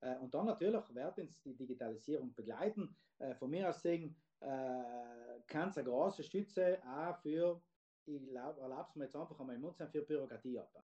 Äh, 0.00 0.16
und 0.16 0.34
dann 0.34 0.46
natürlich 0.46 0.94
werden 0.94 1.26
uns 1.26 1.40
die 1.42 1.54
Digitalisierung 1.54 2.34
begleiten. 2.34 2.96
Äh, 3.18 3.34
von 3.34 3.50
mir 3.50 3.68
aus 3.68 3.82
sehen, 3.82 4.16
äh, 4.40 5.40
kann 5.46 5.68
es 5.68 5.78
eine 5.78 5.88
große 5.88 6.22
Stütze 6.22 6.80
auch 6.86 7.18
für, 7.20 7.60
ich 8.06 8.26
erlaube 8.28 8.86
es 8.88 8.96
mir 8.96 9.04
jetzt 9.04 9.16
einfach 9.16 9.38
einmal 9.38 9.56
im 9.56 9.62
Mund 9.62 9.76
sein, 9.76 9.90
für 9.90 10.02
Bürokratie 10.02 10.58
abbauen. 10.58 10.84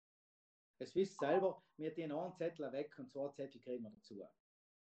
Es 0.79 0.95
wisst 0.95 1.19
selber, 1.19 1.62
wir 1.77 1.93
ziehen 1.93 2.12
einen 2.12 2.35
Zettel 2.35 2.71
weg 2.73 2.95
und 2.99 3.11
zwei 3.11 3.29
Zettel 3.29 3.61
kriegen 3.61 3.85
wir 3.85 3.91
dazu. 3.91 4.21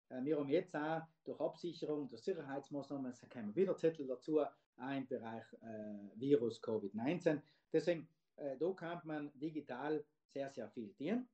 Äh, 0.10 0.24
wir 0.24 0.38
haben 0.38 0.50
jetzt 0.50 0.76
auch 0.76 1.02
durch 1.24 1.40
Absicherung, 1.40 2.08
durch 2.08 2.22
Sicherheitsmaßnahmen, 2.22 3.12
es 3.12 3.28
kommen 3.30 3.56
wieder 3.56 3.76
Zettel 3.78 4.08
dazu, 4.08 4.42
auch 4.42 4.92
im 4.92 5.08
Bereich 5.08 5.46
äh, 5.62 6.20
Virus 6.20 6.62
Covid-19. 6.62 7.42
Deswegen, 7.72 8.08
äh, 8.36 8.58
da 8.58 8.72
kann 8.74 9.02
man 9.06 9.32
digital 9.40 10.04
sehr, 10.30 10.50
sehr 10.50 10.70
viel 10.70 10.94
tun. 10.94 11.28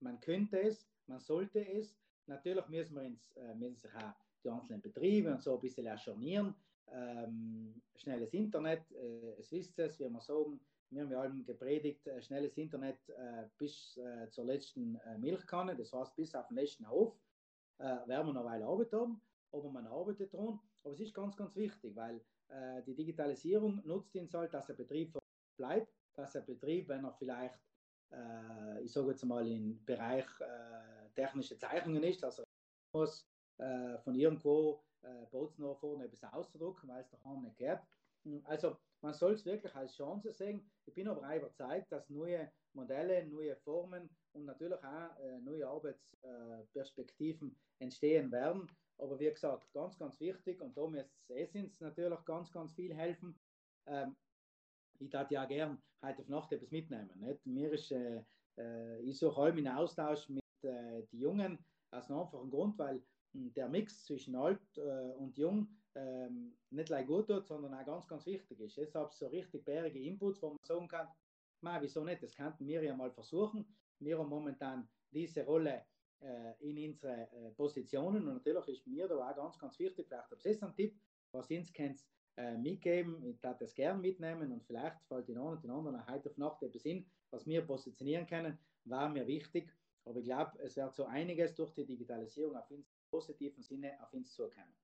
Man 0.00 0.20
könnte 0.20 0.60
es, 0.60 0.86
man 1.06 1.20
sollte 1.20 1.60
es. 1.60 1.96
Natürlich 2.26 2.66
müssen 2.68 2.94
wir 2.94 3.02
ins, 3.02 3.32
äh, 3.36 3.54
müssen 3.54 3.76
sich 3.76 3.94
auch 3.94 4.14
die 4.44 4.50
einzelnen 4.50 4.80
Betriebe 4.80 5.32
und 5.32 5.42
so 5.42 5.54
ein 5.54 5.60
bisschen 5.60 5.86
erscharnieren. 5.86 6.54
Ähm, 6.90 7.80
schnelles 7.96 8.34
Internet, 8.34 8.90
äh, 8.92 9.38
es 9.38 9.50
wisst 9.52 9.78
es, 9.78 9.98
wie 9.98 10.08
wir 10.08 10.20
sagen, 10.20 10.60
wir 10.90 11.02
haben 11.02 11.10
ja 11.10 11.20
allem 11.20 11.44
gepredigt, 11.44 12.06
äh, 12.06 12.20
schnelles 12.20 12.56
Internet 12.58 12.98
äh, 13.08 13.48
bis 13.56 13.96
äh, 13.96 14.28
zur 14.30 14.44
letzten 14.44 14.96
äh, 14.96 15.16
Milchkanne, 15.18 15.74
das 15.74 15.92
heißt 15.92 16.14
bis 16.16 16.34
auf 16.34 16.48
den 16.48 16.56
letzten 16.56 16.88
Hof, 16.88 17.16
äh, 17.78 17.84
werden 17.84 18.26
wir 18.26 18.32
noch 18.34 18.42
eine 18.42 18.50
Weile 18.50 18.66
Arbeit 18.66 18.92
haben, 18.92 19.20
aber 19.52 19.70
man 19.70 19.86
arbeitet 19.86 20.34
daran. 20.34 20.60
Aber 20.84 20.92
es 20.92 21.00
ist 21.00 21.14
ganz, 21.14 21.36
ganz 21.36 21.56
wichtig, 21.56 21.94
weil 21.94 22.20
die 22.86 22.94
Digitalisierung 22.94 23.80
nutzt 23.86 24.14
ihn 24.14 24.28
halt, 24.34 24.52
dass 24.52 24.66
der 24.66 24.74
Betrieb 24.74 25.16
bleibt, 25.56 25.90
dass 26.12 26.32
der 26.32 26.42
Betrieb, 26.42 26.86
wenn 26.88 27.04
er 27.04 27.14
vielleicht 27.14 27.58
äh, 28.12 28.82
ich 28.82 28.92
sage 28.92 29.10
jetzt 29.10 29.24
mal, 29.24 29.46
im 29.46 29.84
Bereich 29.84 30.26
äh, 30.40 31.10
technische 31.14 31.56
Zeichnungen 31.58 32.02
ist, 32.02 32.24
also 32.24 32.42
muss 32.94 33.28
äh, 33.58 33.98
von 33.98 34.14
irgendwo 34.14 34.84
äh, 35.02 35.26
Bootsnah 35.30 35.74
vorne 35.74 36.04
etwas 36.04 36.24
auszudrucken, 36.32 36.88
weil 36.88 37.02
es 37.02 37.10
daheim 37.10 37.42
nicht 37.42 37.56
geht. 37.56 37.80
Also 38.44 38.76
man 39.00 39.14
soll 39.14 39.32
es 39.32 39.44
wirklich 39.44 39.74
als 39.74 39.96
Chance 39.96 40.32
sehen. 40.32 40.70
Ich 40.86 40.94
bin 40.94 41.08
aber 41.08 41.28
auch 41.28 41.36
überzeugt, 41.36 41.90
dass 41.90 42.08
neue 42.08 42.52
Modelle, 42.72 43.26
neue 43.26 43.56
Formen 43.56 44.08
und 44.32 44.44
natürlich 44.44 44.82
auch 44.84 45.18
äh, 45.18 45.40
neue 45.40 45.66
Arbeitsperspektiven 45.66 47.56
entstehen 47.80 48.30
werden. 48.30 48.70
Aber 48.98 49.18
wie 49.18 49.30
gesagt, 49.30 49.72
ganz, 49.72 49.98
ganz 49.98 50.20
wichtig 50.20 50.60
und 50.60 50.76
da 50.76 50.86
müsste 50.86 51.12
es 51.34 51.80
natürlich 51.80 52.24
ganz, 52.24 52.52
ganz 52.52 52.72
viel 52.72 52.94
helfen. 52.94 53.36
Ähm, 53.86 54.16
ich 55.02 55.10
darf 55.10 55.30
ja 55.30 55.44
gern 55.44 55.82
heute 56.04 56.22
auf 56.22 56.28
Nacht 56.28 56.52
etwas 56.52 56.70
mitnehmen. 56.70 57.10
Nicht? 57.20 57.44
Mir 57.46 57.72
ist, 57.72 57.90
äh, 57.92 58.22
äh, 58.58 59.00
ich 59.02 59.18
suche 59.18 59.40
allem 59.40 59.58
in 59.58 59.68
Austausch 59.68 60.28
mit 60.28 60.44
äh, 60.62 61.02
den 61.12 61.18
Jungen 61.18 61.58
aus 61.90 62.10
einem 62.10 62.20
einfachen 62.20 62.50
Grund, 62.50 62.78
weil 62.78 63.02
hm, 63.32 63.52
der 63.54 63.68
Mix 63.68 64.04
zwischen 64.04 64.34
alt 64.36 64.60
äh, 64.76 65.12
und 65.14 65.36
jung 65.36 65.68
ähm, 65.94 66.56
nicht 66.70 66.86
gleich 66.86 67.06
gut 67.06 67.26
tut, 67.26 67.46
sondern 67.46 67.74
auch 67.74 67.84
ganz, 67.84 68.06
ganz 68.06 68.26
wichtig 68.26 68.60
ist. 68.60 68.76
Deshalb 68.76 69.12
so 69.12 69.26
richtig 69.26 69.64
bärige 69.64 70.00
Inputs, 70.00 70.40
wo 70.42 70.50
man 70.50 70.58
sagen 70.62 70.88
kann, 70.88 71.08
man, 71.60 71.82
wieso 71.82 72.02
nicht, 72.02 72.22
das 72.22 72.34
könnten 72.34 72.66
wir 72.66 72.82
ja 72.82 72.96
mal 72.96 73.10
versuchen. 73.10 73.64
Wir 73.98 74.18
haben 74.18 74.28
momentan 74.28 74.88
diese 75.10 75.44
Rolle 75.44 75.84
äh, 76.20 76.54
in 76.60 76.90
unsere 76.90 77.28
äh, 77.32 77.50
Positionen 77.50 78.26
und 78.26 78.34
natürlich 78.34 78.68
ist 78.68 78.86
mir 78.86 79.06
da 79.06 79.14
auch 79.16 79.36
ganz, 79.36 79.58
ganz 79.58 79.78
wichtig, 79.78 80.08
vielleicht 80.08 80.30
habe 80.30 80.40
ich 80.44 80.62
ein 80.62 80.74
Tipp, 80.74 80.98
was 81.32 81.50
ins 81.50 81.72
kennt, 81.72 82.04
äh, 82.36 82.56
mitgeben. 82.56 83.22
Ich 83.24 83.40
darf 83.40 83.58
das 83.58 83.74
gerne 83.74 84.00
mitnehmen 84.00 84.52
und 84.52 84.64
vielleicht 84.64 85.02
fällt 85.06 85.28
den 85.28 85.38
einen 85.38 85.48
und 85.48 85.62
den 85.62 85.70
anderen 85.70 86.06
heute 86.06 86.30
auf 86.30 86.36
Nacht 86.38 86.62
etwas 86.62 86.82
hin, 86.82 87.06
was 87.30 87.46
wir 87.46 87.62
positionieren 87.62 88.26
können, 88.26 88.58
war 88.84 89.08
mir 89.08 89.26
wichtig. 89.26 89.72
Aber 90.04 90.18
ich 90.18 90.24
glaube, 90.24 90.58
es 90.60 90.76
wird 90.76 90.94
so 90.94 91.04
einiges 91.04 91.54
durch 91.54 91.72
die 91.74 91.84
Digitalisierung 91.84 92.56
auf 92.56 92.70
uns 92.70 92.92
positiven 93.10 93.62
Sinne 93.62 93.92
auf 94.02 94.12
uns 94.12 94.32
zukommen. 94.32 94.74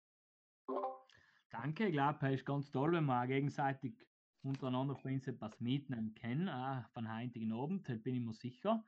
Danke, 1.51 1.87
ich 1.87 1.93
glaube, 1.93 2.19
es 2.27 2.41
ist 2.41 2.47
ganz 2.47 2.71
toll, 2.71 2.93
wenn 2.93 3.07
wir 3.07 3.27
gegenseitig 3.27 3.95
untereinander 4.43 4.95
von 4.95 5.13
uns 5.13 5.27
etwas 5.27 5.59
mitnehmen 5.61 6.15
können, 6.15 6.49
auch 6.49 6.87
von 6.91 7.13
heutigen 7.13 7.53
Abend, 7.53 7.89
da 7.89 7.95
bin 7.95 8.17
ich 8.17 8.21
mir 8.21 8.35
sicher. 8.35 8.85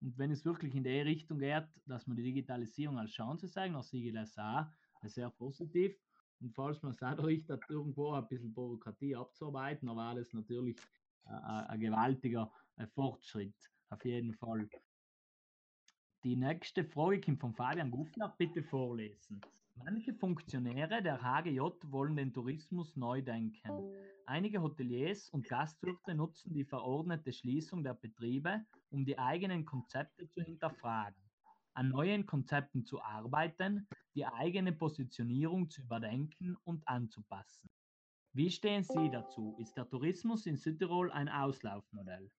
Und 0.00 0.16
wenn 0.18 0.30
es 0.30 0.44
wirklich 0.44 0.74
in 0.74 0.84
die 0.84 1.00
Richtung 1.00 1.38
geht, 1.38 1.66
dass 1.86 2.06
man 2.06 2.16
die 2.16 2.22
Digitalisierung 2.22 2.98
als 2.98 3.10
Chance 3.10 3.48
zeigen, 3.48 3.74
dann 3.74 3.82
sehe 3.82 4.08
ich 4.08 4.14
das 4.14 4.38
auch 4.38 4.66
sehr 5.02 5.30
positiv. 5.30 5.96
Und 6.40 6.54
falls 6.54 6.82
man 6.82 6.94
dadurch 6.98 7.44
da 7.46 7.58
irgendwo 7.68 8.12
ein 8.12 8.26
bisschen 8.28 8.52
Bürokratie 8.52 9.16
abzuarbeiten, 9.16 9.88
war 9.88 10.14
das 10.14 10.32
natürlich 10.32 10.76
äh, 11.26 11.30
ein 11.30 11.80
gewaltiger 11.80 12.50
äh, 12.76 12.86
Fortschritt, 12.86 13.54
auf 13.90 14.04
jeden 14.04 14.34
Fall. 14.34 14.68
Die 16.24 16.36
nächste 16.36 16.84
Frage 16.84 17.20
kommt 17.20 17.40
von 17.40 17.54
Fabian 17.54 17.90
Guffner, 17.90 18.34
bitte 18.36 18.62
vorlesen. 18.62 19.40
Manche 19.76 20.14
Funktionäre 20.14 21.02
der 21.02 21.22
HGJ 21.22 21.60
wollen 21.90 22.16
den 22.16 22.32
Tourismus 22.32 22.96
neu 22.96 23.22
denken. 23.22 23.70
Einige 24.24 24.60
Hoteliers 24.60 25.28
und 25.30 25.46
Gastwirte 25.48 26.14
nutzen 26.14 26.52
die 26.54 26.64
verordnete 26.64 27.32
Schließung 27.32 27.84
der 27.84 27.94
Betriebe, 27.94 28.64
um 28.90 29.04
die 29.04 29.18
eigenen 29.18 29.64
Konzepte 29.64 30.28
zu 30.28 30.42
hinterfragen 30.42 31.25
an 31.76 31.90
neuen 31.90 32.24
Konzepten 32.24 32.84
zu 32.84 33.02
arbeiten, 33.02 33.86
die 34.14 34.24
eigene 34.24 34.72
Positionierung 34.72 35.68
zu 35.68 35.82
überdenken 35.82 36.56
und 36.64 36.86
anzupassen. 36.88 37.68
Wie 38.32 38.50
stehen 38.50 38.82
Sie 38.82 39.10
dazu? 39.10 39.54
Ist 39.58 39.76
der 39.76 39.88
Tourismus 39.88 40.46
in 40.46 40.56
Südtirol 40.56 41.10
ein 41.12 41.28
Auslaufmodell? 41.28 42.30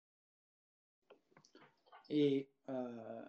Ich 2.09 2.49
äh, 2.66 3.22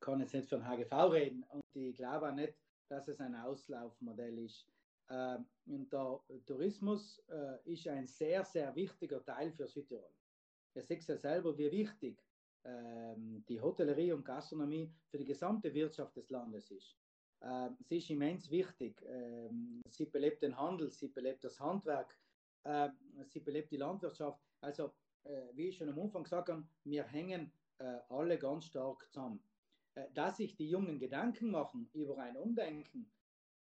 kann 0.00 0.20
jetzt 0.20 0.34
nicht 0.34 0.50
den 0.50 0.66
HGV 0.66 0.92
reden 1.10 1.42
und 1.44 1.62
ich 1.74 1.96
glaube 1.96 2.30
auch 2.30 2.34
nicht, 2.34 2.54
dass 2.88 3.08
es 3.08 3.20
ein 3.20 3.34
Auslaufmodell 3.34 4.38
ist. 4.38 4.66
Äh, 5.08 5.38
und 5.66 5.92
der 5.92 6.20
Tourismus 6.46 7.22
äh, 7.28 7.72
ist 7.72 7.86
ein 7.88 8.06
sehr, 8.06 8.44
sehr 8.44 8.74
wichtiger 8.74 9.24
Teil 9.24 9.52
für 9.52 9.66
Südtirol. 9.66 10.14
Ihr 10.74 10.82
seht 10.82 11.06
ja 11.06 11.16
selber, 11.16 11.56
wie 11.58 11.70
wichtig 11.70 12.22
die 12.64 13.60
Hotellerie 13.60 14.12
und 14.12 14.24
Gastronomie 14.24 14.94
für 15.08 15.18
die 15.18 15.24
gesamte 15.24 15.74
Wirtschaft 15.74 16.16
des 16.16 16.30
Landes 16.30 16.70
ist. 16.70 16.96
Ähm, 17.42 17.76
sie 17.80 17.98
ist 17.98 18.10
immens 18.10 18.50
wichtig. 18.50 19.02
Ähm, 19.06 19.82
sie 19.88 20.06
belebt 20.06 20.42
den 20.42 20.56
Handel, 20.56 20.90
sie 20.90 21.08
belebt 21.08 21.44
das 21.44 21.58
Handwerk, 21.58 22.16
sie 23.24 23.40
belebt 23.40 23.72
die 23.72 23.76
Landwirtschaft. 23.76 24.40
Also, 24.60 24.92
äh, 25.24 25.48
wie 25.54 25.68
ich 25.68 25.76
schon 25.76 25.88
am 25.88 25.98
Anfang 25.98 26.24
gesagt 26.24 26.48
habe, 26.48 26.64
wir 26.84 27.04
hängen 27.04 27.52
äh, 27.78 27.98
alle 28.08 28.38
ganz 28.38 28.66
stark 28.66 29.08
zusammen. 29.12 29.42
Äh, 29.94 30.06
dass 30.14 30.36
sich 30.36 30.56
die 30.56 30.68
Jungen 30.68 30.98
Gedanken 30.98 31.50
machen 31.50 31.88
über 31.92 32.18
ein 32.18 32.36
Umdenken, 32.36 33.10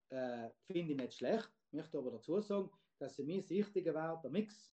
finde 0.10 0.93
ich 0.93 0.98
nicht 0.98 1.14
schlecht. 1.16 1.52
Ich 1.68 1.74
möchte 1.74 1.98
aber 1.98 2.12
dazu 2.12 2.39
sagen, 2.39 2.72
dass 2.98 3.18
für 3.18 3.26
mich 3.26 3.50
wichtiger 3.50 3.93
war 3.93 4.22
der 4.22 4.32
Mix 4.32 4.74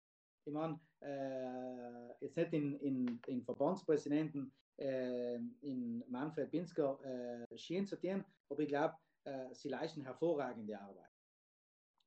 ich 0.48 0.54
meine, 0.54 0.80
äh, 1.00 2.24
jetzt 2.24 2.36
nicht 2.36 2.52
in, 2.54 2.74
in, 2.80 3.20
in 3.26 3.42
Verbandspräsidenten, 3.42 4.50
äh, 4.78 5.36
in 5.60 6.02
Manfred 6.08 6.50
Binsker 6.50 6.98
äh, 7.04 7.58
schien 7.58 7.86
zu 7.86 8.00
tun, 8.00 8.24
aber 8.48 8.60
ich 8.60 8.68
glaube, 8.68 8.94
äh, 9.24 9.52
sie 9.52 9.68
leisten 9.68 10.02
hervorragende 10.02 10.80
Arbeit. 10.80 11.10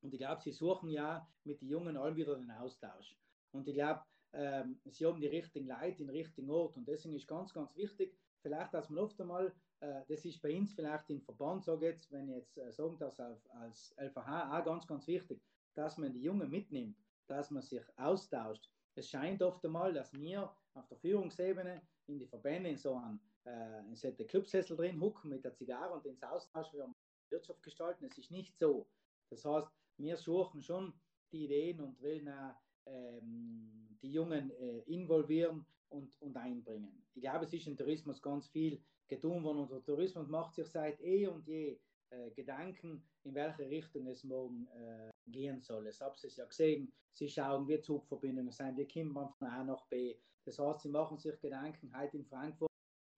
Und 0.02 0.14
ich 0.14 0.20
glaube, 0.20 0.42
sie 0.42 0.52
suchen 0.52 0.90
ja 0.90 1.28
mit 1.44 1.62
den 1.62 1.70
Jungen 1.70 1.96
allen 1.96 2.16
wieder 2.16 2.36
den 2.36 2.50
Austausch. 2.50 3.16
Und 3.52 3.68
ich 3.68 3.76
glaube, 3.76 4.02
ähm, 4.34 4.80
sie 4.86 5.06
haben 5.06 5.22
die 5.22 5.28
richtigen 5.28 5.68
Leute, 5.68 5.98
den 5.98 6.10
richtigen 6.10 6.50
Ort. 6.50 6.76
Und 6.78 6.88
deswegen 6.88 7.16
ist 7.16 7.28
ganz, 7.28 7.54
ganz 7.54 7.76
wichtig, 7.76 8.18
vielleicht, 8.42 8.74
dass 8.74 8.90
man 8.90 9.04
oft 9.04 9.22
einmal, 9.22 9.54
äh, 9.82 10.02
das 10.08 10.26
ist 10.26 10.42
bei 10.42 10.58
uns 10.58 10.74
vielleicht 10.74 11.10
im 11.12 11.22
Verband, 11.22 11.64
sage 11.64 11.88
jetzt, 11.88 12.12
wenn 12.12 12.30
ich 12.30 12.38
jetzt 12.38 12.58
äh, 12.58 12.72
sagen 12.72 12.98
das 12.98 13.20
als 13.20 13.94
LVH 13.98 14.60
auch 14.60 14.66
ganz, 14.66 14.88
ganz 14.88 15.06
wichtig, 15.06 15.40
dass 15.76 16.00
man 16.00 16.12
die 16.12 16.24
Jungen 16.24 16.50
mitnimmt, 16.50 16.98
dass 17.32 17.50
man 17.52 17.64
sich 17.64 17.82
austauscht. 17.98 18.70
Es 18.96 19.10
scheint 19.10 19.42
oft 19.42 19.64
einmal, 19.66 19.94
dass 19.94 20.14
wir 20.14 20.54
auf 20.74 20.88
der 20.88 20.98
Führungsebene 20.98 21.82
in 22.08 22.20
die 22.20 22.28
Verbände 22.28 22.70
in 22.70 22.78
so 22.78 22.96
einen, 22.96 23.20
äh, 23.46 23.80
in 23.80 24.28
Clubsessel 24.28 24.76
drin 24.76 25.00
hucken 25.00 25.30
mit 25.30 25.44
der 25.44 25.54
Zigarre 25.54 25.94
und 25.94 26.06
ins 26.06 26.24
Austausch 26.24 26.70
für 26.72 26.94
Wirtschaft 27.30 27.64
gestalten. 27.64 28.06
Es 28.06 28.18
ist 28.18 28.32
nicht 28.32 28.58
so. 28.58 28.88
Das 29.30 29.46
heißt, 29.46 29.68
wir 29.98 30.18
suchen 30.18 30.62
schon 30.62 30.94
die 31.32 31.46
Ideen 31.46 31.80
und 31.80 32.02
wollen 32.02 32.28
auch 32.28 32.56
ähm, 32.86 33.98
die 34.02 34.12
Jungen 34.12 34.52
äh, 34.52 34.80
involvieren 34.80 35.66
und, 35.90 36.22
und 36.22 36.36
einbringen. 36.36 37.04
Ich 37.14 37.22
glaube, 37.22 37.46
es 37.46 37.54
ist 37.54 37.68
im 37.68 37.78
Tourismus 37.78 38.22
ganz 38.22 38.48
viel 38.48 38.82
getan 39.08 39.44
worden 39.44 39.60
und 39.60 39.72
der 39.72 39.84
Tourismus 39.84 40.28
macht 40.28 40.54
sich 40.54 40.68
seit 40.68 41.00
eh 41.02 41.28
und 41.28 41.48
je 41.48 41.80
äh, 42.12 42.32
Gedanken, 42.32 43.04
in 43.24 43.34
welche 43.34 43.70
Richtung 43.70 44.08
es 44.08 44.24
morgen 44.24 44.68
äh, 44.68 45.12
gehen 45.28 45.62
soll. 45.62 45.88
Es 45.88 46.02
habt 46.02 46.24
es 46.24 46.36
ja 46.36 46.46
gesehen, 46.46 46.92
sie 47.14 47.30
schauen, 47.30 47.68
wie 47.68 47.82
Zugverbindungen 47.82 48.52
sein, 48.52 48.78
wie 48.78 48.88
kommt 48.88 49.14
man 49.14 49.30
von 49.34 49.48
A 49.48 49.64
nach 49.64 49.86
B. 49.88 50.16
Das 50.46 50.60
heißt, 50.60 50.82
sie 50.82 50.90
machen 50.90 51.18
sich 51.18 51.40
Gedanken, 51.40 51.96
heute 51.98 52.18
in 52.18 52.26
Frankfurt 52.26 52.70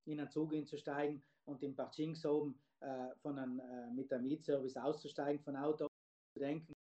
in 0.05 0.19
einen 0.19 0.29
Zug 0.29 0.53
einzusteigen 0.53 1.23
und 1.45 1.63
in 1.63 1.75
Parchings 1.75 2.25
oben 2.25 2.59
äh, 2.81 3.15
von 3.21 3.39
einem, 3.39 3.59
äh, 3.59 3.91
mit 3.91 4.11
einem 4.11 4.27
Mietservice 4.27 4.77
auszusteigen 4.77 5.41
von 5.41 5.55
Auto 5.55 5.87
zu 6.33 6.39
denken. 6.39 6.73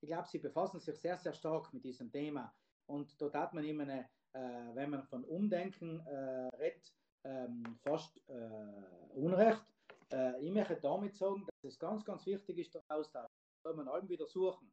Ich 0.00 0.08
glaube, 0.08 0.28
sie 0.28 0.38
befassen 0.38 0.80
sich 0.80 0.96
sehr, 0.96 1.16
sehr 1.16 1.32
stark 1.32 1.72
mit 1.72 1.84
diesem 1.84 2.10
Thema. 2.10 2.52
Und 2.86 3.20
dort 3.20 3.34
hat 3.34 3.54
man 3.54 3.64
immer 3.64 3.84
eine, 3.84 4.08
äh, 4.32 4.74
wenn 4.74 4.90
man 4.90 5.04
von 5.04 5.24
Umdenken 5.24 6.00
äh, 6.00 6.48
redet, 6.56 6.92
ähm, 7.24 7.78
fast 7.82 8.20
Unrecht. 9.14 9.64
Äh, 10.10 10.40
ich 10.44 10.52
möchte 10.52 10.76
damit 10.76 11.16
sagen, 11.16 11.46
dass 11.46 11.72
es 11.72 11.78
ganz, 11.78 12.04
ganz 12.04 12.26
wichtig 12.26 12.58
ist, 12.58 12.74
der 12.74 12.82
Austausch. 12.88 13.28
Soll 13.62 13.74
man 13.74 13.88
allem 13.88 14.08
wieder 14.08 14.26
suchen, 14.26 14.70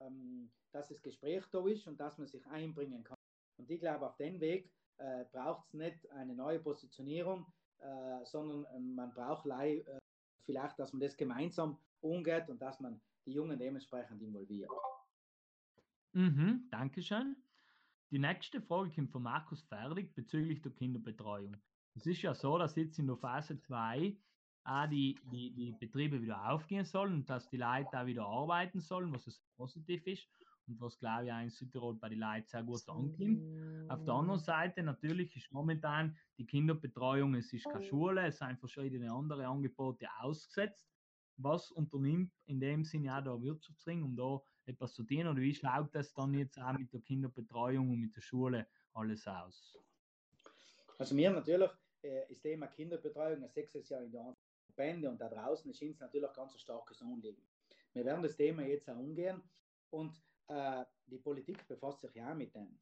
ähm, 0.00 0.50
dass 0.72 0.88
das 0.88 1.02
Gespräch 1.02 1.44
da 1.50 1.66
ist 1.66 1.86
und 1.86 1.98
dass 1.98 2.18
man 2.18 2.26
sich 2.26 2.44
einbringen 2.46 3.04
kann. 3.04 3.16
Und 3.58 3.70
ich 3.70 3.80
glaube, 3.80 4.06
auf 4.06 4.16
den 4.16 4.40
Weg 4.40 4.72
äh, 4.98 5.24
braucht 5.32 5.66
es 5.66 5.74
nicht 5.74 6.10
eine 6.10 6.34
neue 6.34 6.60
Positionierung, 6.60 7.46
äh, 7.78 8.24
sondern 8.24 8.66
ähm, 8.74 8.94
man 8.94 9.12
braucht 9.12 9.46
äh, 9.46 9.98
vielleicht, 10.44 10.78
dass 10.78 10.92
man 10.92 11.00
das 11.00 11.16
gemeinsam 11.16 11.78
umgeht 12.00 12.48
und 12.48 12.60
dass 12.60 12.80
man 12.80 13.00
die 13.26 13.32
Jungen 13.32 13.58
dementsprechend 13.58 14.20
involviert. 14.22 14.70
Mhm, 16.12 16.68
Dankeschön. 16.70 17.36
Die 18.10 18.18
nächste 18.18 18.60
Frage 18.60 18.90
kommt 18.90 19.10
von 19.10 19.22
Markus 19.22 19.62
Fertig 19.62 20.14
bezüglich 20.14 20.60
der 20.60 20.72
Kinderbetreuung. 20.72 21.56
Es 21.94 22.06
ist 22.06 22.22
ja 22.22 22.34
so, 22.34 22.58
dass 22.58 22.76
jetzt 22.76 22.98
in 22.98 23.06
der 23.06 23.16
Phase 23.16 23.58
2 23.58 24.16
auch 24.64 24.86
die, 24.86 25.18
die, 25.30 25.50
die 25.52 25.72
Betriebe 25.72 26.20
wieder 26.20 26.50
aufgehen 26.50 26.84
sollen 26.84 27.14
und 27.14 27.30
dass 27.30 27.48
die 27.48 27.56
Leute 27.56 27.88
da 27.92 28.06
wieder 28.06 28.24
arbeiten 28.26 28.80
sollen, 28.80 29.12
was 29.12 29.26
es 29.26 29.40
positiv 29.56 30.06
ist 30.06 30.28
und 30.66 30.80
was, 30.80 30.98
glaube 30.98 31.26
ich, 31.26 31.32
auch 31.32 31.40
in 31.40 31.50
Südtirol 31.50 31.94
bei 31.94 32.08
den 32.08 32.20
Leuten 32.20 32.46
sehr 32.46 32.62
gut 32.62 32.88
ankommt. 32.88 33.42
Auf 33.90 34.04
der 34.04 34.14
anderen 34.14 34.40
Seite 34.40 34.82
natürlich 34.82 35.36
ist 35.36 35.52
momentan 35.52 36.16
die 36.38 36.46
Kinderbetreuung, 36.46 37.34
es 37.34 37.52
ist 37.52 37.64
keine 37.64 37.82
Schule, 37.82 38.26
es 38.26 38.38
sind 38.38 38.58
verschiedene 38.58 39.12
andere 39.12 39.46
Angebote 39.46 40.06
ausgesetzt. 40.20 40.80
Was 41.38 41.70
unternimmt 41.72 42.32
in 42.46 42.60
dem 42.60 42.84
Sinne 42.84 43.16
auch 43.18 43.22
der 43.22 43.42
Wirtschaftsring, 43.42 44.02
um 44.02 44.14
da 44.14 44.40
etwas 44.66 44.94
zu 44.94 45.02
tun? 45.02 45.26
Oder 45.26 45.40
wie 45.40 45.54
schaut 45.54 45.94
das 45.94 46.12
dann 46.12 46.34
jetzt 46.34 46.58
auch 46.58 46.72
mit 46.78 46.92
der 46.92 47.00
Kinderbetreuung 47.00 47.90
und 47.90 48.00
mit 48.00 48.14
der 48.14 48.20
Schule 48.20 48.66
alles 48.94 49.26
aus? 49.26 49.76
Also 50.98 51.14
mir 51.14 51.30
natürlich 51.30 51.70
äh, 52.02 52.30
ist 52.30 52.42
Thema 52.42 52.66
Kinderbetreuung 52.68 53.42
ein 53.42 53.48
sechstes 53.48 53.88
Jahr 53.88 54.02
in 54.02 54.12
der 54.12 54.36
Verbände 54.74 55.08
und 55.08 55.20
da 55.20 55.28
draußen 55.28 55.70
ist 55.70 55.82
uns 55.82 56.00
natürlich 56.00 56.32
ganz 56.32 56.54
ein 56.54 56.58
starkes 56.58 57.02
Anliegen. 57.02 57.42
Wir 57.92 58.04
werden 58.04 58.22
das 58.22 58.36
Thema 58.36 58.62
jetzt 58.62 58.88
auch 58.88 58.96
umgehen 58.96 59.42
und 59.90 60.20
äh, 60.48 60.84
die 61.06 61.18
Politik 61.18 61.66
befasst 61.68 62.00
sich 62.00 62.14
ja 62.14 62.34
mit 62.34 62.54
dem. 62.54 62.78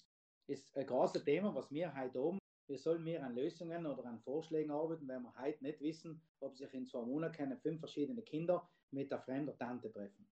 Ist 0.46 0.76
ein 0.76 0.86
großes 0.86 1.24
Thema, 1.24 1.54
was 1.54 1.70
wir 1.70 1.94
heute 1.94 2.20
oben, 2.20 2.38
wir 2.66 2.78
sollen 2.78 3.02
mehr 3.02 3.24
an 3.24 3.34
Lösungen 3.34 3.84
oder 3.86 4.04
an 4.04 4.20
Vorschlägen 4.20 4.70
arbeiten, 4.70 5.08
weil 5.08 5.20
wir 5.20 5.34
heute 5.40 5.64
nicht 5.64 5.80
wissen, 5.80 6.22
ob 6.40 6.56
sich 6.56 6.72
in 6.72 6.86
zwei 6.86 7.02
Monaten 7.02 7.58
fünf 7.58 7.80
verschiedene 7.80 8.22
Kinder 8.22 8.68
mit 8.92 9.10
der 9.10 9.20
fremden 9.20 9.56
Tante 9.58 9.92
treffen. 9.92 10.28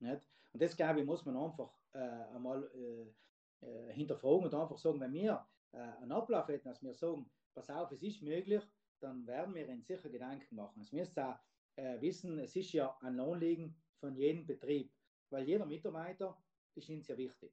Nicht? 0.00 0.26
Und 0.52 0.62
das, 0.62 0.76
glaube 0.76 1.00
ich, 1.00 1.06
muss 1.06 1.24
man 1.24 1.36
einfach 1.36 1.72
äh, 1.92 1.98
einmal 1.98 2.70
äh, 2.74 3.66
äh, 3.66 3.92
hinterfragen 3.92 4.44
und 4.44 4.54
einfach 4.54 4.78
sagen, 4.78 5.00
wenn 5.00 5.12
wir 5.12 5.46
äh, 5.72 5.78
einen 5.78 6.12
Ablauf 6.12 6.48
hätten, 6.48 6.68
dass 6.68 6.82
wir 6.82 6.94
sagen, 6.94 7.30
pass 7.54 7.70
auf, 7.70 7.90
es 7.90 8.02
ist 8.02 8.22
möglich, 8.22 8.62
dann 9.00 9.26
werden 9.26 9.54
wir 9.54 9.68
uns 9.68 9.86
sicher 9.86 10.08
Gedanken 10.08 10.56
machen. 10.56 10.80
Es 10.80 10.92
müsst 10.92 11.18
auch 11.18 11.38
äh, 11.76 12.00
wissen, 12.00 12.38
es 12.38 12.56
ist 12.56 12.72
ja 12.72 12.96
ein 13.00 13.18
Anliegen 13.20 13.76
von 14.00 14.16
jedem 14.16 14.46
Betrieb, 14.46 14.92
weil 15.30 15.44
jeder 15.44 15.66
Mitarbeiter 15.66 16.36
ist 16.74 16.88
uns 16.88 17.08
ja 17.08 17.16
wichtig. 17.16 17.52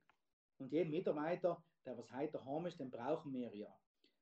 Und 0.58 0.72
jeden 0.72 0.92
Mitarbeiter, 0.92 1.64
der 1.86 1.98
was 1.98 2.12
heute 2.12 2.44
haben 2.44 2.66
ist, 2.66 2.80
den 2.80 2.90
brauchen 2.90 3.34
wir 3.34 3.54
ja. 3.56 3.74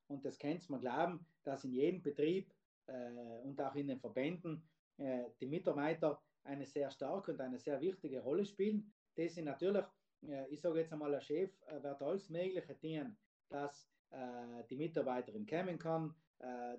Und 0.08 0.26
das 0.26 0.38
könnt 0.38 0.70
man 0.70 0.82
glauben, 0.82 1.26
dass 1.44 1.64
in 1.64 1.74
jedem 1.74 2.02
Betrieb 2.02 2.54
äh, 2.88 3.40
und 3.44 3.60
auch 3.62 3.76
in 3.76 3.88
den 3.88 4.00
Verbänden 4.00 4.68
äh, 4.98 5.26
die 5.40 5.48
Mitarbeiter 5.48 6.22
eine 6.44 6.66
sehr 6.66 6.90
starke 6.90 7.32
und 7.32 7.42
eine 7.42 7.60
sehr 7.60 7.80
wichtige 7.80 8.22
Rolle 8.22 8.46
spielen. 8.46 8.92
Das 9.16 9.36
sind 9.36 9.46
natürlich, 9.46 9.86
äh, 10.28 10.48
ich 10.50 10.62
sage 10.62 10.80
jetzt 10.80 10.92
einmal, 10.92 11.12
der 11.12 11.22
Chef 11.22 11.52
äh, 11.68 11.82
wird 11.82 12.02
alles 12.02 12.30
Mögliche 12.30 12.78
tun, 12.80 13.16
dass 13.50 13.90
äh, 14.12 14.64
die 14.70 14.76
Mitarbeiterin 14.76 15.46
kommen 15.46 15.78
kann, 15.78 16.14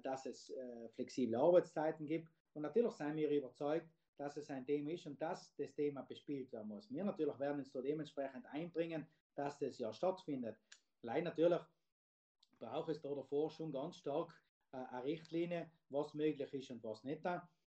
dass 0.02 0.26
es 0.26 0.50
äh, 0.50 0.88
flexible 0.90 1.36
Arbeitszeiten 1.36 2.06
gibt. 2.06 2.30
Und 2.52 2.62
natürlich 2.62 2.92
sind 2.92 3.16
wir 3.16 3.30
überzeugt, 3.30 3.88
dass 4.16 4.36
es 4.36 4.50
ein 4.50 4.64
Thema 4.64 4.92
ist 4.92 5.06
und 5.06 5.20
dass 5.20 5.54
das 5.56 5.74
Thema 5.74 6.02
bespielt 6.02 6.52
werden 6.52 6.68
muss. 6.68 6.90
Wir 6.90 7.04
natürlich 7.04 7.38
werden 7.38 7.58
uns 7.58 7.72
da 7.72 7.80
dementsprechend 7.80 8.46
einbringen, 8.46 9.06
dass 9.34 9.58
das 9.58 9.78
ja 9.78 9.92
stattfindet. 9.92 10.56
Leider 11.02 11.24
natürlich 11.24 11.60
braucht 12.58 12.90
es 12.90 13.00
da 13.00 13.14
davor 13.14 13.50
schon 13.50 13.72
ganz 13.72 13.96
stark 13.96 14.32
äh, 14.72 14.76
eine 14.76 15.04
Richtlinie, 15.04 15.70
was 15.88 16.14
möglich 16.14 16.52
ist 16.54 16.70
und 16.70 16.82
was 16.84 17.02
nicht. 17.04 17.24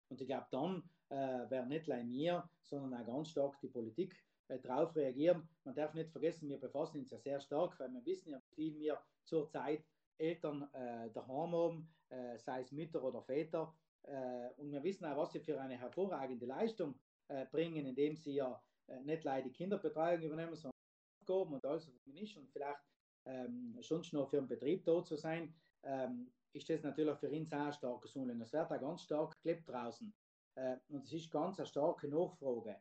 Und 0.10 0.22
ich 0.22 0.28
glaube, 0.28 0.48
dann 0.52 0.90
äh, 1.10 1.50
werden 1.50 1.70
nicht 1.70 1.90
allein 1.90 2.10
wir, 2.10 2.50
sondern 2.62 3.02
auch 3.02 3.08
ganz 3.08 3.30
stark 3.30 3.60
die 3.60 3.68
Politik 3.68 4.16
äh, 4.48 4.60
darauf 4.60 4.96
reagieren. 4.96 5.48
Man 5.64 5.76
darf 5.76 5.94
nicht 5.94 6.12
vergessen, 6.12 6.50
wir 6.50 6.58
befassen 6.58 7.00
uns 7.00 7.12
ja 7.12 7.20
sehr 7.20 7.40
stark, 7.40 7.78
weil 7.80 7.92
wir 7.92 8.06
wissen 8.06 8.30
ja, 8.30 8.40
viel 8.56 8.78
wir 8.80 9.00
zurzeit 9.26 9.84
Eltern 10.18 10.68
äh, 10.74 11.10
daheim 11.12 11.52
haben, 11.54 11.90
äh, 12.10 12.38
sei 12.38 12.62
es 12.62 12.72
Mütter 12.72 13.04
oder 13.04 13.22
Väter. 13.22 13.74
Äh, 14.04 14.50
und 14.58 14.72
wir 14.72 14.84
wissen 14.84 15.06
auch, 15.06 15.18
was 15.18 15.32
sie 15.32 15.40
für 15.40 15.60
eine 15.60 15.78
hervorragende 15.78 16.46
Leistung 16.46 16.96
äh, 17.28 17.46
bringen, 17.46 17.86
indem 17.86 18.16
sie 18.16 18.34
ja 18.36 18.62
äh, 18.88 19.00
nicht 19.02 19.24
leider 19.24 19.44
die 19.44 19.54
Kinderbetreuung 19.54 20.22
übernehmen, 20.22 20.56
sondern 20.56 20.72
Aufgaben 21.22 21.54
und 21.54 21.66
alles, 21.66 21.88
was 21.88 22.16
ist 22.16 22.38
und 22.38 22.50
vielleicht 22.50 22.80
ähm, 23.26 23.78
sonst 23.82 24.14
noch 24.14 24.30
für 24.30 24.38
den 24.38 24.48
Betrieb 24.48 24.86
da 24.86 25.04
zu 25.04 25.18
sein, 25.18 25.54
ähm, 25.84 26.32
ist 26.54 26.70
das 26.70 26.84
natürlich 26.84 27.18
für 27.18 27.28
auch 27.28 27.66
ein 27.66 27.74
starkes 27.74 28.16
Anliegen. 28.16 28.42
Es 28.42 28.54
wird 28.54 28.72
auch 28.72 28.80
ganz 28.80 29.02
stark 29.02 29.36
gelebt 29.42 29.68
draußen. 29.68 30.14
Äh, 30.56 30.78
und 30.88 31.04
es 31.04 31.14
ist 31.14 31.30
ganz 31.30 31.60
eine 31.60 31.66
starke 31.66 32.08
Nachfrage 32.08 32.78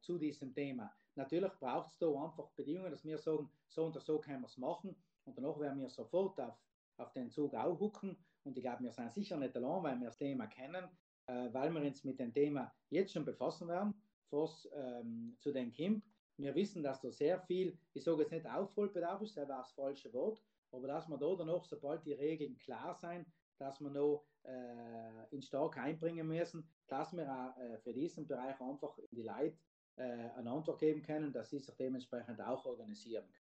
zu 0.00 0.16
diesem 0.16 0.54
Thema. 0.54 0.90
Natürlich 1.14 1.52
braucht 1.58 1.90
es 1.90 1.98
da 1.98 2.06
einfach 2.06 2.48
Bedingungen, 2.52 2.90
dass 2.90 3.04
wir 3.04 3.18
sagen, 3.18 3.50
so 3.66 3.84
und 3.84 4.00
so 4.00 4.18
können 4.18 4.40
wir 4.40 4.46
es 4.46 4.56
machen. 4.56 4.96
Und 5.24 5.36
danach 5.36 5.58
werden 5.58 5.78
wir 5.78 5.90
sofort 5.90 6.40
auf, 6.40 6.56
auf 6.98 7.12
den 7.12 7.30
Zug 7.30 7.54
auch 7.54 7.78
hucken. 7.78 8.16
Und 8.44 8.56
ich 8.56 8.62
glaube, 8.62 8.84
wir 8.84 8.92
sind 8.92 9.12
sicher 9.12 9.36
nicht 9.36 9.56
allein, 9.56 9.82
weil 9.82 10.00
wir 10.00 10.06
das 10.06 10.16
Thema 10.16 10.46
kennen, 10.46 10.88
äh, 11.26 11.52
weil 11.52 11.72
wir 11.72 11.82
uns 11.82 12.04
mit 12.04 12.18
dem 12.18 12.32
Thema 12.32 12.72
jetzt 12.90 13.12
schon 13.12 13.24
befassen 13.24 13.68
werden, 13.68 13.94
was 14.30 14.68
ähm, 14.74 15.36
zu 15.38 15.52
den 15.52 15.72
kommt. 15.72 16.04
Wir 16.36 16.54
wissen, 16.54 16.82
dass 16.82 17.00
da 17.00 17.10
sehr 17.10 17.40
viel, 17.40 17.76
ich 17.94 18.04
sage 18.04 18.22
jetzt 18.22 18.32
nicht 18.32 18.46
Aufholbedarf 18.46 19.22
ist, 19.22 19.36
das 19.36 19.48
wäre 19.48 19.58
das 19.58 19.72
falsche 19.72 20.12
Wort, 20.12 20.40
aber 20.70 20.86
dass 20.86 21.08
wir 21.08 21.18
da 21.18 21.34
danach, 21.36 21.64
sobald 21.64 22.04
die 22.04 22.12
Regeln 22.12 22.56
klar 22.58 22.94
sind, 22.94 23.26
dass 23.58 23.80
wir 23.80 23.90
noch 23.90 24.24
äh, 24.44 25.34
in 25.34 25.42
stark 25.42 25.76
einbringen 25.78 26.26
müssen, 26.26 26.68
dass 26.86 27.12
wir 27.12 27.28
auch 27.28 27.56
äh, 27.58 27.78
für 27.78 27.92
diesen 27.92 28.26
Bereich 28.26 28.60
einfach 28.60 28.96
in 28.98 29.08
die 29.10 29.22
Leute 29.22 29.58
äh, 29.96 30.30
eine 30.36 30.50
Antwort 30.50 30.78
geben 30.78 31.02
können, 31.02 31.32
dass 31.32 31.50
sie 31.50 31.58
sich 31.58 31.74
dementsprechend 31.74 32.40
auch 32.40 32.64
organisieren 32.64 33.24
können. 33.32 33.48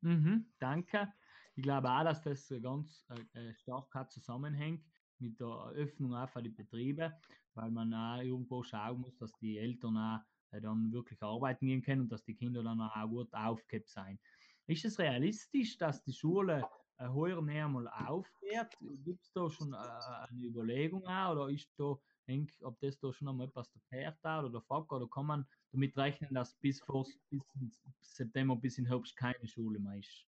Mhm, 0.00 0.52
danke. 0.58 1.12
Ich 1.56 1.62
glaube 1.62 1.88
auch, 1.90 2.04
dass 2.04 2.22
das 2.22 2.52
ganz 2.62 3.06
äh, 3.34 3.48
äh 3.48 3.54
stark 3.54 4.10
zusammenhängt 4.10 4.84
mit 5.18 5.38
der 5.38 5.72
Öffnung 5.74 6.14
auch 6.14 6.28
für 6.28 6.42
die 6.42 6.50
Betriebe, 6.50 7.12
weil 7.54 7.70
man 7.70 7.94
auch 7.94 8.20
irgendwo 8.20 8.62
schauen 8.62 9.00
muss, 9.00 9.16
dass 9.16 9.32
die 9.38 9.58
Eltern 9.58 9.96
auch 9.96 10.20
äh, 10.50 10.60
dann 10.60 10.92
wirklich 10.92 11.22
arbeiten 11.22 11.66
gehen 11.66 11.82
können 11.82 12.02
und 12.02 12.12
dass 12.12 12.24
die 12.24 12.34
Kinder 12.34 12.62
dann 12.62 12.80
auch 12.80 13.08
gut 13.08 13.32
aufgehabt 13.32 13.88
sein. 13.88 14.18
Ist 14.66 14.84
es 14.84 14.98
realistisch, 14.98 15.76
dass 15.76 16.02
die 16.02 16.12
Schule 16.12 16.66
äh, 16.96 17.08
heuer 17.08 17.40
näher 17.40 17.68
mal 17.68 17.86
aufhört? 17.88 18.76
Gibt 19.04 19.22
es 19.22 19.32
da 19.32 19.48
schon 19.48 19.74
eine 19.74 20.42
Überlegung 20.42 21.06
auch, 21.06 21.32
oder 21.32 21.50
ist 21.50 21.68
da, 21.76 21.94
denk, 22.26 22.50
ob 22.62 22.80
das 22.80 22.98
da 22.98 23.12
schon 23.12 23.28
einmal 23.28 23.46
etwas 23.46 23.72
erklärt 23.74 24.18
hat 24.24 24.44
oder 24.44 24.60
fuck, 24.62 24.90
oder 24.92 25.06
kann 25.06 25.26
man 25.26 25.46
damit 25.70 25.96
rechnen, 25.96 26.34
dass 26.34 26.54
bis, 26.54 26.80
vor, 26.80 27.06
bis 27.28 27.80
September, 28.00 28.56
bis 28.56 28.78
in 28.78 28.86
Herbst 28.86 29.14
keine 29.16 29.46
Schule 29.46 29.78
mehr 29.78 29.98
ist? 29.98 30.26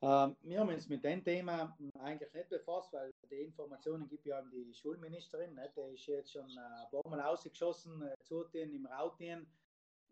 Ähm, 0.00 0.36
wir 0.42 0.60
haben 0.60 0.68
uns 0.68 0.88
mit 0.88 1.02
dem 1.02 1.24
Thema 1.24 1.76
eigentlich 1.98 2.32
nicht 2.32 2.48
befasst, 2.48 2.92
weil 2.92 3.12
die 3.30 3.42
Informationen 3.42 4.08
gibt 4.08 4.26
ja 4.26 4.40
die 4.42 4.72
Schulministerin. 4.72 5.54
Nicht? 5.54 5.76
Die 5.76 5.94
ist 5.94 6.06
jetzt 6.06 6.32
schon 6.32 6.48
äh, 6.56 6.60
ein 6.60 6.90
paar 6.90 7.10
Mal 7.10 7.20
ausgeschossen, 7.22 8.02
äh, 8.02 8.14
zutun 8.22 8.72
im 8.72 8.86
Rautien. 8.86 9.46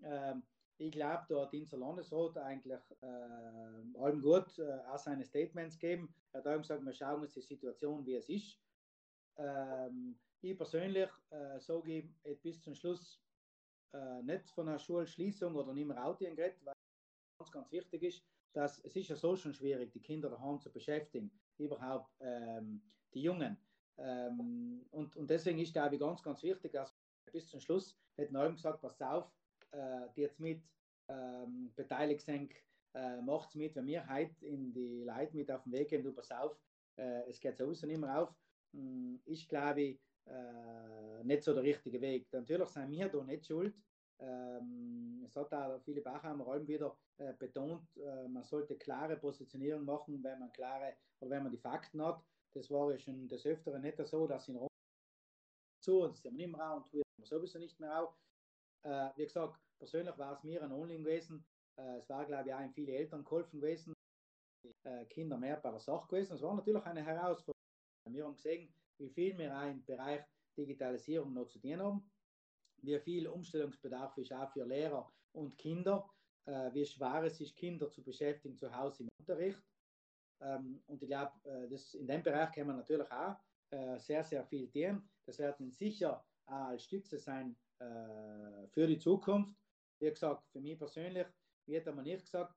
Ähm, 0.03 0.43
ich 0.79 0.91
glaube, 0.91 1.25
da 1.29 1.43
hat 1.43 1.55
unser 1.55 1.79
Landesrat 1.79 2.37
eigentlich 2.39 2.81
äh, 3.01 3.99
allem 3.99 4.21
gut 4.21 4.59
äh, 4.59 4.81
auch 4.89 4.99
seine 4.99 5.25
Statements 5.25 5.79
gegeben. 5.79 6.13
Er 6.33 6.41
hat 6.41 6.49
auch 6.49 6.59
gesagt, 6.59 6.85
wir 6.85 6.93
schauen 6.93 7.23
uns 7.23 7.35
die 7.35 7.41
Situation, 7.41 8.05
wie 8.05 8.17
es 8.17 8.29
ist. 8.29 8.59
Ähm, 9.39 10.19
ich 10.41 10.57
persönlich 10.57 11.09
äh, 11.31 11.61
sage 11.61 12.11
ich 12.25 12.41
bis 12.43 12.61
zum 12.61 12.75
Schluss 12.75 13.23
äh, 13.93 14.23
nicht 14.23 14.51
von 14.51 14.69
einer 14.69 14.79
Schulschließung 14.79 15.55
oder 15.55 15.73
nicht 15.73 15.87
mehr 15.87 15.97
Rautien 15.97 16.35
geredet, 16.35 16.59
weil 16.65 16.75
ganz, 17.39 17.53
ganz 17.53 17.71
wichtig 17.73 18.03
ist, 18.03 18.25
dass 18.57 18.83
es 18.85 18.97
ist 18.97 19.09
ja 19.09 19.17
so 19.17 19.37
schon 19.37 19.53
schwierig, 19.53 19.93
die 19.93 20.01
Kinder 20.01 20.31
daheim 20.31 20.59
zu 20.61 20.73
beschäftigen, 20.73 21.31
überhaupt 21.59 22.11
ähm, 22.21 22.83
die 23.13 23.23
Jungen. 23.23 23.59
Ähm, 23.99 24.87
und, 24.91 25.15
und 25.17 25.29
deswegen 25.29 25.59
ist, 25.59 25.73
glaube 25.73 25.95
ich, 25.95 26.01
ganz, 26.01 26.23
ganz 26.23 26.43
wichtig, 26.43 26.73
dass 26.73 26.97
bis 27.33 27.49
zum 27.49 27.61
Schluss 27.61 27.99
hätten 28.15 28.37
alle 28.37 28.53
gesagt, 28.53 28.81
pass 28.81 29.01
auf, 29.03 29.31
äh, 29.73 30.09
die 30.15 30.23
jetzt 30.23 30.41
mit 30.41 30.63
ähm, 31.09 31.73
beteiligt 31.75 32.23
sind, 32.23 32.53
äh, 32.95 33.21
macht 33.21 33.55
mit, 33.55 33.77
wenn 33.77 33.87
wir 33.87 34.09
heute 34.09 34.47
in 34.47 34.73
die 34.73 35.05
Leute 35.05 35.37
mit 35.37 35.51
auf 35.51 35.63
den 35.65 35.73
Weg 35.73 35.89
gehen, 35.89 36.03
du 36.03 36.13
pass 36.13 36.31
auf, 36.31 36.57
äh, 36.97 37.29
es 37.29 37.41
geht 37.41 37.59
sowieso 37.59 37.87
nicht 37.87 38.01
mehr 38.01 38.23
auf. 38.23 38.35
Hm, 38.73 39.21
ich 39.27 39.49
glaube, 39.49 39.99
äh, 40.27 41.25
nicht 41.25 41.43
so 41.43 41.53
der 41.53 41.63
richtige 41.63 42.01
Weg. 42.01 42.33
Natürlich 42.33 42.69
sind 42.69 42.91
wir 42.91 43.09
da 43.09 43.23
nicht 43.23 43.47
schuld, 43.47 43.75
ähm, 44.19 45.25
es 45.27 45.37
hat 45.37 45.53
auch 45.53 45.81
viele 45.83 46.01
Bachheimer 46.01 46.47
allem 46.49 46.67
wieder 46.67 46.97
äh, 47.19 47.35
betont, 47.35 47.87
äh, 47.97 48.29
man 48.29 48.45
sollte 48.45 48.77
klare 48.77 49.17
Positionierung 49.17 49.85
machen, 49.85 50.23
wenn 50.23 50.39
man 50.39 50.53
klare 50.53 50.97
oder 51.21 51.31
wenn 51.31 51.43
man 51.43 51.53
die 51.53 51.59
Fakten 51.59 52.03
hat. 52.03 52.23
Das 52.55 52.71
war 52.71 52.91
ja 52.91 52.99
schon 52.99 53.29
des 53.29 53.45
Öfteren 53.45 53.83
nicht 53.83 53.99
so, 54.07 54.27
dass 54.27 54.49
in 54.49 54.57
Rom 54.57 54.69
so, 55.85 56.07
das 56.07 56.21
sind 56.23 56.37
wir 56.37 56.47
nicht 56.47 56.57
mehr 56.57 56.73
auch 56.73 56.77
und 56.77 56.93
wir 56.93 57.03
sowieso 57.23 57.59
nicht 57.59 57.79
mehr 57.79 58.03
auch. 58.03 58.17
Äh, 58.83 59.11
wie 59.17 59.27
gesagt, 59.27 59.61
persönlich 59.79 60.17
war 60.17 60.33
es 60.33 60.43
mir 60.43 60.63
ein 60.63 60.73
Only 60.73 60.99
gewesen. 60.99 61.45
Es 61.79 62.09
war, 62.09 62.25
glaube 62.25 62.49
ich, 62.49 62.55
auch 62.55 62.61
in 62.61 62.73
viele 62.73 62.93
Eltern 62.93 63.23
geholfen 63.23 63.61
gewesen, 63.61 63.93
äh, 64.85 65.05
Kinder 65.05 65.37
mehr 65.37 65.59
bei 65.59 65.71
der 65.71 65.79
Sache 65.81 66.09
gewesen. 66.09 66.33
Es 66.33 66.41
war 66.41 66.55
natürlich 66.55 66.83
eine 66.85 67.05
Herausforderung. 67.05 67.53
Wir 68.09 68.25
haben 68.25 68.35
gesehen, 68.35 68.73
wie 68.97 69.11
viel 69.11 69.37
wir 69.37 69.55
auch 69.55 69.71
im 69.71 69.85
Bereich 69.85 70.25
Digitalisierung 70.57 71.35
noch 71.35 71.49
zu 71.49 71.59
tun 71.59 71.79
haben 71.79 72.11
wie 72.87 72.99
viel 73.01 73.27
Umstellungsbedarf 73.27 74.17
ist 74.19 74.33
auch 74.33 74.51
für 74.51 74.65
Lehrer 74.65 75.11
und 75.33 75.57
Kinder, 75.59 76.09
äh, 76.47 76.73
wie 76.73 76.87
schwer 76.87 77.25
es 77.25 77.41
ist, 77.41 77.57
Kinder 77.57 77.91
zu 77.91 78.03
beschäftigen 78.03 78.57
zu 78.57 78.75
Hause 78.75 79.03
im 79.03 79.09
Unterricht. 79.19 79.63
Ähm, 80.41 80.83
und 80.87 81.03
ich 81.03 81.09
glaube, 81.09 81.33
äh, 81.45 81.99
in 81.99 82.07
dem 82.07 82.23
Bereich 82.23 82.53
kann 82.53 82.67
man 82.67 82.77
natürlich 82.77 83.11
auch 83.11 83.37
äh, 83.71 83.99
sehr, 83.99 84.23
sehr 84.25 84.45
viel 84.45 84.71
tun. 84.71 85.09
Das 85.25 85.39
wird 85.39 85.57
sicher 85.73 86.25
auch 86.47 86.53
als 86.53 86.85
Stütze 86.85 87.19
sein 87.19 87.57
äh, 87.79 88.67
für 88.69 88.87
die 88.87 88.99
Zukunft. 88.99 89.55
Wie 89.99 90.11
gesagt, 90.11 90.47
für 90.51 90.61
mich 90.61 90.79
persönlich, 90.79 91.27
wie 91.67 91.77
hat 91.77 91.87
man 91.87 92.05
nicht 92.05 92.25
gesagt, 92.25 92.55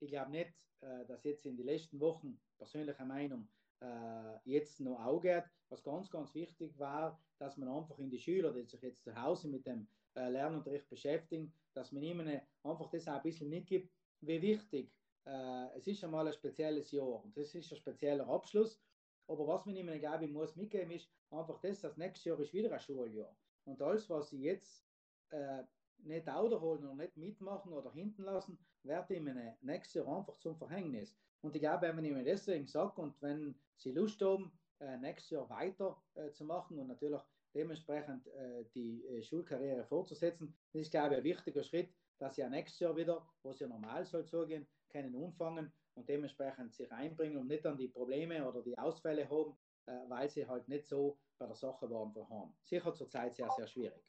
ich 0.00 0.10
glaube 0.10 0.30
nicht, 0.30 0.52
äh, 0.80 1.06
dass 1.06 1.24
jetzt 1.24 1.46
in 1.46 1.56
den 1.56 1.66
letzten 1.66 2.00
Wochen, 2.00 2.40
persönliche 2.58 3.04
Meinung, 3.04 3.48
äh, 3.80 4.38
jetzt 4.44 4.80
noch 4.80 5.04
aufgeht. 5.04 5.44
Was 5.68 5.82
ganz, 5.82 6.10
ganz 6.10 6.34
wichtig 6.34 6.78
war, 6.78 7.20
dass 7.38 7.56
man 7.56 7.68
einfach 7.68 7.98
in 7.98 8.10
die 8.10 8.18
Schüler, 8.18 8.52
die 8.52 8.64
sich 8.64 8.82
jetzt 8.82 9.04
zu 9.04 9.14
Hause 9.14 9.48
mit 9.48 9.66
dem 9.66 9.86
äh, 10.14 10.28
Lernunterricht 10.28 10.88
beschäftigen, 10.88 11.52
dass 11.74 11.92
man 11.92 12.02
ihnen 12.02 12.40
einfach 12.62 12.90
das 12.90 13.08
auch 13.08 13.14
ein 13.14 13.22
bisschen 13.22 13.48
mitgibt, 13.48 13.92
wie 14.20 14.42
wichtig 14.42 14.92
äh, 15.26 15.76
es 15.76 15.86
ist 15.86 16.02
einmal 16.04 16.26
ein 16.26 16.32
spezielles 16.32 16.90
Jahr 16.90 17.24
und 17.24 17.36
das 17.36 17.54
ist 17.54 17.72
ein 17.72 17.76
spezieller 17.76 18.28
Abschluss. 18.28 18.80
Aber 19.26 19.46
was 19.46 19.64
man 19.64 19.76
ihnen, 19.76 19.98
glaube 20.00 20.24
ich, 20.24 20.30
muss 20.30 20.56
mitgeben, 20.56 20.90
ist 20.90 21.08
einfach 21.30 21.60
das, 21.60 21.80
das 21.80 21.96
nächste 21.96 22.30
Jahr 22.30 22.40
ist 22.40 22.52
wieder 22.52 22.72
ein 22.72 22.80
Schuljahr. 22.80 23.36
Und 23.64 23.80
alles, 23.80 24.10
was 24.10 24.30
sie 24.30 24.42
jetzt 24.42 24.84
äh, 25.30 25.62
nicht 26.04 26.26
holen 26.26 26.84
oder 26.84 26.94
nicht 26.94 27.16
mitmachen 27.16 27.72
oder 27.72 27.92
hinten 27.92 28.22
lassen, 28.22 28.58
wird 28.82 29.10
ihnen 29.10 29.56
nächstes 29.60 29.94
Jahr 29.94 30.18
einfach 30.18 30.38
zum 30.38 30.56
Verhängnis. 30.56 31.16
Und 31.42 31.54
ich 31.54 31.62
glaube, 31.62 31.82
wenn 31.82 31.96
man 31.96 32.04
ihnen 32.04 32.24
deswegen 32.24 32.66
sagt 32.66 32.98
und 32.98 33.20
wenn 33.22 33.54
sie 33.76 33.92
Lust 33.92 34.20
haben, 34.22 34.52
äh, 34.80 34.96
nächstes 34.98 35.30
Jahr 35.30 35.48
weiter 35.48 36.02
äh, 36.14 36.30
zu 36.32 36.44
machen 36.44 36.78
und 36.78 36.88
natürlich 36.88 37.22
dementsprechend 37.54 38.26
äh, 38.28 38.64
die 38.74 39.04
äh, 39.06 39.22
Schulkarriere 39.22 39.84
fortzusetzen, 39.84 40.56
das 40.72 40.82
ist, 40.82 40.90
glaube 40.90 41.14
ich, 41.14 41.18
ein 41.18 41.24
wichtiger 41.24 41.62
Schritt, 41.62 41.94
dass 42.18 42.34
sie 42.34 42.42
ja 42.42 42.48
nächstes 42.48 42.80
Jahr 42.80 42.96
wieder, 42.96 43.26
wo 43.42 43.50
es 43.50 43.60
ja 43.60 43.66
normal 43.66 44.04
soll 44.06 44.26
zugehen, 44.26 44.66
keinen 44.88 45.14
umfangen 45.14 45.72
und 45.94 46.08
dementsprechend 46.08 46.74
sich 46.74 46.90
einbringen 46.92 47.38
und 47.38 47.48
nicht 47.48 47.64
dann 47.64 47.76
die 47.76 47.88
Probleme 47.88 48.46
oder 48.46 48.62
die 48.62 48.76
Ausfälle 48.78 49.28
haben, 49.28 49.56
äh, 49.86 49.92
weil 50.08 50.28
sie 50.28 50.46
halt 50.46 50.68
nicht 50.68 50.86
so 50.86 51.18
bei 51.38 51.46
der 51.46 51.56
Sache 51.56 51.90
waren 51.90 52.12
vorhanden. 52.12 52.54
Sicher 52.62 52.94
zurzeit 52.94 53.34
sehr, 53.34 53.50
sehr 53.56 53.66
schwierig. 53.66 54.02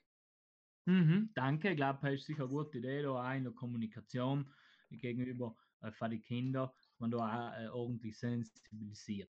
Mhm, 0.86 1.32
danke, 1.36 1.70
ich 1.72 1.76
glaube, 1.76 2.00
das 2.02 2.22
ist 2.22 2.26
sicher 2.26 2.44
eine 2.44 2.50
gute 2.50 2.80
Idee, 2.80 3.04
da 3.04 3.12
auch 3.12 3.36
in 3.36 3.44
der 3.44 3.54
Kommunikation 3.54 4.54
gegenüber 4.90 5.56
äh, 5.82 5.92
für 5.92 6.10
die 6.10 6.20
Kinder, 6.20 6.76
man 6.98 7.12
da 7.12 7.18
auch 7.18 7.58
äh, 7.60 7.68
ordentlich 7.70 8.18
sensibilisiert. 8.18 9.32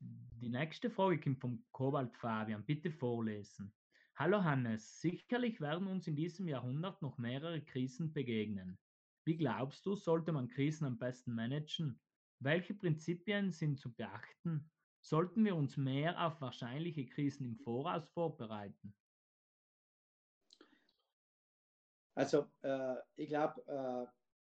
Die 0.00 0.48
nächste 0.48 0.90
Frage 0.90 1.20
kommt 1.20 1.40
vom 1.40 1.66
Kobalt 1.72 2.16
Fabian. 2.16 2.64
Bitte 2.64 2.90
vorlesen. 2.90 3.74
Hallo 4.16 4.42
Hannes, 4.42 5.00
sicherlich 5.00 5.60
werden 5.60 5.86
uns 5.86 6.06
in 6.06 6.16
diesem 6.16 6.48
Jahrhundert 6.48 7.02
noch 7.02 7.18
mehrere 7.18 7.62
Krisen 7.62 8.12
begegnen. 8.12 8.78
Wie 9.24 9.36
glaubst 9.36 9.84
du, 9.86 9.94
sollte 9.96 10.32
man 10.32 10.48
Krisen 10.48 10.86
am 10.86 10.98
besten 10.98 11.34
managen? 11.34 12.00
Welche 12.38 12.74
Prinzipien 12.74 13.52
sind 13.52 13.78
zu 13.78 13.94
beachten? 13.94 14.70
Sollten 15.00 15.44
wir 15.44 15.56
uns 15.56 15.76
mehr 15.76 16.26
auf 16.26 16.40
wahrscheinliche 16.40 17.06
Krisen 17.06 17.44
im 17.44 17.56
Voraus 17.58 18.08
vorbereiten? 18.08 18.94
Also, 22.20 22.50
äh, 22.60 22.96
ich 23.16 23.28
glaube, 23.30 23.62
äh, 23.66 24.06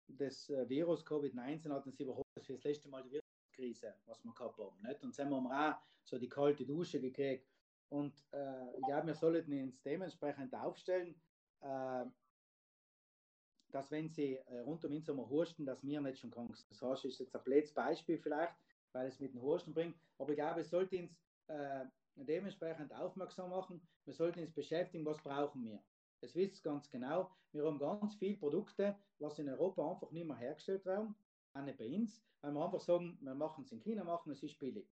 das 0.07 0.49
äh, 0.51 0.69
Virus 0.69 1.05
Covid-19 1.05 1.69
hat 1.73 1.85
uns 1.85 1.99
überholt, 1.99 2.25
wir 2.37 2.55
das 2.55 2.63
letzte 2.63 2.89
Mal 2.89 3.03
die 3.03 3.11
Wirtschaftskrise, 3.11 3.93
was 4.05 4.23
wir 4.23 4.33
gehabt 4.33 4.57
haben. 4.57 4.81
Nicht? 4.83 5.03
Und 5.03 5.19
dann 5.19 5.35
haben 5.35 5.45
wir 5.49 5.71
auch 5.71 5.77
so 6.05 6.17
die 6.17 6.29
kalte 6.29 6.65
Dusche 6.65 7.01
gekriegt. 7.01 7.49
Und 7.89 8.15
äh, 8.31 8.77
ich 8.79 8.85
glaube, 8.85 9.09
wir 9.09 9.17
sollten 9.17 9.53
uns 9.65 9.83
dementsprechend 9.83 10.55
aufstellen, 10.55 11.21
äh, 11.63 12.05
dass 13.73 13.91
wenn 13.91 14.11
sie 14.11 14.37
äh, 14.37 14.61
rund 14.61 14.85
um 14.85 14.93
uns 14.93 15.09
herum 15.09 15.29
husten, 15.29 15.67
dass 15.67 15.83
wir 15.83 16.01
nicht 16.01 16.21
schon 16.21 16.31
krank 16.31 16.57
sind. 16.57 16.71
Das 16.71 16.83
heißt, 16.83 17.05
ist 17.07 17.19
jetzt 17.19 17.35
ein 17.35 17.43
blödes 17.43 17.75
Beispiel 17.75 18.17
vielleicht, 18.17 18.55
weil 18.93 19.09
es 19.09 19.19
mit 19.19 19.35
dem 19.35 19.43
Husten 19.43 19.75
bringt. 19.75 19.97
Aber 20.19 20.31
ich 20.31 20.37
glaube, 20.37 20.61
es 20.61 20.71
sollte 20.71 21.01
uns 21.01 21.19
dementsprechend 22.15 22.93
aufmerksam 22.95 23.51
machen. 23.51 23.81
Wir 24.05 24.15
sollten 24.15 24.41
uns 24.41 24.53
beschäftigen, 24.53 25.05
was 25.05 25.21
brauchen 25.21 25.65
wir. 25.65 25.83
Das 26.21 26.35
wisst 26.35 26.63
ganz 26.63 26.89
genau. 26.91 27.31
Wir 27.53 27.65
haben 27.65 27.79
ganz 27.79 28.15
viele 28.17 28.37
Produkte, 28.37 28.97
was 29.19 29.39
in 29.39 29.49
Europa 29.49 29.91
einfach 29.91 30.11
nicht 30.11 30.27
mehr 30.27 30.37
hergestellt 30.37 30.85
werden, 30.85 31.15
auch 31.55 31.63
nicht 31.63 31.79
bei 31.79 31.95
uns, 31.95 32.23
weil 32.41 32.53
wir 32.53 32.65
einfach 32.65 32.81
sagen, 32.81 33.19
wir 33.21 33.35
machen 33.35 33.65
es 33.65 33.73
in 33.73 33.81
China 33.81 34.05
machen, 34.05 34.33
es 34.33 34.43
ist 34.43 34.59
billig. 34.59 34.89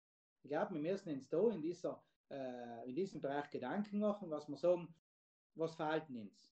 Ich 0.43 0.49
glaube, 0.49 0.73
wir 0.73 0.81
müssen 0.81 1.13
uns 1.13 1.29
da 1.29 1.49
in, 1.49 1.61
dieser, 1.61 2.01
äh, 2.29 2.89
in 2.89 2.95
diesem 2.95 3.21
Bereich 3.21 3.49
Gedanken 3.49 3.99
machen, 3.99 4.29
was 4.29 4.47
wir 4.47 4.57
sagen, 4.57 4.93
was 5.55 5.75
fehlt 5.75 6.09
uns, 6.09 6.51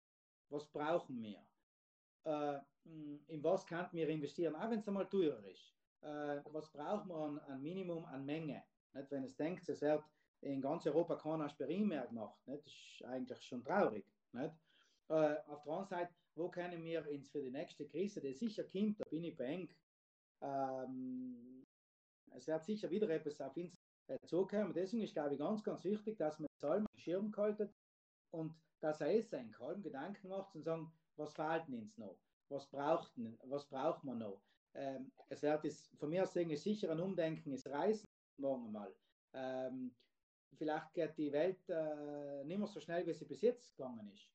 was 0.50 0.66
brauchen 0.68 1.22
wir, 1.22 1.42
äh, 2.26 2.60
in 3.28 3.44
was 3.44 3.66
könnten 3.66 3.98
wir 3.98 4.08
investieren, 4.10 4.56
auch 4.56 4.70
wenn 4.70 4.80
es 4.80 4.88
einmal 4.88 5.08
teurer 5.08 5.44
ist. 5.46 5.74
Äh, 6.02 6.42
was 6.52 6.72
brauchen 6.72 7.10
wir 7.10 7.16
an, 7.16 7.40
an 7.40 7.62
Minimum 7.62 8.06
an 8.06 8.26
Menge? 8.26 8.64
Nicht, 8.94 9.12
wenn 9.12 9.24
es 9.24 9.36
denkt, 9.36 9.68
es 9.70 9.82
wird 9.82 10.04
in 10.42 10.62
ganz 10.62 10.86
Europa 10.86 11.16
kein 11.16 11.42
Aspirin 11.42 11.88
mehr 11.88 12.08
gemacht, 12.08 12.40
nicht? 12.48 12.66
das 12.66 12.74
ist 12.74 13.06
eigentlich 13.06 13.42
schon 13.42 13.64
traurig. 13.64 14.06
Nicht? 14.34 14.56
Äh, 15.10 15.36
auf 15.48 15.64
der 15.64 15.74
anderen 15.74 15.86
Seite, 15.86 16.14
wo 16.36 16.50
können 16.50 16.84
wir 16.84 17.08
uns 17.10 17.30
für 17.30 17.42
die 17.42 17.52
nächste 17.52 17.88
Krise, 17.88 18.22
die 18.22 18.34
sicher 18.34 18.64
kommt, 18.64 19.00
da 19.00 19.06
bin 19.10 19.24
ich 19.24 19.36
beeng, 19.36 19.70
ähm, 20.42 21.66
es 22.32 22.48
wird 22.48 22.64
sicher 22.64 22.90
wieder 22.90 23.10
etwas 23.10 23.40
auf 23.42 23.56
uns 23.58 23.76
äh, 24.08 24.20
zukommen. 24.26 24.74
Deswegen 24.74 25.04
ist, 25.04 25.14
glaube 25.14 25.34
ich, 25.34 25.40
ganz, 25.40 25.64
ganz 25.64 25.84
wichtig, 25.84 26.18
dass 26.18 26.40
man 26.40 26.48
das 26.60 26.70
allem 26.70 26.86
im 26.94 27.00
Schirm 27.00 27.34
haltet 27.36 27.74
und 28.32 28.54
dass 28.80 29.02
er 29.02 29.18
es 29.18 29.30
sein 29.30 29.52
kann, 29.52 29.82
Gedanken 29.82 30.28
macht 30.28 30.54
und 30.56 30.64
sagen, 30.64 30.92
was 31.16 31.34
fehlt 31.34 31.68
uns 31.70 31.98
noch? 31.98 32.18
Was 32.50 32.68
braucht, 32.68 33.12
was 33.44 33.66
braucht 33.66 34.04
man 34.04 34.20
noch? 34.20 34.42
Ähm, 34.76 35.12
es 35.30 35.42
wird 35.42 35.66
es, 35.66 35.88
von 35.98 36.10
mir 36.10 36.24
aus 36.24 36.34
sagen, 36.34 36.56
sicher 36.56 36.92
ein 36.92 37.00
Umdenken, 37.00 37.52
es 37.54 37.66
Reisen 37.66 38.08
morgen 38.38 38.72
mal. 38.72 38.94
Ähm, 39.34 39.96
vielleicht 40.56 40.94
geht 40.94 41.18
die 41.18 41.32
Welt 41.32 41.70
äh, 41.70 42.44
nicht 42.44 42.58
mehr 42.58 42.68
so 42.68 42.80
schnell, 42.80 43.06
wie 43.06 43.14
sie 43.14 43.26
bis 43.26 43.42
jetzt 43.42 43.76
gegangen 43.76 44.10
ist. 44.14 44.30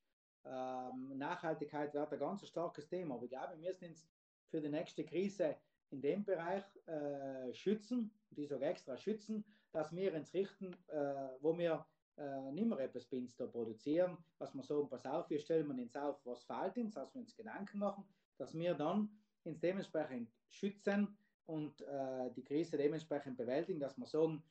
Ähm, 0.45 1.17
Nachhaltigkeit 1.17 1.95
wird 1.95 2.13
ein 2.13 2.19
ganz 2.19 2.47
starkes 2.47 2.89
Thema, 2.89 3.15
aber 3.15 3.25
ich 3.25 3.31
glaube, 3.31 3.57
wir 3.57 3.69
müssen 3.69 3.89
uns 3.89 4.07
für 4.49 4.61
die 4.61 4.69
nächste 4.69 5.05
Krise 5.05 5.57
in 5.91 6.01
dem 6.01 6.25
Bereich 6.25 6.65
äh, 6.87 7.53
schützen, 7.55 8.13
die 8.31 8.47
sogar 8.47 8.71
extra 8.71 8.97
schützen, 8.97 9.45
dass 9.73 9.95
wir 9.95 10.15
ins 10.15 10.33
richten, 10.35 10.75
äh, 10.89 11.29
wo 11.41 11.57
wir 11.57 11.87
äh, 12.17 12.53
nicht 12.53 12.67
mehr 12.67 12.79
etwas 12.79 13.07
uns 13.13 13.37
da 13.37 13.47
produzieren, 13.47 14.17
was 14.39 14.55
wir 14.55 14.63
sagen, 14.63 14.89
pass 14.89 15.07
auf, 15.07 15.31
wir 15.31 15.39
stellen 15.39 15.71
uns 15.71 15.97
auf, 15.97 16.21
was 16.25 16.45
fehlt 16.45 16.77
uns, 16.77 16.95
dass 16.95 17.15
wir 17.15 17.21
uns 17.21 17.37
Gedanken 17.37 17.79
machen, 17.79 18.05
dass 18.39 18.55
wir 18.55 18.75
dann 18.75 19.11
uns 19.45 19.61
dementsprechend 19.61 20.31
schützen 20.49 21.17
und 21.47 21.81
äh, 21.83 22.31
die 22.37 22.45
Krise 22.45 22.77
dementsprechend 22.77 23.37
bewältigen, 23.37 23.81
dass 23.81 23.97
wir 23.97 24.07
sagen, 24.07 24.43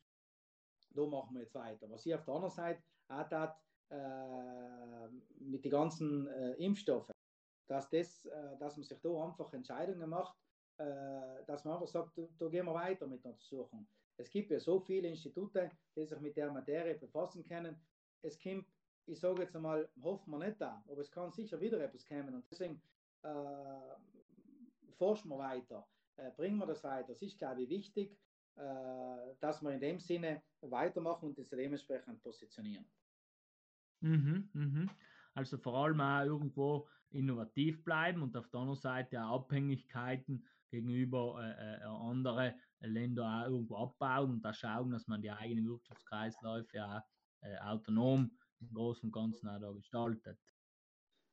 da 0.94 1.06
machen 1.06 1.36
wir 1.36 1.42
jetzt 1.42 1.56
weiter. 1.56 1.90
Was 1.90 2.06
ich 2.06 2.14
auf 2.14 2.24
der 2.26 2.34
anderen 2.34 2.54
Seite 2.54 2.84
auch 3.08 3.28
tat, 3.28 3.58
äh, 3.90 5.08
mit 5.40 5.64
den 5.66 5.72
ganzen 5.72 6.28
äh, 6.28 6.54
Impfstoffen, 6.54 7.14
dass, 7.68 7.90
das, 7.90 8.26
äh, 8.26 8.58
dass 8.58 8.78
man 8.78 8.84
sich 8.84 9.00
da 9.00 9.10
einfach 9.24 9.52
Entscheidungen 9.54 10.10
macht, 10.10 10.38
äh, 10.78 11.44
dass 11.46 11.66
man 11.66 11.76
einfach 11.76 11.88
sagt, 11.88 12.18
da 12.18 12.48
gehen 12.48 12.66
wir 12.66 12.74
weiter 12.74 13.08
mit 13.08 13.24
der 13.24 13.32
Untersuchung. 13.32 13.88
Es 14.18 14.30
gibt 14.30 14.52
ja 14.52 14.60
so 14.60 14.80
viele 14.80 15.08
Institute, 15.08 15.72
die 15.96 16.06
sich 16.06 16.20
mit 16.20 16.38
der 16.38 16.52
Materie 16.52 16.96
befassen 16.96 17.44
können. 17.44 17.80
Es 18.22 18.42
kommt, 18.42 18.66
ich 19.08 19.20
sage 19.20 19.42
jetzt 19.42 19.56
einmal, 19.56 19.90
hoffen 20.02 20.32
wir 20.32 20.40
nicht 20.40 20.62
da, 20.62 20.84
aber 20.88 21.02
es 21.02 21.12
kann 21.12 21.32
sicher 21.32 21.60
wieder 21.60 21.80
etwas 21.80 22.06
kommen. 22.06 22.34
Und 22.36 22.46
deswegen 22.50 22.82
äh, 23.24 23.32
forschen 24.94 25.30
wir 25.30 25.40
weiter, 25.40 25.88
äh, 26.18 26.32
bringen 26.32 26.58
wir 26.58 26.68
das 26.68 26.84
weiter. 26.84 27.12
Es 27.12 27.22
ist, 27.22 27.38
glaube 27.38 27.64
ich, 27.64 27.70
wichtig, 27.70 28.18
dass 28.56 29.62
wir 29.62 29.72
in 29.72 29.80
dem 29.80 30.00
Sinne 30.00 30.44
weitermachen 30.62 31.30
und 31.30 31.38
das 31.38 31.50
dementsprechend 31.50 32.22
positionieren. 32.22 32.86
Mhm, 34.02 34.50
mhm. 34.54 34.90
Also 35.34 35.58
vor 35.58 35.76
allem 35.76 36.02
auch 36.02 36.24
irgendwo 36.24 36.88
innovativ 37.12 37.84
bleiben 37.84 38.22
und 38.22 38.36
auf 38.36 38.50
der 38.50 38.60
anderen 38.60 38.80
Seite 38.80 39.24
auch 39.24 39.44
Abhängigkeiten 39.44 40.46
gegenüber 40.70 41.40
äh, 41.44 41.82
äh, 41.82 41.84
andere 41.84 42.56
Länder 42.80 43.26
auch 43.26 43.50
irgendwo 43.50 43.78
abbauen 43.78 44.32
und 44.32 44.42
da 44.42 44.54
schauen, 44.54 44.92
dass 44.92 45.08
man 45.08 45.22
die 45.22 45.32
eigenen 45.32 45.68
Wirtschaftskreisläufe 45.68 46.84
auch 46.84 47.02
äh, 47.42 47.58
autonom 47.58 48.32
im 48.62 48.74
Großen 48.74 49.08
und 49.08 49.12
Ganzen 49.12 49.50
auch 49.50 49.60
da 49.60 49.72
gestaltet. 49.72 50.40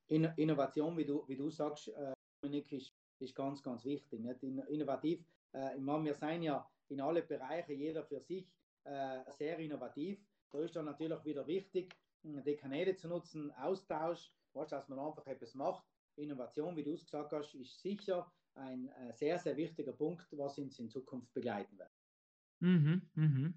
In 0.09 0.25
Innovation, 0.37 0.97
wie 0.97 1.05
du, 1.05 1.27
wie 1.29 1.37
du 1.37 1.51
sagst, 1.51 1.89
äh, 1.89 2.13
Dominik, 2.43 2.73
ist, 2.73 2.93
ist 3.21 3.35
ganz, 3.35 3.63
ganz 3.63 3.85
wichtig. 3.85 4.21
Nicht? 4.21 4.43
In, 4.43 4.59
innovativ, 4.59 5.25
äh, 5.53 5.77
ich 5.77 5.83
meine, 5.83 6.05
wir 6.05 6.15
sind 6.15 6.43
ja 6.43 6.67
in 6.89 7.01
alle 7.01 7.23
Bereiche, 7.23 7.73
jeder 7.73 8.05
für 8.05 8.21
sich, 8.21 8.51
äh, 8.85 9.21
sehr 9.31 9.59
innovativ. 9.59 10.19
Da 10.51 10.61
ist 10.61 10.77
dann 10.77 10.87
natürlich 10.87 11.25
wieder 11.25 11.47
wichtig, 11.47 11.95
die 12.23 12.57
Kanäle 12.57 12.97
zu 12.97 13.09
nutzen, 13.09 13.51
Austausch, 13.53 14.33
weißt, 14.55 14.73
dass 14.73 14.89
man 14.89 14.99
einfach 14.99 15.27
etwas 15.27 15.55
macht. 15.55 15.85
Innovation, 16.17 16.77
wie 16.77 16.83
du 16.83 16.95
es 16.95 17.05
gesagt 17.05 17.33
hast, 17.33 17.55
ist 17.55 17.81
sicher 17.81 18.31
ein 18.55 18.89
äh, 18.89 19.13
sehr, 19.13 19.39
sehr 19.39 19.57
wichtiger 19.57 19.93
Punkt, 19.93 20.27
was 20.33 20.59
uns 20.59 20.79
in 20.79 20.89
Zukunft 20.89 21.33
begleiten 21.33 21.79
wird. 21.79 21.93
Mhm, 22.61 23.03
mhm. 23.15 23.55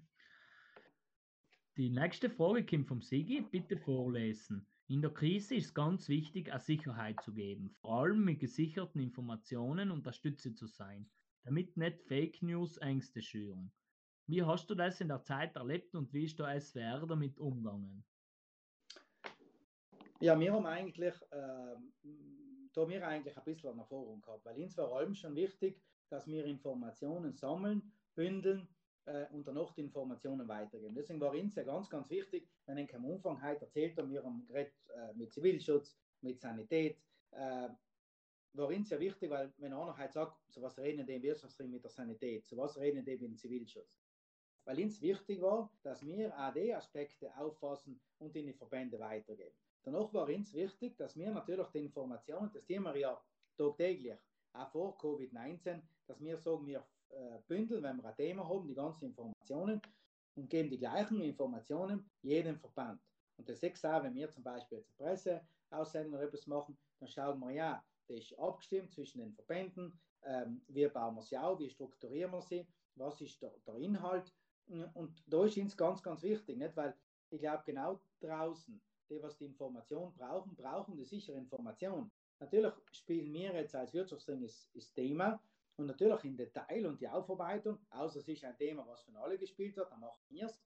Die 1.76 1.90
nächste 1.90 2.30
Frage 2.30 2.64
kommt 2.64 2.86
vom 2.86 3.00
Sigi. 3.00 3.40
Bitte 3.40 3.76
vorlesen. 3.78 4.66
In 4.88 5.00
der 5.00 5.10
Krise 5.10 5.54
ist 5.54 5.74
ganz 5.74 6.08
wichtig, 6.08 6.50
eine 6.50 6.60
Sicherheit 6.60 7.20
zu 7.22 7.32
geben, 7.32 7.70
vor 7.80 8.02
allem 8.02 8.24
mit 8.24 8.40
gesicherten 8.40 9.00
Informationen 9.00 9.90
und 9.90 10.04
zu 10.04 10.66
sein, 10.66 11.10
damit 11.44 11.76
nicht 11.76 12.02
Fake 12.02 12.42
News 12.42 12.76
Ängste 12.78 13.22
schüren. 13.22 13.72
Wie 14.26 14.42
hast 14.42 14.70
du 14.70 14.74
das 14.74 15.00
in 15.00 15.08
der 15.08 15.22
Zeit 15.22 15.56
erlebt 15.56 15.94
und 15.94 16.12
wie 16.12 16.24
ist 16.24 16.38
der 16.38 16.60
SWR 16.60 17.06
damit 17.06 17.38
umgegangen? 17.38 18.04
Ja, 20.20 20.38
wir 20.38 20.52
haben 20.52 20.66
eigentlich, 20.66 21.14
äh, 21.30 21.76
da 22.72 22.88
wir 22.88 23.06
eigentlich 23.06 23.36
ein 23.36 23.44
bisschen 23.44 23.70
eine 23.70 23.80
Erfahrung 23.80 24.22
gehabt, 24.22 24.44
weil 24.44 24.62
uns 24.62 24.74
vor 24.74 24.96
allem 24.96 25.14
schon 25.14 25.34
wichtig, 25.34 25.82
dass 26.08 26.26
wir 26.28 26.44
Informationen 26.44 27.32
sammeln, 27.34 27.92
bündeln 28.14 28.68
äh, 29.06 29.26
und 29.32 29.46
dann 29.48 29.56
noch 29.56 29.74
die 29.74 29.80
Informationen 29.80 30.46
weitergeben. 30.46 30.94
Deswegen 30.94 31.20
war 31.20 31.32
uns 31.32 31.56
ja 31.56 31.64
ganz, 31.64 31.90
ganz 31.90 32.08
wichtig, 32.08 32.48
wenn 32.66 32.78
ich 32.78 32.94
am 32.94 33.04
Umfang 33.04 33.42
heute 33.42 33.64
erzählt 33.64 33.98
habe, 33.98 34.10
wir 34.10 34.22
haben 34.22 34.46
geredet 34.46 34.74
äh, 34.94 35.12
mit 35.14 35.32
Zivilschutz, 35.32 35.98
mit 36.20 36.40
Sanität, 36.40 36.98
war 38.54 38.68
uns 38.68 38.90
ja 38.90 39.00
wichtig, 39.00 39.30
weil 39.30 39.52
wenn 39.58 39.72
einer 39.72 39.96
halt 39.96 40.12
sagt, 40.12 40.36
so 40.48 40.60
was 40.62 40.78
reden 40.78 41.06
die 41.06 41.14
im 41.14 41.22
Wirtschaftsring 41.22 41.70
mit 41.70 41.82
der 41.82 41.90
Sanität, 41.90 42.46
so 42.46 42.56
was 42.56 42.78
reden 42.78 43.04
die 43.04 43.16
dem 43.16 43.36
Zivilschutz. 43.36 43.98
Weil 44.64 44.80
uns 44.80 45.00
wichtig 45.00 45.40
war, 45.40 45.70
dass 45.82 46.04
wir 46.04 46.32
auch 46.38 46.52
die 46.52 46.74
Aspekte 46.74 47.34
auffassen 47.36 48.00
und 48.18 48.36
in 48.36 48.46
die 48.46 48.52
Verbände 48.52 48.98
weitergeben. 48.98 49.56
Danach 49.82 50.12
war 50.12 50.28
uns 50.28 50.54
wichtig, 50.54 50.96
dass 50.96 51.16
wir 51.16 51.30
natürlich 51.32 51.66
die 51.68 51.84
Informationen, 51.84 52.50
das 52.52 52.64
Thema 52.64 52.94
ja 52.94 53.20
tagtäglich, 53.56 54.18
auch 54.52 54.70
vor 54.70 54.96
Covid-19, 54.98 55.80
dass 56.06 56.20
wir 56.20 56.36
sagen, 56.38 56.66
wir 56.66 56.86
äh, 57.08 57.38
bündeln, 57.48 57.82
wenn 57.82 57.96
wir 57.96 58.04
ein 58.04 58.16
Thema 58.16 58.48
haben, 58.48 58.68
die 58.68 58.74
ganzen 58.74 59.06
Informationen 59.06 59.80
und 60.36 60.48
geben 60.48 60.70
die 60.70 60.78
gleichen 60.78 61.20
Informationen 61.20 62.08
jedem 62.22 62.58
Verband. 62.58 63.00
Und 63.36 63.48
das 63.48 63.62
ist 63.62 63.84
auch, 63.84 64.02
wenn 64.02 64.14
wir 64.14 64.30
zum 64.30 64.44
Beispiel 64.44 64.78
jetzt 64.78 65.00
eine 65.00 65.10
Presseaussendung 65.10 66.14
oder 66.14 66.24
etwas 66.24 66.46
machen, 66.46 66.78
dann 67.00 67.08
schauen 67.08 67.40
wir 67.40 67.50
ja, 67.50 67.84
das 68.08 68.18
ist 68.18 68.38
abgestimmt 68.38 68.92
zwischen 68.92 69.20
den 69.20 69.32
Verbänden, 69.32 70.00
ähm, 70.24 70.62
wie 70.68 70.86
bauen 70.88 71.14
wir 71.14 71.22
sie 71.22 71.38
auf, 71.38 71.58
wie 71.58 71.70
strukturieren 71.70 72.32
wir 72.32 72.42
sie, 72.42 72.66
was 72.94 73.20
ist 73.20 73.40
der, 73.42 73.52
der 73.66 73.76
Inhalt. 73.76 74.32
Und 74.94 75.22
da 75.26 75.44
ist 75.44 75.56
uns 75.56 75.76
ganz, 75.76 76.02
ganz 76.02 76.22
wichtig, 76.22 76.56
nicht? 76.56 76.76
weil 76.76 76.96
ich 77.30 77.40
glaube, 77.40 77.62
genau 77.66 78.00
draußen 78.20 78.80
die, 79.08 79.22
was 79.22 79.36
die 79.36 79.46
Information 79.46 80.12
brauchen, 80.14 80.54
brauchen 80.54 80.96
die 80.96 81.04
sichere 81.04 81.36
Information. 81.36 82.10
Natürlich 82.38 82.72
spielen 82.92 83.32
wir 83.32 83.54
jetzt 83.54 83.74
als 83.74 83.92
Wirtschaftsring 83.92 84.40
das, 84.40 84.70
das 84.74 84.92
Thema 84.92 85.40
und 85.76 85.86
natürlich 85.86 86.24
im 86.24 86.36
Detail 86.36 86.86
und 86.86 87.00
die 87.00 87.08
Aufarbeitung, 87.08 87.78
außer 87.90 88.20
es 88.20 88.28
ist 88.28 88.44
ein 88.44 88.56
Thema, 88.56 88.86
was 88.86 89.02
von 89.02 89.16
alle 89.16 89.38
gespielt 89.38 89.76
wird, 89.76 89.90
dann 89.90 90.00
machen 90.00 90.22
wir 90.28 90.46
es. 90.46 90.60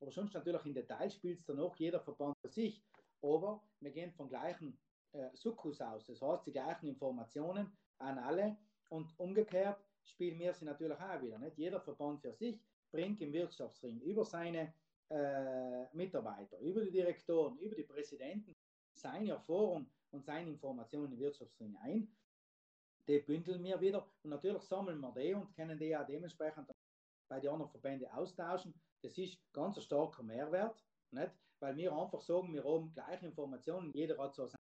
Aber 0.00 0.10
sonst 0.10 0.34
natürlich 0.34 0.64
im 0.64 0.74
Detail 0.74 1.10
spielt 1.10 1.38
es 1.38 1.44
dann 1.44 1.60
auch 1.60 1.76
jeder 1.76 2.00
Verband 2.00 2.34
für 2.40 2.48
sich. 2.48 2.82
Aber 3.22 3.62
wir 3.80 3.90
gehen 3.90 4.12
vom 4.12 4.28
gleichen 4.28 4.78
äh, 5.12 5.28
Sukkus 5.34 5.80
aus. 5.80 6.06
Das 6.06 6.20
heißt, 6.20 6.46
die 6.46 6.52
gleichen 6.52 6.86
Informationen 6.86 7.72
an 7.98 8.18
alle. 8.18 8.56
Und 8.88 9.12
umgekehrt 9.18 9.84
spielen 10.04 10.38
wir 10.38 10.52
sie 10.52 10.64
natürlich 10.64 10.98
auch 10.98 11.22
wieder. 11.22 11.38
Nicht? 11.38 11.58
Jeder 11.58 11.80
Verband 11.80 12.20
für 12.20 12.32
sich 12.32 12.60
bringt 12.90 13.20
im 13.20 13.32
Wirtschaftsring 13.32 14.00
über 14.00 14.24
seine 14.24 14.74
äh, 15.10 15.84
Mitarbeiter, 15.92 16.58
über 16.58 16.82
die 16.82 16.90
Direktoren, 16.90 17.58
über 17.58 17.74
die 17.74 17.84
Präsidenten 17.84 18.54
seine 18.92 19.30
Erfahrung 19.30 19.90
und 20.10 20.24
seine 20.24 20.50
Informationen 20.50 21.06
in 21.06 21.10
den 21.12 21.20
Wirtschaftsring 21.20 21.76
ein. 21.82 22.08
Die 23.08 23.18
bündeln 23.20 23.64
wir 23.64 23.80
wieder 23.80 24.06
und 24.22 24.30
natürlich 24.30 24.62
sammeln 24.62 25.00
wir 25.00 25.12
die 25.12 25.34
und 25.34 25.54
können 25.54 25.78
die 25.78 25.96
auch 25.96 26.06
dementsprechend 26.06 26.68
bei 27.28 27.40
den 27.40 27.50
anderen 27.50 27.70
Verbänden 27.70 28.10
austauschen. 28.10 28.74
Das 29.02 29.16
ist 29.16 29.38
ganz 29.52 29.76
ein 29.76 29.82
starker 29.82 30.22
Mehrwert, 30.22 30.84
nicht? 31.10 31.32
weil 31.60 31.76
wir 31.76 31.92
einfach 31.92 32.20
sagen, 32.20 32.52
wir 32.52 32.64
haben 32.64 32.92
gleiche 32.92 33.26
Informationen, 33.26 33.92
jeder 33.92 34.18
hat 34.18 34.34
so 34.34 34.46
seine, 34.46 34.59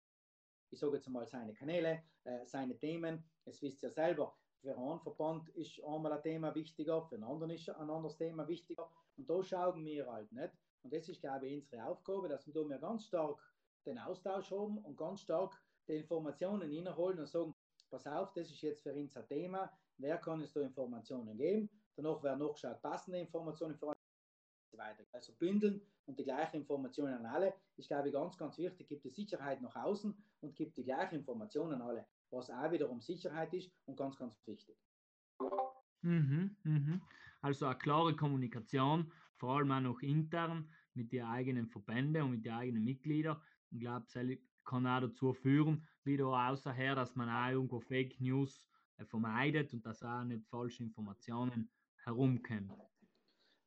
ich 0.73 0.79
sage 0.79 0.97
jetzt 0.97 1.09
mal 1.09 1.27
seine 1.27 1.53
Kanäle, 1.53 2.03
äh, 2.25 2.47
seine 2.47 2.79
Themen. 2.79 3.23
Es 3.45 3.61
wisst 3.62 3.83
ihr 3.83 3.91
selber, 3.91 4.35
für 4.61 4.77
einen 4.77 5.01
Verband 5.01 5.49
ist 5.51 5.83
einmal 5.85 6.12
ein 6.12 6.23
Thema 6.23 6.55
wichtiger, 6.55 7.03
für 7.03 7.16
einen 7.16 7.25
anderen 7.25 7.51
ist 7.51 7.68
ein 7.68 7.91
anderes 7.91 8.16
Thema 8.16 8.47
wichtiger. 8.47 8.89
Und 9.16 9.29
da 9.29 9.43
schauen 9.43 9.85
wir 9.85 10.11
halt 10.11 10.33
nicht. 10.33 10.53
Und 10.83 10.93
das 10.93 11.09
ist, 11.09 11.20
glaube 11.20 11.47
ich, 11.49 11.62
unsere 11.62 11.85
Aufgabe, 11.85 12.29
dass 12.29 12.47
wir 12.47 12.55
da 12.55 12.77
ganz 12.79 13.05
stark 13.07 13.41
den 13.85 13.99
Austausch 13.99 14.51
haben 14.51 14.79
und 14.79 14.97
ganz 14.97 15.20
stark 15.20 15.61
die 15.89 15.97
Informationen 15.97 16.70
hineinholen 16.70 17.18
und 17.18 17.27
sagen, 17.27 17.55
pass 17.91 18.07
auf, 18.07 18.33
das 18.33 18.51
ist 18.51 18.62
jetzt 18.62 18.83
für 18.83 18.95
uns 18.95 19.16
ein 19.16 19.27
Thema, 19.27 19.70
wer 19.99 20.18
kann 20.18 20.41
uns 20.41 20.53
da 20.53 20.61
Informationen 20.61 21.37
geben? 21.37 21.68
Danach 21.97 22.23
werden 22.23 22.39
noch 22.39 22.55
geschaut, 22.55 22.81
passende 22.81 23.18
Informationen 23.18 23.77
für 23.77 23.87
uns 23.87 24.01
weiter. 24.79 25.05
Also 25.12 25.33
bündeln 25.35 25.81
und 26.07 26.18
die 26.18 26.25
gleichen 26.25 26.57
Informationen 26.57 27.14
an 27.14 27.27
alle 27.27 27.55
ist, 27.77 27.89
glaube 27.89 28.09
ich, 28.09 28.14
ganz, 28.14 28.37
ganz 28.37 28.59
wichtig. 28.59 28.89
Gibt 28.89 29.05
die 29.05 29.11
Sicherheit 29.11 29.61
nach 29.62 29.77
außen 29.77 30.14
und 30.41 30.57
gibt 30.57 30.77
die 30.77 30.85
gleichen 30.85 31.16
Informationen 31.16 31.75
an 31.75 31.83
alle, 31.83 32.07
was 32.31 32.51
auch 32.51 32.70
wiederum 32.70 33.01
Sicherheit 33.01 33.53
ist 33.55 33.70
und 33.87 33.97
ganz, 33.97 34.16
ganz 34.16 34.37
wichtig. 34.47 34.77
Mhm, 36.03 36.57
mhm. 36.64 37.03
Also 37.41 37.66
eine 37.66 37.79
klare 37.79 38.14
Kommunikation, 38.14 39.12
vor 39.37 39.57
allem 39.57 39.73
auch 39.73 39.81
noch 39.81 40.01
intern 40.03 40.70
mit 40.95 41.12
den 41.12 41.25
eigenen 41.25 41.68
Verbänden 41.68 42.23
und 42.23 42.31
mit 42.33 42.45
den 42.45 42.53
eigenen 42.53 42.85
Mitgliedern. 42.85 43.41
Ich 43.70 43.81
glaube, 43.81 44.07
das 44.12 44.27
kann 44.64 44.87
auch 44.87 45.01
dazu 45.01 45.33
führen, 45.33 45.87
wieder 46.05 46.27
außerher, 46.27 46.95
dass 46.95 47.16
man 47.16 47.29
auch 47.29 47.51
irgendwo 47.51 47.81
Fake 47.81 48.20
News 48.20 48.66
äh, 48.99 49.05
vermeidet 49.05 49.73
und 49.73 49.85
dass 49.85 50.03
auch 50.03 50.25
nicht 50.25 50.47
falsche 50.49 50.83
Informationen 50.83 51.70
herumkommen. 52.05 52.73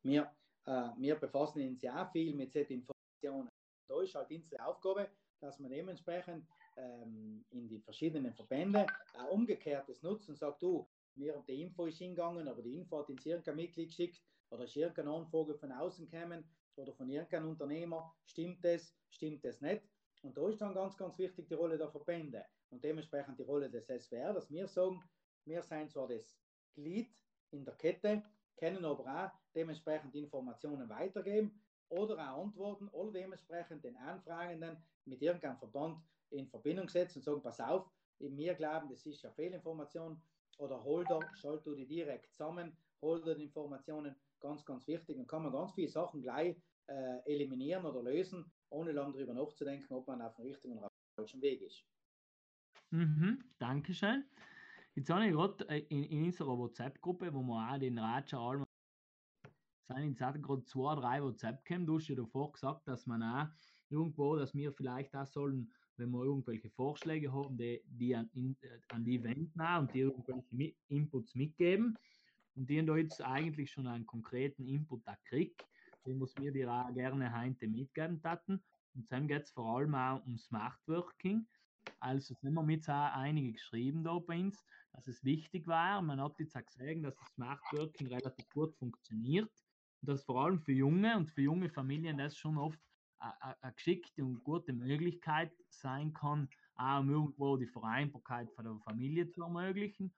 Wir, 0.02 0.30
äh, 0.66 0.90
wir 0.98 1.16
befassen 1.16 1.66
uns 1.66 1.82
ja 1.82 2.04
auch 2.04 2.12
viel 2.12 2.34
mit 2.34 2.52
solchen 2.52 2.74
Informationen. 2.74 3.48
Da 3.88 4.02
ist 4.02 4.14
halt 4.14 4.30
unsere 4.30 4.66
Aufgabe, 4.66 5.08
dass 5.40 5.58
man 5.58 5.70
dementsprechend 5.70 6.46
ähm, 6.76 7.44
in 7.50 7.68
die 7.68 7.80
verschiedenen 7.80 8.34
Verbände 8.34 8.86
auch 9.14 9.30
umgekehrtes 9.30 10.02
nutzt 10.02 10.28
und 10.28 10.38
sagt, 10.38 10.62
du, 10.62 10.88
mir 11.14 11.42
die 11.48 11.62
Info 11.62 11.86
ist 11.86 11.98
hingegangen, 11.98 12.48
aber 12.48 12.62
die 12.62 12.76
Info 12.76 12.98
hat 12.98 13.08
ins 13.08 13.24
irgendein 13.24 13.56
Mitglied 13.56 13.88
geschickt 13.88 14.22
oder 14.50 14.64
ist 14.64 14.76
irgendeine 14.76 15.12
Anfrage 15.12 15.54
von 15.54 15.72
außen 15.72 16.10
gekommen 16.10 16.44
oder 16.76 16.92
von 16.92 17.08
irgendeinem 17.08 17.50
Unternehmer, 17.50 18.14
stimmt 18.26 18.64
das, 18.64 18.94
stimmt 19.10 19.44
das 19.44 19.60
nicht? 19.60 19.82
Und 20.22 20.36
da 20.36 20.48
ist 20.48 20.60
dann 20.60 20.74
ganz, 20.74 20.96
ganz 20.96 21.16
wichtig 21.18 21.48
die 21.48 21.54
Rolle 21.54 21.78
der 21.78 21.90
Verbände 21.90 22.44
und 22.70 22.82
dementsprechend 22.82 23.38
die 23.38 23.44
Rolle 23.44 23.70
des 23.70 23.86
SWR, 23.86 24.34
dass 24.34 24.50
wir 24.50 24.66
sagen, 24.66 25.02
wir 25.44 25.62
sind 25.62 25.90
zwar 25.90 26.08
das 26.08 26.36
Glied 26.74 27.10
in 27.52 27.64
der 27.64 27.74
Kette, 27.74 28.22
können 28.56 28.84
aber 28.84 29.24
auch 29.26 29.30
dementsprechend 29.54 30.14
Informationen 30.14 30.88
weitergeben 30.88 31.62
oder 31.88 32.14
auch 32.14 32.42
antworten 32.44 32.88
oder 32.88 33.12
dementsprechend 33.12 33.84
den 33.84 33.96
Anfragenden 33.96 34.84
mit 35.04 35.22
irgendeinem 35.22 35.56
Verband 35.58 36.02
in 36.30 36.48
Verbindung 36.48 36.88
setzen 36.88 37.18
und 37.18 37.22
sagen, 37.22 37.42
pass 37.42 37.60
auf, 37.60 37.90
wir 38.18 38.54
glauben, 38.54 38.88
das 38.88 39.06
ist 39.06 39.22
ja 39.22 39.30
Fehlinformation 39.30 40.22
oder 40.58 40.82
hol 40.82 41.06
da, 41.06 41.30
schalt 41.34 41.66
du 41.66 41.74
die 41.74 41.86
direkt 41.86 42.32
zusammen, 42.32 42.76
hol 43.02 43.22
da 43.22 43.34
die 43.34 43.44
Informationen, 43.44 44.16
ganz, 44.40 44.64
ganz 44.64 44.86
wichtig. 44.86 45.16
Dann 45.16 45.26
kann 45.26 45.42
man 45.42 45.52
ganz 45.52 45.72
viele 45.72 45.88
Sachen 45.88 46.22
gleich 46.22 46.56
äh, 46.86 47.18
eliminieren 47.24 47.84
oder 47.84 48.02
lösen, 48.02 48.52
ohne 48.70 48.92
lange 48.92 49.12
darüber 49.14 49.34
nachzudenken, 49.34 49.92
ob 49.94 50.06
man 50.06 50.22
auf 50.22 50.36
dem 50.36 50.42
richtigen 50.44 50.78
oder 50.78 50.88
falschen 51.16 51.42
Weg 51.42 51.62
ist. 51.62 51.86
Mhm, 52.90 53.44
Dankeschön. 53.58 54.24
Jetzt 54.96 55.10
habe 55.10 55.26
ich 55.26 55.32
gerade 55.32 55.68
äh, 55.68 55.80
in, 55.90 56.04
in 56.04 56.24
unserer 56.24 56.56
WhatsApp-Gruppe, 56.56 57.32
wo 57.34 57.42
wir 57.42 57.70
auch 57.70 57.78
den 57.78 57.98
Ratscher 57.98 58.38
allem 58.38 58.64
sind 59.88 60.08
jetzt 60.08 60.22
auch 60.22 60.32
gerade 60.40 60.64
zwei, 60.64 60.94
drei 60.94 61.22
WhatsApp 61.22 61.62
gekommen. 61.64 61.86
Du 61.86 61.96
hast 61.96 62.08
ja 62.08 62.16
davor 62.16 62.50
gesagt, 62.52 62.88
dass 62.88 63.06
man 63.06 63.22
auch 63.22 63.46
irgendwo, 63.90 64.36
dass 64.36 64.54
wir 64.54 64.72
vielleicht 64.72 65.14
auch 65.14 65.26
sollen, 65.26 65.70
wenn 65.98 66.10
wir 66.10 66.24
irgendwelche 66.24 66.70
Vorschläge 66.70 67.30
haben, 67.30 67.58
die, 67.58 67.82
die 67.86 68.16
an, 68.16 68.30
in, 68.32 68.56
äh, 68.62 68.78
an 68.88 69.04
die 69.04 69.22
wenden 69.22 69.60
und 69.60 69.92
die 69.92 70.00
irgendwelche 70.00 70.74
Inputs 70.88 71.34
mitgeben. 71.34 71.98
Und 72.54 72.70
die 72.70 72.78
haben 72.78 72.86
da 72.86 72.96
jetzt 72.96 73.22
eigentlich 73.22 73.70
schon 73.70 73.86
einen 73.86 74.06
konkreten 74.06 74.66
Input 74.66 75.06
da 75.06 75.14
kriegt, 75.26 75.62
den 76.06 76.18
muss 76.18 76.34
wir 76.38 76.52
dir 76.52 76.72
auch 76.72 76.92
gerne 76.94 77.38
heute 77.38 77.68
mitgeben 77.68 78.22
taten. 78.22 78.62
Und 78.94 79.12
dann 79.12 79.28
geht 79.28 79.42
es 79.42 79.50
vor 79.50 79.76
allem 79.76 79.94
auch 79.94 80.24
um 80.24 80.38
Smart 80.38 80.78
Working. 80.86 81.46
Also 82.00 82.34
sind 82.34 82.52
wir 82.52 82.62
mit 82.62 82.88
einige 82.88 83.52
geschrieben 83.52 84.04
da 84.04 84.18
bei 84.18 84.40
uns, 84.40 84.64
dass 84.92 85.06
es 85.08 85.24
wichtig 85.24 85.66
war. 85.66 86.02
Man 86.02 86.20
hat 86.20 86.38
jetzt 86.38 86.56
auch 86.56 86.64
gesehen, 86.64 87.02
dass 87.02 87.16
das 87.16 87.28
Smart 87.34 87.60
Working 87.72 88.08
relativ 88.08 88.48
gut 88.50 88.74
funktioniert. 88.76 89.50
Und 90.02 90.08
dass 90.08 90.24
vor 90.24 90.44
allem 90.44 90.60
für 90.60 90.72
junge 90.72 91.16
und 91.16 91.30
für 91.30 91.42
junge 91.42 91.68
Familien 91.68 92.18
das 92.18 92.36
schon 92.36 92.58
oft 92.58 92.78
eine 93.18 93.72
geschickte 93.74 94.24
und 94.24 94.44
gute 94.44 94.72
Möglichkeit 94.72 95.52
sein 95.68 96.12
kann, 96.12 96.48
auch 96.74 97.00
um 97.00 97.10
irgendwo 97.10 97.56
die 97.56 97.66
Vereinbarkeit 97.66 98.50
von 98.52 98.64
der 98.64 98.78
Familie 98.84 99.28
zu 99.28 99.42
ermöglichen, 99.42 100.12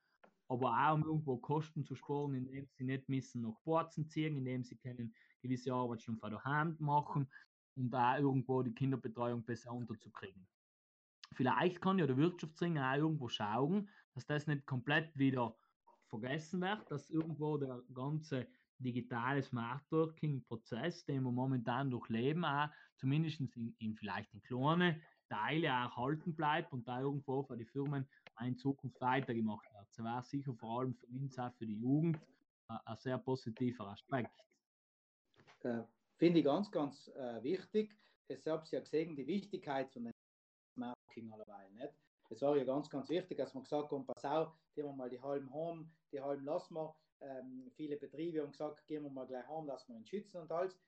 aber 0.48 0.72
auch 0.72 0.94
um 0.94 1.04
irgendwo 1.04 1.36
Kosten 1.36 1.84
zu 1.84 1.94
sparen, 1.94 2.34
indem 2.34 2.66
sie 2.66 2.84
nicht 2.84 3.08
müssen 3.08 3.42
nach 3.42 3.58
Borzen 3.64 4.08
ziehen, 4.08 4.36
indem 4.36 4.64
sie 4.64 4.76
können 4.76 5.14
gewisse 5.42 5.72
Arbeit 5.72 6.02
schon 6.02 6.18
von 6.18 6.30
der 6.30 6.42
Hand 6.44 6.80
machen 6.80 7.28
und 7.76 7.94
auch 7.94 8.18
irgendwo 8.18 8.62
die 8.62 8.74
Kinderbetreuung 8.74 9.44
besser 9.44 9.72
unterzukriegen. 9.72 10.46
Vielleicht 11.34 11.80
kann 11.80 11.98
ja 11.98 12.06
der 12.06 12.16
Wirtschaftsring 12.16 12.78
auch 12.78 12.96
irgendwo 12.96 13.28
schauen, 13.28 13.88
dass 14.14 14.26
das 14.26 14.46
nicht 14.46 14.66
komplett 14.66 15.16
wieder 15.16 15.56
vergessen 16.08 16.60
wird, 16.60 16.90
dass 16.90 17.10
irgendwo 17.10 17.58
der 17.58 17.82
ganze 17.94 18.48
digitale 18.78 19.42
Smart 19.42 19.82
Working 19.90 20.44
Prozess, 20.44 21.04
den 21.04 21.22
wir 21.24 21.32
momentan 21.32 21.90
durchleben, 21.90 22.44
auch 22.44 22.68
zumindest 22.96 23.40
in, 23.40 23.74
in 23.78 23.94
vielleicht 23.94 24.32
in 24.34 24.42
kleine 24.42 25.00
Teile 25.28 25.66
erhalten 25.66 26.34
bleibt 26.34 26.72
und 26.72 26.86
da 26.88 27.00
irgendwo 27.00 27.42
für 27.42 27.56
die 27.56 27.66
Firmen 27.66 28.08
in 28.40 28.56
Zukunft 28.56 29.00
weitergemacht 29.00 29.66
wird. 29.72 29.86
Das 29.90 30.04
wäre 30.04 30.22
sicher 30.22 30.54
vor 30.54 30.80
allem 30.80 30.94
für 30.94 31.06
uns, 31.06 31.38
auch 31.38 31.52
für 31.54 31.66
die 31.66 31.78
Jugend, 31.78 32.18
ein 32.68 32.96
sehr 32.96 33.18
positiver 33.18 33.88
Aspekt. 33.88 34.32
Äh, 35.62 35.82
Finde 36.16 36.40
ich 36.40 36.44
ganz, 36.44 36.70
ganz 36.70 37.08
äh, 37.08 37.42
wichtig. 37.42 37.96
Deshalb 38.28 38.66
Sie 38.66 38.76
ja 38.76 38.80
gesehen, 38.80 39.16
die 39.16 39.26
Wichtigkeit 39.26 39.90
von 39.92 40.04
den 40.04 40.12
Marketing 41.22 41.32
allerweil. 41.32 41.70
Nicht? 41.72 41.94
Es 42.30 42.42
war 42.42 42.56
ja 42.56 42.64
ganz, 42.64 42.90
ganz 42.90 43.08
wichtig, 43.08 43.38
dass 43.38 43.54
man 43.54 43.64
gesagt 43.64 43.90
hat, 43.90 44.06
pass 44.06 44.24
auf, 44.24 44.52
gehen 44.74 44.84
wir 44.84 44.92
mal 44.92 45.08
die 45.08 45.20
halben 45.20 45.52
haben, 45.52 45.90
die 46.12 46.20
halben 46.20 46.44
lassen 46.44 46.74
wir. 46.74 46.94
Ähm, 47.20 47.70
viele 47.74 47.96
Betriebe 47.96 48.42
haben 48.42 48.52
gesagt, 48.52 48.86
gehen 48.86 49.02
wir 49.02 49.10
mal 49.10 49.26
gleich 49.26 49.46
haben, 49.48 49.66
lassen 49.66 49.92
wir 49.92 49.98
ihn 49.98 50.06
schützen 50.06 50.40
und 50.42 50.52
alles. 50.52 50.78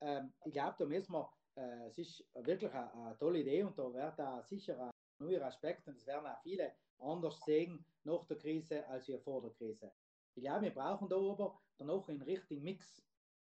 Ähm, 0.00 0.32
ich 0.44 0.52
glaube, 0.52 0.76
da 0.78 0.86
müssen 0.86 1.12
wir, 1.12 1.30
äh, 1.56 1.88
es 1.88 1.98
ist 1.98 2.24
wirklich 2.34 2.72
eine, 2.72 2.92
eine, 2.94 3.18
tolle 3.18 3.40
Idee 3.40 3.62
und 3.62 3.78
da 3.78 3.92
wird 3.92 4.18
da 4.18 4.42
sicher 4.42 4.78
ein 4.80 4.90
neuer 5.18 5.42
Aspekt 5.42 5.86
und 5.88 5.96
es 5.96 6.06
werden 6.06 6.26
auch 6.26 6.40
viele 6.42 6.72
anders 6.98 7.38
sehen 7.44 7.84
nach 8.04 8.24
der 8.26 8.38
Krise 8.38 8.86
als 8.88 9.08
wir 9.08 9.20
vor 9.20 9.42
der 9.42 9.50
Krise. 9.50 9.92
Ich 10.34 10.42
glaube, 10.42 10.62
wir 10.62 10.74
brauchen 10.74 11.08
da 11.08 11.16
aber 11.16 11.60
noch 11.78 12.08
einen 12.08 12.22
richtigen 12.22 12.62
Mix, 12.62 13.02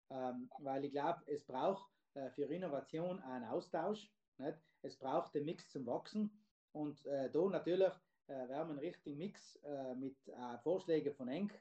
ähm, 0.10 0.50
weil 0.60 0.86
ich 0.86 0.92
glaube, 0.92 1.22
es 1.28 1.44
braucht 1.44 1.92
äh, 2.14 2.30
für 2.32 2.46
Innovation 2.46 3.20
einen 3.22 3.46
Austausch. 3.46 4.10
Nicht? 4.38 4.58
Es 4.86 4.96
braucht 4.96 5.34
den 5.34 5.46
Mix 5.46 5.68
zum 5.70 5.86
Wachsen 5.88 6.30
und 6.72 7.06
äh, 7.08 7.32
da 7.32 7.50
natürlich 7.50 7.92
äh, 8.28 8.34
werden 8.34 8.50
wir 8.50 8.70
einen 8.70 8.80
richtigen 8.80 9.18
Mix 9.18 9.56
äh, 9.64 9.96
mit 9.96 10.16
äh, 10.28 10.58
Vorschlägen 10.60 11.14
von 11.16 11.28
Eng 11.28 11.52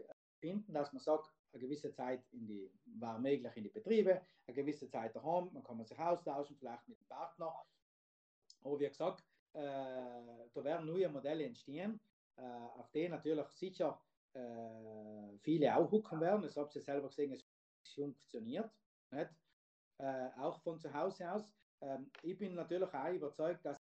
finden, 0.40 0.74
dass 0.74 0.92
man 0.92 1.00
sagt, 1.00 1.30
eine 1.52 1.62
gewisse 1.62 1.90
Zeit 1.90 2.22
in 2.32 2.46
die, 2.46 2.70
war 2.98 3.18
möglich 3.18 3.56
in 3.56 3.62
die 3.64 3.70
Betriebe, 3.70 4.20
eine 4.46 4.54
gewisse 4.54 4.90
Zeit 4.90 5.16
daheim, 5.16 5.48
man 5.52 5.62
kann 5.64 5.78
man 5.78 5.86
sich 5.86 5.98
austauschen, 5.98 6.56
vielleicht 6.56 6.86
mit 6.86 7.00
dem 7.00 7.06
Partner. 7.06 7.50
Aber 8.62 8.78
wie 8.78 8.88
gesagt, 8.88 9.24
äh, 9.54 9.60
da 9.62 10.64
werden 10.64 10.86
neue 10.86 11.08
Modelle 11.08 11.44
entstehen, 11.44 12.00
äh, 12.36 12.42
auf 12.42 12.90
denen 12.90 13.12
natürlich 13.12 13.48
sicher 13.48 13.98
äh, 14.34 15.38
viele 15.40 15.74
auch 15.74 15.90
hucken 15.90 16.20
werden. 16.20 16.42
Das 16.42 16.56
habt 16.58 16.74
ihr 16.74 16.82
selber 16.82 17.08
gesehen, 17.08 17.32
es 17.32 17.46
funktioniert. 17.94 18.70
Nicht? 19.12 19.30
Äh, 19.98 20.28
auch 20.38 20.60
von 20.60 20.78
zu 20.78 20.92
Hause 20.92 21.32
aus. 21.32 21.48
Ähm, 21.84 22.10
ich 22.22 22.38
bin 22.38 22.54
natürlich 22.54 22.92
auch 22.92 23.12
überzeugt, 23.12 23.64
dass 23.64 23.76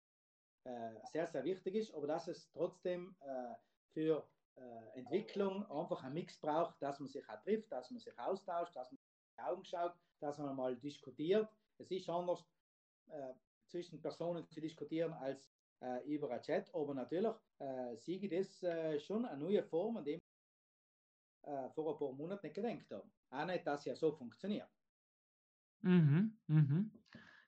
äh, 0.64 0.94
sehr, 1.12 1.26
sehr 1.26 1.44
wichtig 1.44 1.74
ist, 1.74 1.94
aber 1.94 2.06
dass 2.06 2.28
es 2.28 2.50
trotzdem 2.52 3.16
äh, 3.20 3.54
für 3.92 4.28
äh, 4.56 4.98
Entwicklung 4.98 5.64
einfach 5.70 6.02
ein 6.04 6.12
Mix 6.12 6.38
braucht, 6.38 6.80
dass 6.82 7.00
man 7.00 7.08
sich 7.08 7.28
auch 7.28 7.40
trifft, 7.42 7.70
dass 7.70 7.90
man 7.90 8.00
sich 8.00 8.18
austauscht, 8.18 8.76
dass 8.76 8.90
man 8.90 8.98
in 8.98 9.36
die 9.36 9.42
Augen 9.42 9.64
schaut, 9.64 9.94
dass 10.20 10.38
man 10.38 10.54
mal 10.56 10.76
diskutiert. 10.76 11.48
Es 11.78 11.90
ist 11.90 12.08
anders 12.08 12.44
äh, 13.08 13.34
zwischen 13.66 14.00
Personen 14.00 14.46
zu 14.50 14.60
diskutieren 14.60 15.12
als 15.14 15.48
äh, 15.80 16.04
über 16.06 16.30
ein 16.30 16.42
Chat, 16.42 16.72
aber 16.74 16.94
natürlich 16.94 17.34
äh, 17.58 17.96
sehe 17.96 18.28
das 18.28 18.62
äh, 18.62 19.00
schon 19.00 19.24
eine 19.24 19.42
neue 19.42 19.62
Form, 19.64 19.96
an 19.96 20.04
dem 20.04 20.18
äh, 21.42 21.70
vor 21.70 21.92
ein 21.92 21.98
paar 21.98 22.12
Monaten 22.12 22.46
nicht 22.46 22.54
gedacht 22.54 22.90
haben. 22.90 23.12
Auch 23.30 23.46
nicht, 23.46 23.66
dass 23.66 23.84
ja 23.84 23.96
so 23.96 24.12
funktioniert. 24.12 24.68
Mhm, 25.80 26.38
mhm. 26.46 27.01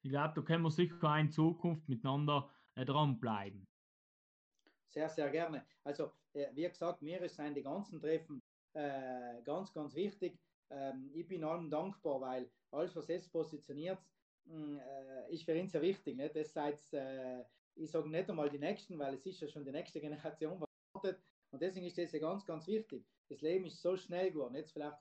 Ich 0.05 0.11
glaube, 0.11 0.35
da 0.35 0.43
können 0.43 0.63
wir 0.63 0.71
sicher 0.71 1.19
in 1.19 1.31
Zukunft 1.31 1.89
miteinander 1.89 2.51
äh, 2.75 2.85
dranbleiben. 2.85 3.67
Sehr, 4.87 5.09
sehr 5.09 5.31
gerne. 5.31 5.65
Also, 5.83 6.13
äh, 6.35 6.49
wie 6.53 6.69
gesagt, 6.69 7.01
mir 7.01 7.27
sind 7.27 7.55
die 7.55 7.63
ganzen 7.63 7.99
Treffen 7.99 8.43
äh, 8.75 9.41
ganz, 9.43 9.73
ganz 9.73 9.95
wichtig. 9.95 10.39
Ähm, 10.71 11.11
ich 11.15 11.27
bin 11.27 11.43
allen 11.43 11.71
dankbar, 11.71 12.21
weil 12.21 12.51
alles, 12.71 12.95
was 12.95 13.09
jetzt 13.09 13.33
positioniert, 13.33 13.99
hm, 14.47 14.79
äh, 14.79 15.33
ist 15.33 15.45
für 15.45 15.59
uns 15.59 15.73
sehr 15.73 15.81
wichtig. 15.81 16.17
Nicht? 16.19 16.37
Das 16.37 16.55
heißt, 16.55 16.93
äh, 16.93 17.43
ich 17.75 17.91
sage 17.91 18.11
nicht 18.11 18.29
einmal 18.29 18.51
die 18.51 18.59
Nächsten, 18.59 18.99
weil 18.99 19.15
es 19.15 19.25
ist 19.25 19.41
ja 19.41 19.49
schon 19.49 19.65
die 19.65 19.73
nächste 19.73 20.03
Generation, 20.03 20.61
was 20.61 20.69
wartet. 20.93 21.23
Und 21.51 21.63
deswegen 21.63 21.87
ist 21.87 21.97
das 21.97 22.13
ja 22.13 22.19
ganz, 22.19 22.45
ganz 22.45 22.67
wichtig. 22.67 23.07
Das 23.31 23.41
Leben 23.41 23.65
ist 23.65 23.81
so 23.81 23.97
schnell 23.97 24.31
geworden. 24.31 24.55
Jetzt 24.55 24.73
vielleicht 24.73 24.99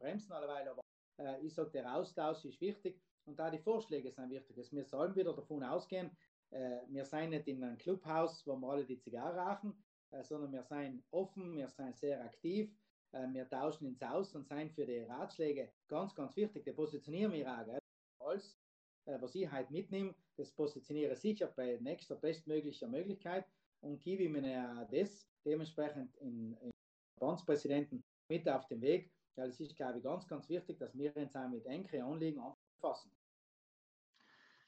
bremsen 0.00 0.32
alleweil, 0.32 0.66
aber 0.66 0.82
äh, 1.20 1.46
ich 1.46 1.54
sage, 1.54 1.70
der 1.70 1.94
Austausch 1.94 2.44
ist 2.44 2.60
wichtig 2.60 3.00
und 3.24 3.38
da 3.38 3.50
die 3.50 3.58
Vorschläge 3.58 4.10
sind 4.10 4.30
wichtig. 4.30 4.56
Dass 4.56 4.72
wir 4.72 4.84
sollen 4.84 5.14
wieder 5.14 5.34
davon 5.34 5.62
ausgehen, 5.62 6.10
äh, 6.50 6.80
wir 6.88 7.04
sind 7.04 7.30
nicht 7.30 7.48
in 7.48 7.62
einem 7.62 7.78
Clubhaus, 7.78 8.46
wo 8.46 8.56
wir 8.56 8.68
alle 8.68 8.84
die 8.84 8.98
Zigarre 8.98 9.38
rauchen, 9.38 9.82
äh, 10.10 10.22
sondern 10.22 10.52
wir 10.52 10.62
sind 10.62 11.02
offen, 11.10 11.56
wir 11.56 11.68
sind 11.68 11.96
sehr 11.96 12.22
aktiv, 12.22 12.70
äh, 13.12 13.26
wir 13.32 13.48
tauschen 13.48 13.86
ins 13.86 14.02
Aus 14.02 14.34
und 14.34 14.46
sind 14.46 14.72
für 14.72 14.86
die 14.86 15.00
Ratschläge 15.00 15.72
ganz, 15.88 16.14
ganz 16.14 16.36
wichtig. 16.36 16.64
Die 16.64 16.72
positionieren 16.72 17.32
wir 17.32 17.50
auch. 17.50 17.64
Gell? 17.64 17.78
Alles, 18.18 18.58
äh, 19.06 19.20
was 19.20 19.34
ich 19.34 19.50
heute 19.50 19.72
mitnehme, 19.72 20.14
das 20.36 20.52
positioniere 20.52 21.16
sicher 21.16 21.46
bei 21.56 21.78
nächster 21.80 22.16
bestmöglicher 22.16 22.88
Möglichkeit 22.88 23.46
und 23.80 24.00
gebe 24.00 24.28
mir 24.28 24.86
das 24.90 25.28
dementsprechend 25.44 26.14
in, 26.16 26.54
in 26.60 26.70
Verbandspräsidenten 27.18 28.04
mit 28.28 28.48
auf 28.48 28.66
den 28.68 28.80
Weg. 28.80 29.10
Weil 29.34 29.48
es 29.48 29.60
ist, 29.60 29.76
glaube 29.76 29.98
ich, 29.98 30.04
ganz, 30.04 30.26
ganz 30.28 30.48
wichtig, 30.48 30.78
dass 30.78 30.96
wir 30.96 31.16
uns 31.16 31.34
auch 31.34 31.48
mit 31.48 31.64
engeren 31.66 32.02
Anliegen 32.02 32.40
anfassen. 32.82 33.10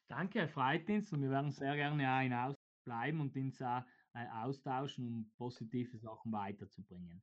Danke, 0.09 0.41
Herr 0.41 0.49
Freitins, 0.49 1.13
und 1.13 1.23
wir 1.23 1.31
werden 1.31 1.51
sehr 1.51 1.75
gerne 1.77 2.09
auch 2.09 2.51
in 2.51 2.55
bleiben 2.85 3.21
und 3.21 3.35
uns 3.37 3.63
auch 3.63 3.83
äh, 4.13 4.27
austauschen, 4.29 5.07
um 5.07 5.33
positive 5.37 5.99
Sachen 5.99 6.31
weiterzubringen. 6.33 7.23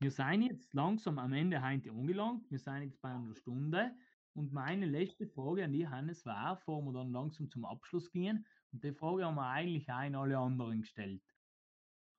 Wir 0.00 0.10
sind 0.10 0.42
jetzt 0.42 0.74
langsam 0.74 1.18
am 1.18 1.32
Ende 1.32 1.62
heute 1.62 1.90
angelangt. 1.90 2.48
Wir 2.50 2.58
sind 2.58 2.82
jetzt 2.82 3.00
bei 3.00 3.08
einer 3.08 3.34
Stunde. 3.34 3.96
Und 4.34 4.52
meine 4.52 4.86
letzte 4.86 5.26
Frage 5.26 5.64
an 5.64 5.72
dich, 5.72 5.88
Hannes, 5.88 6.24
war, 6.26 6.56
bevor 6.56 6.82
wir 6.82 6.92
dann 6.92 7.10
langsam 7.10 7.50
zum 7.50 7.64
Abschluss 7.64 8.10
gehen, 8.10 8.46
und 8.70 8.84
die 8.84 8.92
Frage 8.92 9.24
haben 9.24 9.36
wir 9.36 9.48
eigentlich 9.48 9.88
auch 9.88 9.94
an 9.94 10.14
alle 10.14 10.38
anderen 10.38 10.82
gestellt. 10.82 11.22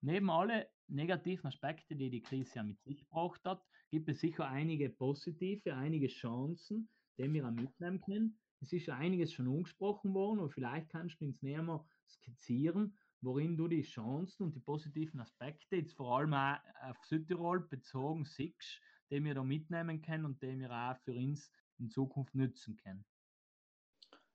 Neben 0.02 0.28
alle 0.30 0.68
negativen 0.88 1.46
Aspekte, 1.46 1.94
die 1.94 2.10
die 2.10 2.22
Krise 2.22 2.56
ja 2.56 2.62
mit 2.64 2.82
sich 2.82 2.98
gebracht 2.98 3.40
hat, 3.44 3.64
gibt 3.90 4.08
es 4.08 4.20
sicher 4.20 4.48
einige 4.48 4.90
positive, 4.90 5.74
einige 5.74 6.08
Chancen, 6.08 6.88
die 7.18 7.32
wir 7.32 7.46
auch 7.46 7.52
mitnehmen 7.52 8.00
können. 8.00 8.38
Es 8.60 8.72
ist 8.72 8.88
einiges 8.90 9.32
schon 9.32 9.48
angesprochen 9.48 10.12
worden 10.14 10.40
und 10.40 10.52
vielleicht 10.52 10.90
kannst 10.90 11.20
du 11.20 11.24
uns 11.24 11.42
näher 11.42 11.62
mal 11.62 11.84
skizzieren, 12.06 12.96
worin 13.22 13.56
du 13.56 13.68
die 13.68 13.82
Chancen 13.82 14.44
und 14.44 14.54
die 14.54 14.60
positiven 14.60 15.20
Aspekte 15.20 15.76
jetzt 15.76 15.94
vor 15.94 16.18
allem 16.18 16.34
auch 16.34 16.58
auf 16.82 17.02
Südtirol 17.04 17.60
bezogen 17.60 18.24
siehst, 18.24 18.80
die 19.10 19.22
wir 19.22 19.34
da 19.34 19.42
mitnehmen 19.42 20.02
können 20.02 20.24
und 20.24 20.42
die 20.42 20.58
wir 20.58 20.70
auch 20.70 20.98
für 20.98 21.14
uns 21.14 21.50
in 21.78 21.90
Zukunft 21.90 22.34
nutzen 22.34 22.76
können. 22.76 23.04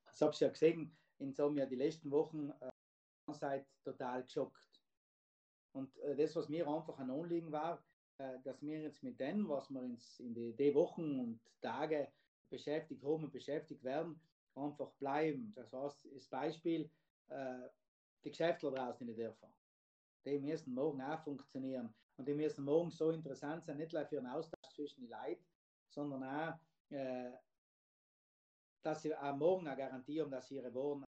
Das 0.06 0.20
habe 0.20 0.32
ich 0.32 0.40
ja 0.40 0.48
gesehen, 0.48 0.96
in 1.18 1.32
so 1.32 1.50
mir 1.50 1.66
die 1.66 1.76
letzten 1.76 2.10
Wochen 2.10 2.50
äh, 2.60 2.70
seid 3.32 3.66
total 3.84 4.24
geschockt. 4.24 4.82
Und 5.72 5.96
äh, 5.98 6.16
das, 6.16 6.34
was 6.36 6.48
mir 6.48 6.66
einfach 6.66 6.98
ein 6.98 7.10
Anliegen 7.10 7.52
war, 7.52 7.84
äh, 8.18 8.38
dass 8.44 8.62
wir 8.62 8.80
jetzt 8.80 9.02
mit 9.02 9.20
dem, 9.20 9.48
was 9.48 9.70
wir 9.70 9.82
uns 9.82 10.18
in 10.20 10.34
die 10.34 10.74
Wochen 10.74 11.20
und 11.20 11.40
Tage 11.60 12.12
beschäftigt 12.48 13.02
haben 13.04 13.24
und 13.24 13.32
beschäftigt 13.32 13.82
werden, 13.84 14.20
einfach 14.54 14.90
bleiben. 14.92 15.52
Das 15.54 15.72
heißt, 15.72 16.08
das 16.14 16.28
Beispiel, 16.28 16.90
äh, 17.28 17.68
die 18.24 18.30
Geschäftler 18.30 18.70
draußen 18.70 19.06
in 19.06 19.14
den 19.14 19.24
Dörfern, 19.24 19.52
die 20.24 20.38
müssen 20.38 20.74
morgen 20.74 21.00
auch 21.02 21.22
funktionieren. 21.22 21.94
Und 22.16 22.26
die 22.26 22.34
müssen 22.34 22.64
morgen 22.64 22.90
so 22.90 23.10
interessant 23.10 23.64
sein, 23.64 23.76
nicht 23.76 23.92
nur 23.92 24.06
für 24.06 24.18
einen 24.18 24.28
Austausch 24.28 24.74
zwischen 24.74 25.02
den 25.02 25.10
Leuten, 25.10 25.44
sondern 25.88 26.24
auch, 26.24 26.58
äh, 26.90 27.32
dass 28.82 29.02
sie 29.02 29.14
auch 29.14 29.36
morgen 29.36 29.66
eine 29.66 29.76
Garantie 29.76 30.20
haben, 30.20 30.30
dass 30.30 30.48
sie 30.48 30.56
ihre 30.56 30.74
Waren 30.74 31.04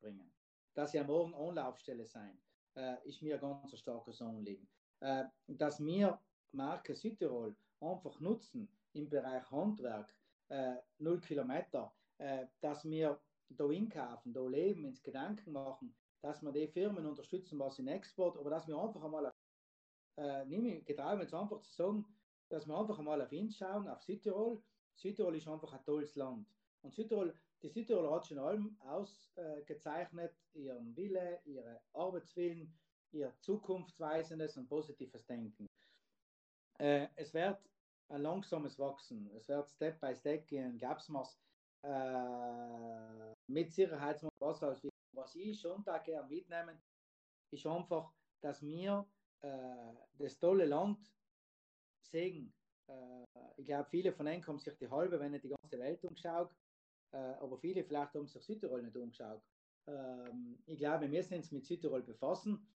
bringen. 0.00 0.32
Dass 0.74 0.92
sie 0.92 0.98
am 0.98 1.06
morgen 1.06 1.34
Anlaufstelle 1.34 2.04
sein, 2.04 2.38
äh, 2.76 2.96
ist 3.08 3.22
mir 3.22 3.38
ganz 3.38 3.72
ein 3.72 3.78
starkes 3.78 4.20
Anliegen. 4.20 4.68
Äh, 5.00 5.24
dass 5.46 5.82
wir 5.82 6.20
Marke 6.52 6.94
Südtirol 6.94 7.56
einfach 7.80 8.20
nutzen 8.20 8.68
im 8.92 9.08
Bereich 9.08 9.50
Handwerk, 9.50 10.14
äh, 10.48 10.76
null 10.98 11.20
Kilometer, 11.20 11.92
äh, 12.18 12.46
dass 12.60 12.84
wir 12.84 13.20
da 13.48 13.68
hinkaufen, 13.68 14.32
da 14.32 14.46
leben, 14.46 14.84
ins 14.84 15.02
Gedanken 15.02 15.52
machen, 15.52 15.94
dass 16.20 16.42
wir 16.42 16.52
die 16.52 16.68
Firmen 16.68 17.06
unterstützen, 17.06 17.58
was 17.58 17.78
in 17.78 17.88
Export, 17.88 18.38
aber 18.38 18.50
dass 18.50 18.66
wir 18.66 18.78
einfach 18.78 19.02
einmal, 19.02 19.30
äh, 20.18 20.48
ich 20.48 20.84
getraue 20.84 21.20
jetzt 21.20 21.34
einfach 21.34 21.60
zu 21.62 21.72
sagen, 21.72 22.04
dass 22.48 22.66
wir 22.66 22.78
einfach 22.78 22.98
einmal 22.98 23.20
auf 23.20 23.32
ihn 23.32 23.50
schauen, 23.50 23.88
auf 23.88 24.02
Südtirol. 24.02 24.62
Südtirol 24.94 25.36
ist 25.36 25.48
einfach 25.48 25.72
ein 25.72 25.84
tolles 25.84 26.14
Land. 26.14 26.46
Und 26.82 26.94
Südtirol, 26.94 27.34
die 27.62 27.68
Südtirol 27.68 28.10
hat 28.10 28.26
schon 28.26 28.38
allem 28.38 28.76
ausgezeichnet, 28.80 30.34
ihren 30.52 30.94
Wille, 30.96 31.40
ihre 31.44 31.80
Arbeitswillen, 31.94 32.72
ihr 33.12 33.32
zukunftsweisendes 33.40 34.56
und 34.56 34.68
positives 34.68 35.24
Denken. 35.26 35.66
Äh, 36.78 37.08
es 37.16 37.32
wird 37.32 37.58
ein 38.08 38.22
langsames 38.22 38.78
Wachsen. 38.78 39.30
Es 39.34 39.48
wird 39.48 39.68
Step 39.70 40.00
by 40.00 40.14
Step 40.14 40.46
gehen. 40.46 40.78
Gab's 40.78 41.12
was 41.12 41.38
äh, 41.82 43.34
mit 43.46 43.72
Sicherheit 43.72 44.22
was, 44.38 44.62
was 45.12 45.34
ich 45.34 45.60
schon 45.60 45.84
da 45.84 45.98
gerne 45.98 46.28
mitnehmen, 46.28 46.82
ist 47.50 47.66
einfach, 47.66 48.12
dass 48.40 48.62
wir 48.62 49.06
äh, 49.42 49.94
das 50.14 50.38
tolle 50.38 50.64
Land 50.64 50.98
sehen. 52.02 52.52
Äh, 52.88 53.24
ich 53.56 53.66
glaube, 53.66 53.88
viele 53.90 54.12
von 54.12 54.26
ihnen 54.26 54.46
haben 54.46 54.58
sich 54.58 54.76
die 54.76 54.90
halbe, 54.90 55.20
wenn 55.20 55.32
nicht 55.32 55.44
die 55.44 55.54
ganze 55.60 55.78
Welt 55.78 56.02
umgeschaut, 56.04 56.54
äh, 57.12 57.16
aber 57.16 57.58
viele 57.58 57.84
vielleicht 57.84 58.14
haben 58.14 58.26
sich 58.26 58.42
Südtirol 58.42 58.82
nicht 58.82 58.96
umgeschaut. 58.96 59.42
Ähm, 59.86 60.58
ich 60.66 60.78
glaube, 60.78 61.02
wir 61.02 61.08
müssen 61.08 61.34
uns 61.34 61.52
mit 61.52 61.64
Südtirol 61.64 62.02
befassen. 62.02 62.66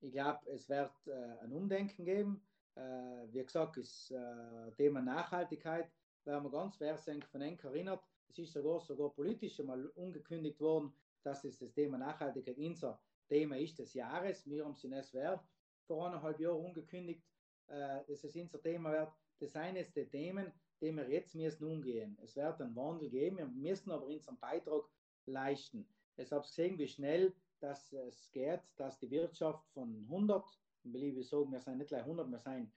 Ich 0.00 0.12
glaube, 0.12 0.40
es 0.50 0.68
wird 0.68 0.92
äh, 1.06 1.38
ein 1.40 1.52
Umdenken 1.52 2.04
geben. 2.04 2.42
Äh, 2.80 3.32
wie 3.32 3.44
gesagt, 3.44 3.76
das 3.76 4.10
äh, 4.10 4.72
Thema 4.76 5.02
Nachhaltigkeit, 5.02 5.90
werden 6.24 6.44
wir 6.44 6.50
ganz 6.50 6.80
wesentlich 6.80 7.30
von 7.30 7.42
Enk 7.42 7.62
erinnert. 7.64 8.02
Es 8.28 8.38
ist 8.38 8.52
sogar, 8.52 8.80
sogar 8.80 9.10
politisch 9.10 9.60
einmal 9.60 9.86
ungekündigt 9.88 10.60
worden, 10.60 10.92
dass 11.22 11.44
es 11.44 11.58
das 11.58 11.72
Thema 11.72 11.98
Nachhaltigkeit 11.98 12.56
unser 12.56 13.00
Thema 13.28 13.56
ist 13.58 13.78
des 13.78 13.94
Jahres. 13.94 14.48
Wir 14.48 14.64
haben 14.64 14.72
es 14.72 14.84
in 14.84 15.02
SWR 15.02 15.42
vor 15.86 16.06
eineinhalb 16.06 16.40
Jahren 16.40 16.64
ungekündigt, 16.64 17.22
äh, 17.68 18.00
dass 18.06 18.24
es 18.24 18.36
unser 18.36 18.60
Thema 18.62 18.92
wird. 18.92 19.12
Das 19.38 19.50
ist 19.50 19.56
eines 19.56 19.92
der 19.92 20.08
Themen, 20.08 20.52
die 20.80 20.92
wir 20.92 21.08
jetzt 21.08 21.34
müssen 21.34 21.64
umgehen. 21.64 22.16
Es 22.22 22.36
wird 22.36 22.60
einen 22.60 22.76
Wandel 22.76 23.10
geben, 23.10 23.38
wir 23.38 23.46
müssen 23.46 23.90
aber 23.90 24.06
unseren 24.06 24.38
Beitrag 24.38 24.84
leisten. 25.26 25.86
Es 26.16 26.32
habe 26.32 26.42
gesehen, 26.42 26.78
wie 26.78 26.88
schnell 26.88 27.34
dass 27.60 27.92
es 27.92 28.30
geht, 28.32 28.62
dass 28.76 28.98
die 28.98 29.10
Wirtschaft 29.10 29.68
von 29.74 29.94
100 30.08 30.44
will 30.84 31.18
ich 31.18 31.28
sagen, 31.28 31.52
wir 31.52 31.60
sind 31.60 31.78
nicht 31.78 31.88
gleich 31.88 32.02
100, 32.02 32.30
wir 32.30 32.38
sind 32.38 32.72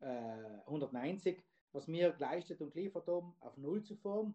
äh, 0.00 0.60
190, 0.66 1.42
was 1.72 1.88
wir 1.88 2.12
geleistet 2.12 2.60
und 2.60 2.72
geliefert 2.72 3.06
haben, 3.08 3.34
auf 3.40 3.56
Null 3.56 3.82
zu 3.82 3.96
fahren. 3.96 4.34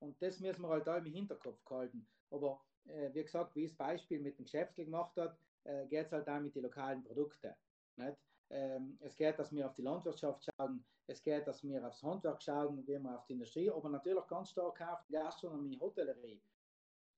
Und 0.00 0.20
das 0.22 0.40
müssen 0.40 0.62
wir 0.62 0.68
halt 0.68 0.86
da 0.86 0.98
im 0.98 1.04
Hinterkopf 1.06 1.64
halten. 1.68 2.06
Aber 2.30 2.60
äh, 2.86 3.12
wie 3.12 3.22
gesagt, 3.22 3.54
wie 3.56 3.66
das 3.66 3.76
Beispiel 3.76 4.20
mit 4.20 4.38
dem 4.38 4.44
Geschäftsl 4.44 4.84
gemacht 4.84 5.16
hat, 5.16 5.38
äh, 5.64 5.86
geht 5.86 6.06
es 6.06 6.12
halt 6.12 6.28
auch 6.28 6.40
mit 6.40 6.54
den 6.54 6.62
lokalen 6.62 7.02
Produkten. 7.02 7.52
Nicht? 7.96 8.16
Ähm, 8.50 8.96
es 9.00 9.16
geht, 9.16 9.38
dass 9.38 9.52
wir 9.52 9.66
auf 9.66 9.74
die 9.74 9.82
Landwirtschaft 9.82 10.44
schauen, 10.44 10.84
es 11.06 11.22
geht, 11.22 11.46
dass 11.46 11.62
wir 11.62 11.86
aufs 11.86 12.02
Handwerk 12.02 12.42
schauen, 12.42 12.86
wie 12.86 12.98
wir 12.98 13.18
auf 13.18 13.26
die 13.26 13.34
Industrie, 13.34 13.70
aber 13.70 13.88
natürlich 13.88 14.26
ganz 14.26 14.50
stark 14.50 14.80
auf 14.80 15.04
die 15.06 15.12
Gastronomie, 15.12 15.78
Hotellerie. 15.78 16.40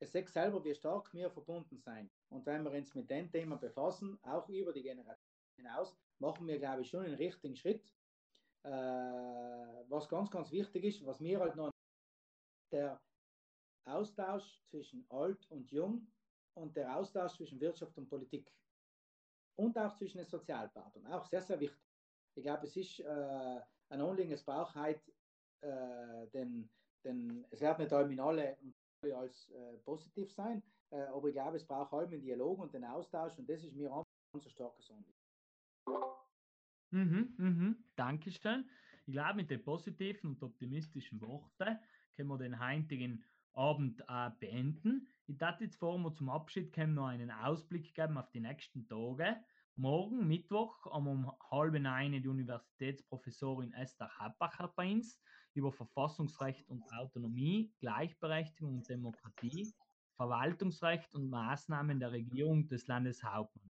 Es 0.00 0.12
sagt 0.12 0.30
selber, 0.30 0.64
wie 0.64 0.74
stark 0.74 1.12
wir 1.12 1.30
verbunden 1.30 1.78
sein. 1.78 2.10
Und 2.30 2.46
wenn 2.46 2.64
wir 2.64 2.72
uns 2.72 2.94
mit 2.94 3.10
dem 3.10 3.30
Thema 3.30 3.56
befassen, 3.56 4.18
auch 4.22 4.48
über 4.48 4.72
die 4.72 4.82
Generation 4.82 5.29
hinaus 5.60 5.96
machen 6.18 6.46
wir, 6.46 6.58
glaube 6.58 6.82
ich, 6.82 6.90
schon 6.90 7.04
einen 7.04 7.14
richtigen 7.14 7.56
Schritt. 7.56 7.92
Äh, 8.62 8.70
was 9.88 10.08
ganz, 10.08 10.30
ganz 10.30 10.50
wichtig 10.52 10.84
ist, 10.84 11.06
was 11.06 11.20
mir 11.20 11.40
halt 11.40 11.56
noch 11.56 11.70
der 12.72 13.00
Austausch 13.86 14.62
zwischen 14.68 15.06
alt 15.08 15.50
und 15.50 15.70
jung 15.70 16.06
und 16.54 16.76
der 16.76 16.94
Austausch 16.94 17.36
zwischen 17.36 17.60
Wirtschaft 17.60 17.96
und 17.96 18.08
Politik 18.08 18.52
und 19.56 19.76
auch 19.78 19.96
zwischen 19.96 20.18
den 20.18 20.26
Sozialpartnern, 20.26 21.12
auch 21.12 21.24
sehr, 21.24 21.42
sehr 21.42 21.58
wichtig. 21.58 21.82
Ich 22.34 22.42
glaube, 22.42 22.66
es 22.66 22.76
ist 22.76 23.00
äh, 23.00 23.60
ein 23.88 24.00
Anliegen, 24.00 24.32
es 24.32 24.44
braucht 24.44 24.76
äh, 24.76 26.26
denn, 26.32 26.68
denn 27.04 27.44
es 27.50 27.60
wird 27.60 27.78
nicht 27.78 27.92
in 27.92 28.20
alle 28.20 28.56
als 29.14 29.48
äh, 29.50 29.78
positiv 29.78 30.32
sein, 30.32 30.62
äh, 30.90 31.00
aber 31.02 31.28
ich 31.28 31.34
glaube, 31.34 31.56
es 31.56 31.66
braucht 31.66 31.92
halt 31.92 32.12
den 32.12 32.22
Dialog 32.22 32.58
und 32.58 32.74
den 32.74 32.84
Austausch 32.84 33.38
und 33.38 33.48
das 33.48 33.64
ist 33.64 33.74
mir 33.74 33.92
ein 33.92 34.02
ganz 34.32 34.50
starkes 34.50 34.90
Anliegen. 34.90 35.19
Mhm, 36.90 37.34
mhm. 37.38 37.84
Dankeschön. 37.96 38.68
Ich 39.06 39.12
glaube, 39.12 39.36
mit 39.36 39.50
den 39.50 39.62
positiven 39.62 40.30
und 40.30 40.42
optimistischen 40.42 41.20
Worten 41.20 41.78
können 42.14 42.28
wir 42.28 42.38
den 42.38 42.60
heutigen 42.60 43.24
Abend 43.52 44.02
äh, 44.08 44.30
beenden. 44.38 45.08
Ich 45.26 45.38
dachte 45.38 45.64
jetzt 45.64 45.76
vor 45.76 45.98
wir 45.98 46.12
zum 46.14 46.28
Abschied 46.28 46.72
können 46.72 46.94
noch 46.94 47.06
einen 47.06 47.30
Ausblick 47.30 47.94
geben 47.94 48.18
auf 48.18 48.30
die 48.30 48.40
nächsten 48.40 48.86
Tage. 48.86 49.36
Morgen, 49.76 50.26
Mittwoch, 50.26 50.84
um 50.86 51.30
halb 51.50 51.74
eine 51.74 52.20
die 52.20 52.28
Universitätsprofessorin 52.28 53.72
Esther 53.72 54.10
Happacher 54.18 54.72
bei 54.76 54.92
uns 54.92 55.20
über 55.54 55.72
Verfassungsrecht 55.72 56.68
und 56.68 56.82
Autonomie, 56.92 57.72
Gleichberechtigung 57.80 58.78
und 58.78 58.88
Demokratie, 58.88 59.72
Verwaltungsrecht 60.16 61.14
und 61.14 61.30
Maßnahmen 61.30 61.98
der 62.00 62.12
Regierung 62.12 62.68
des 62.68 62.86
Landeshauptmanns. 62.88 63.69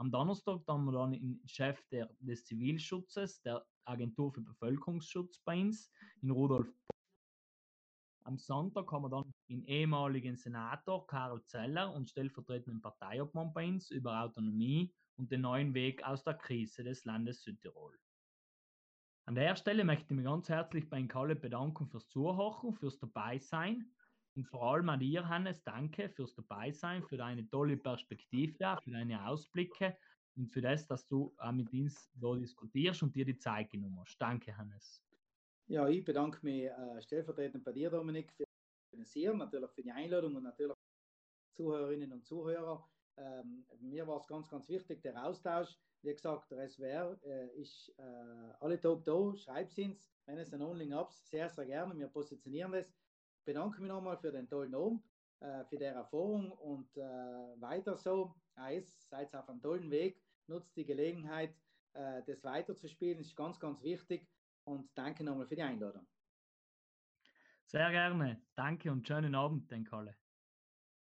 Am 0.00 0.10
Donnerstag 0.10 0.62
haben 0.66 0.86
wir 0.86 0.92
dann 0.92 1.12
den 1.12 1.42
Chef 1.44 1.78
der, 1.90 2.08
des 2.20 2.46
Zivilschutzes, 2.46 3.42
der 3.42 3.66
Agentur 3.84 4.32
für 4.32 4.40
Bevölkerungsschutz 4.40 5.40
bei 5.40 5.60
uns, 5.60 5.90
in 6.22 6.30
Rudolf. 6.30 6.72
Am 8.24 8.38
Sonntag 8.38 8.90
haben 8.90 9.02
wir 9.02 9.10
dann 9.10 9.30
den 9.50 9.62
ehemaligen 9.64 10.36
Senator 10.36 11.06
Karl 11.06 11.44
Zeller 11.44 11.92
und 11.92 12.08
stellvertretenden 12.08 12.80
Parteiobmann 12.80 13.52
bei 13.52 13.68
uns 13.68 13.90
über 13.90 14.22
Autonomie 14.22 14.90
und 15.18 15.30
den 15.30 15.42
neuen 15.42 15.74
Weg 15.74 16.02
aus 16.02 16.24
der 16.24 16.32
Krise 16.32 16.82
des 16.82 17.04
Landes 17.04 17.42
Südtirol. 17.42 17.94
An 19.26 19.34
der 19.34 19.54
Stelle 19.54 19.84
möchte 19.84 20.06
ich 20.14 20.16
mich 20.16 20.24
ganz 20.24 20.48
herzlich 20.48 20.88
bei 20.88 20.98
Ihnen 20.98 21.08
Kalle 21.08 21.36
bedanken 21.36 21.86
fürs 21.86 22.08
Zuhören, 22.08 22.72
fürs 22.72 22.98
Dabeisein 22.98 23.92
und 24.36 24.44
vor 24.44 24.62
allem 24.62 24.88
an 24.88 25.00
dir, 25.00 25.28
Hannes, 25.28 25.62
danke 25.64 26.08
fürs 26.08 26.34
Dabeisein, 26.34 27.02
für 27.02 27.16
deine 27.16 27.48
tolle 27.48 27.76
Perspektive, 27.76 28.78
für 28.82 28.90
deine 28.90 29.26
Ausblicke 29.26 29.96
und 30.36 30.48
für 30.48 30.60
das, 30.60 30.86
dass 30.86 31.06
du 31.06 31.34
auch 31.38 31.52
mit 31.52 31.72
uns 31.72 32.10
da 32.14 32.34
diskutierst 32.36 33.02
und 33.02 33.14
dir 33.14 33.24
die 33.24 33.38
Zeit 33.38 33.70
genommen 33.70 33.98
hast. 34.00 34.16
Danke, 34.18 34.56
Hannes. 34.56 35.02
Ja, 35.66 35.88
ich 35.88 36.04
bedanke 36.04 36.38
mich 36.42 36.64
äh, 36.64 37.02
stellvertretend 37.02 37.64
bei 37.64 37.72
dir, 37.72 37.90
Dominik, 37.90 38.32
für 38.32 38.44
das 38.44 38.92
Organisieren, 38.92 39.38
natürlich 39.38 39.70
für 39.70 39.82
die 39.82 39.92
Einladung 39.92 40.36
und 40.36 40.44
natürlich 40.44 40.76
Zuhörerinnen 41.56 42.12
und 42.12 42.24
Zuhörer. 42.24 42.88
Ähm, 43.16 43.66
mir 43.80 44.06
war 44.06 44.18
es 44.18 44.26
ganz, 44.26 44.48
ganz 44.48 44.68
wichtig, 44.68 45.02
der 45.02 45.22
Austausch. 45.22 45.76
Wie 46.02 46.12
gesagt, 46.12 46.50
der 46.50 46.68
SWR 46.68 47.18
äh, 47.22 47.48
ist 47.60 47.92
äh, 47.98 48.02
alle 48.60 48.80
Tage 48.80 49.02
da, 49.04 49.36
schreibt 49.36 49.76
es 49.78 50.10
wenn 50.26 50.38
es 50.38 50.52
ein 50.54 50.62
Online 50.62 50.96
habt, 50.96 51.12
sehr, 51.12 51.50
sehr 51.50 51.66
gerne. 51.66 51.96
Wir 51.96 52.08
positionieren 52.08 52.72
das 52.72 52.92
bedanke 53.44 53.80
mich 53.80 53.88
nochmal 53.88 54.18
für 54.18 54.32
den 54.32 54.48
tollen 54.48 54.74
Abend, 54.74 55.04
äh, 55.40 55.64
für 55.64 55.76
die 55.78 55.84
Erfahrung 55.84 56.52
und 56.52 56.96
äh, 56.96 57.00
weiter 57.60 57.96
so. 57.96 58.34
Eis, 58.54 59.08
seid 59.08 59.34
auf 59.34 59.48
einem 59.48 59.60
tollen 59.60 59.90
Weg, 59.90 60.22
nutzt 60.46 60.76
die 60.76 60.84
Gelegenheit, 60.84 61.54
äh, 61.94 62.22
das 62.26 62.44
weiterzuspielen, 62.44 63.18
ist 63.20 63.36
ganz, 63.36 63.58
ganz 63.58 63.82
wichtig 63.82 64.28
und 64.64 64.90
danke 64.94 65.24
nochmal 65.24 65.46
für 65.46 65.56
die 65.56 65.62
Einladung. 65.62 66.06
Sehr 67.64 67.90
gerne. 67.90 68.42
Danke 68.56 68.90
und 68.90 69.06
schönen 69.06 69.34
Abend, 69.34 69.70
den 69.70 69.84
Kalle. 69.84 70.16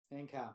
Danke. 0.09 0.55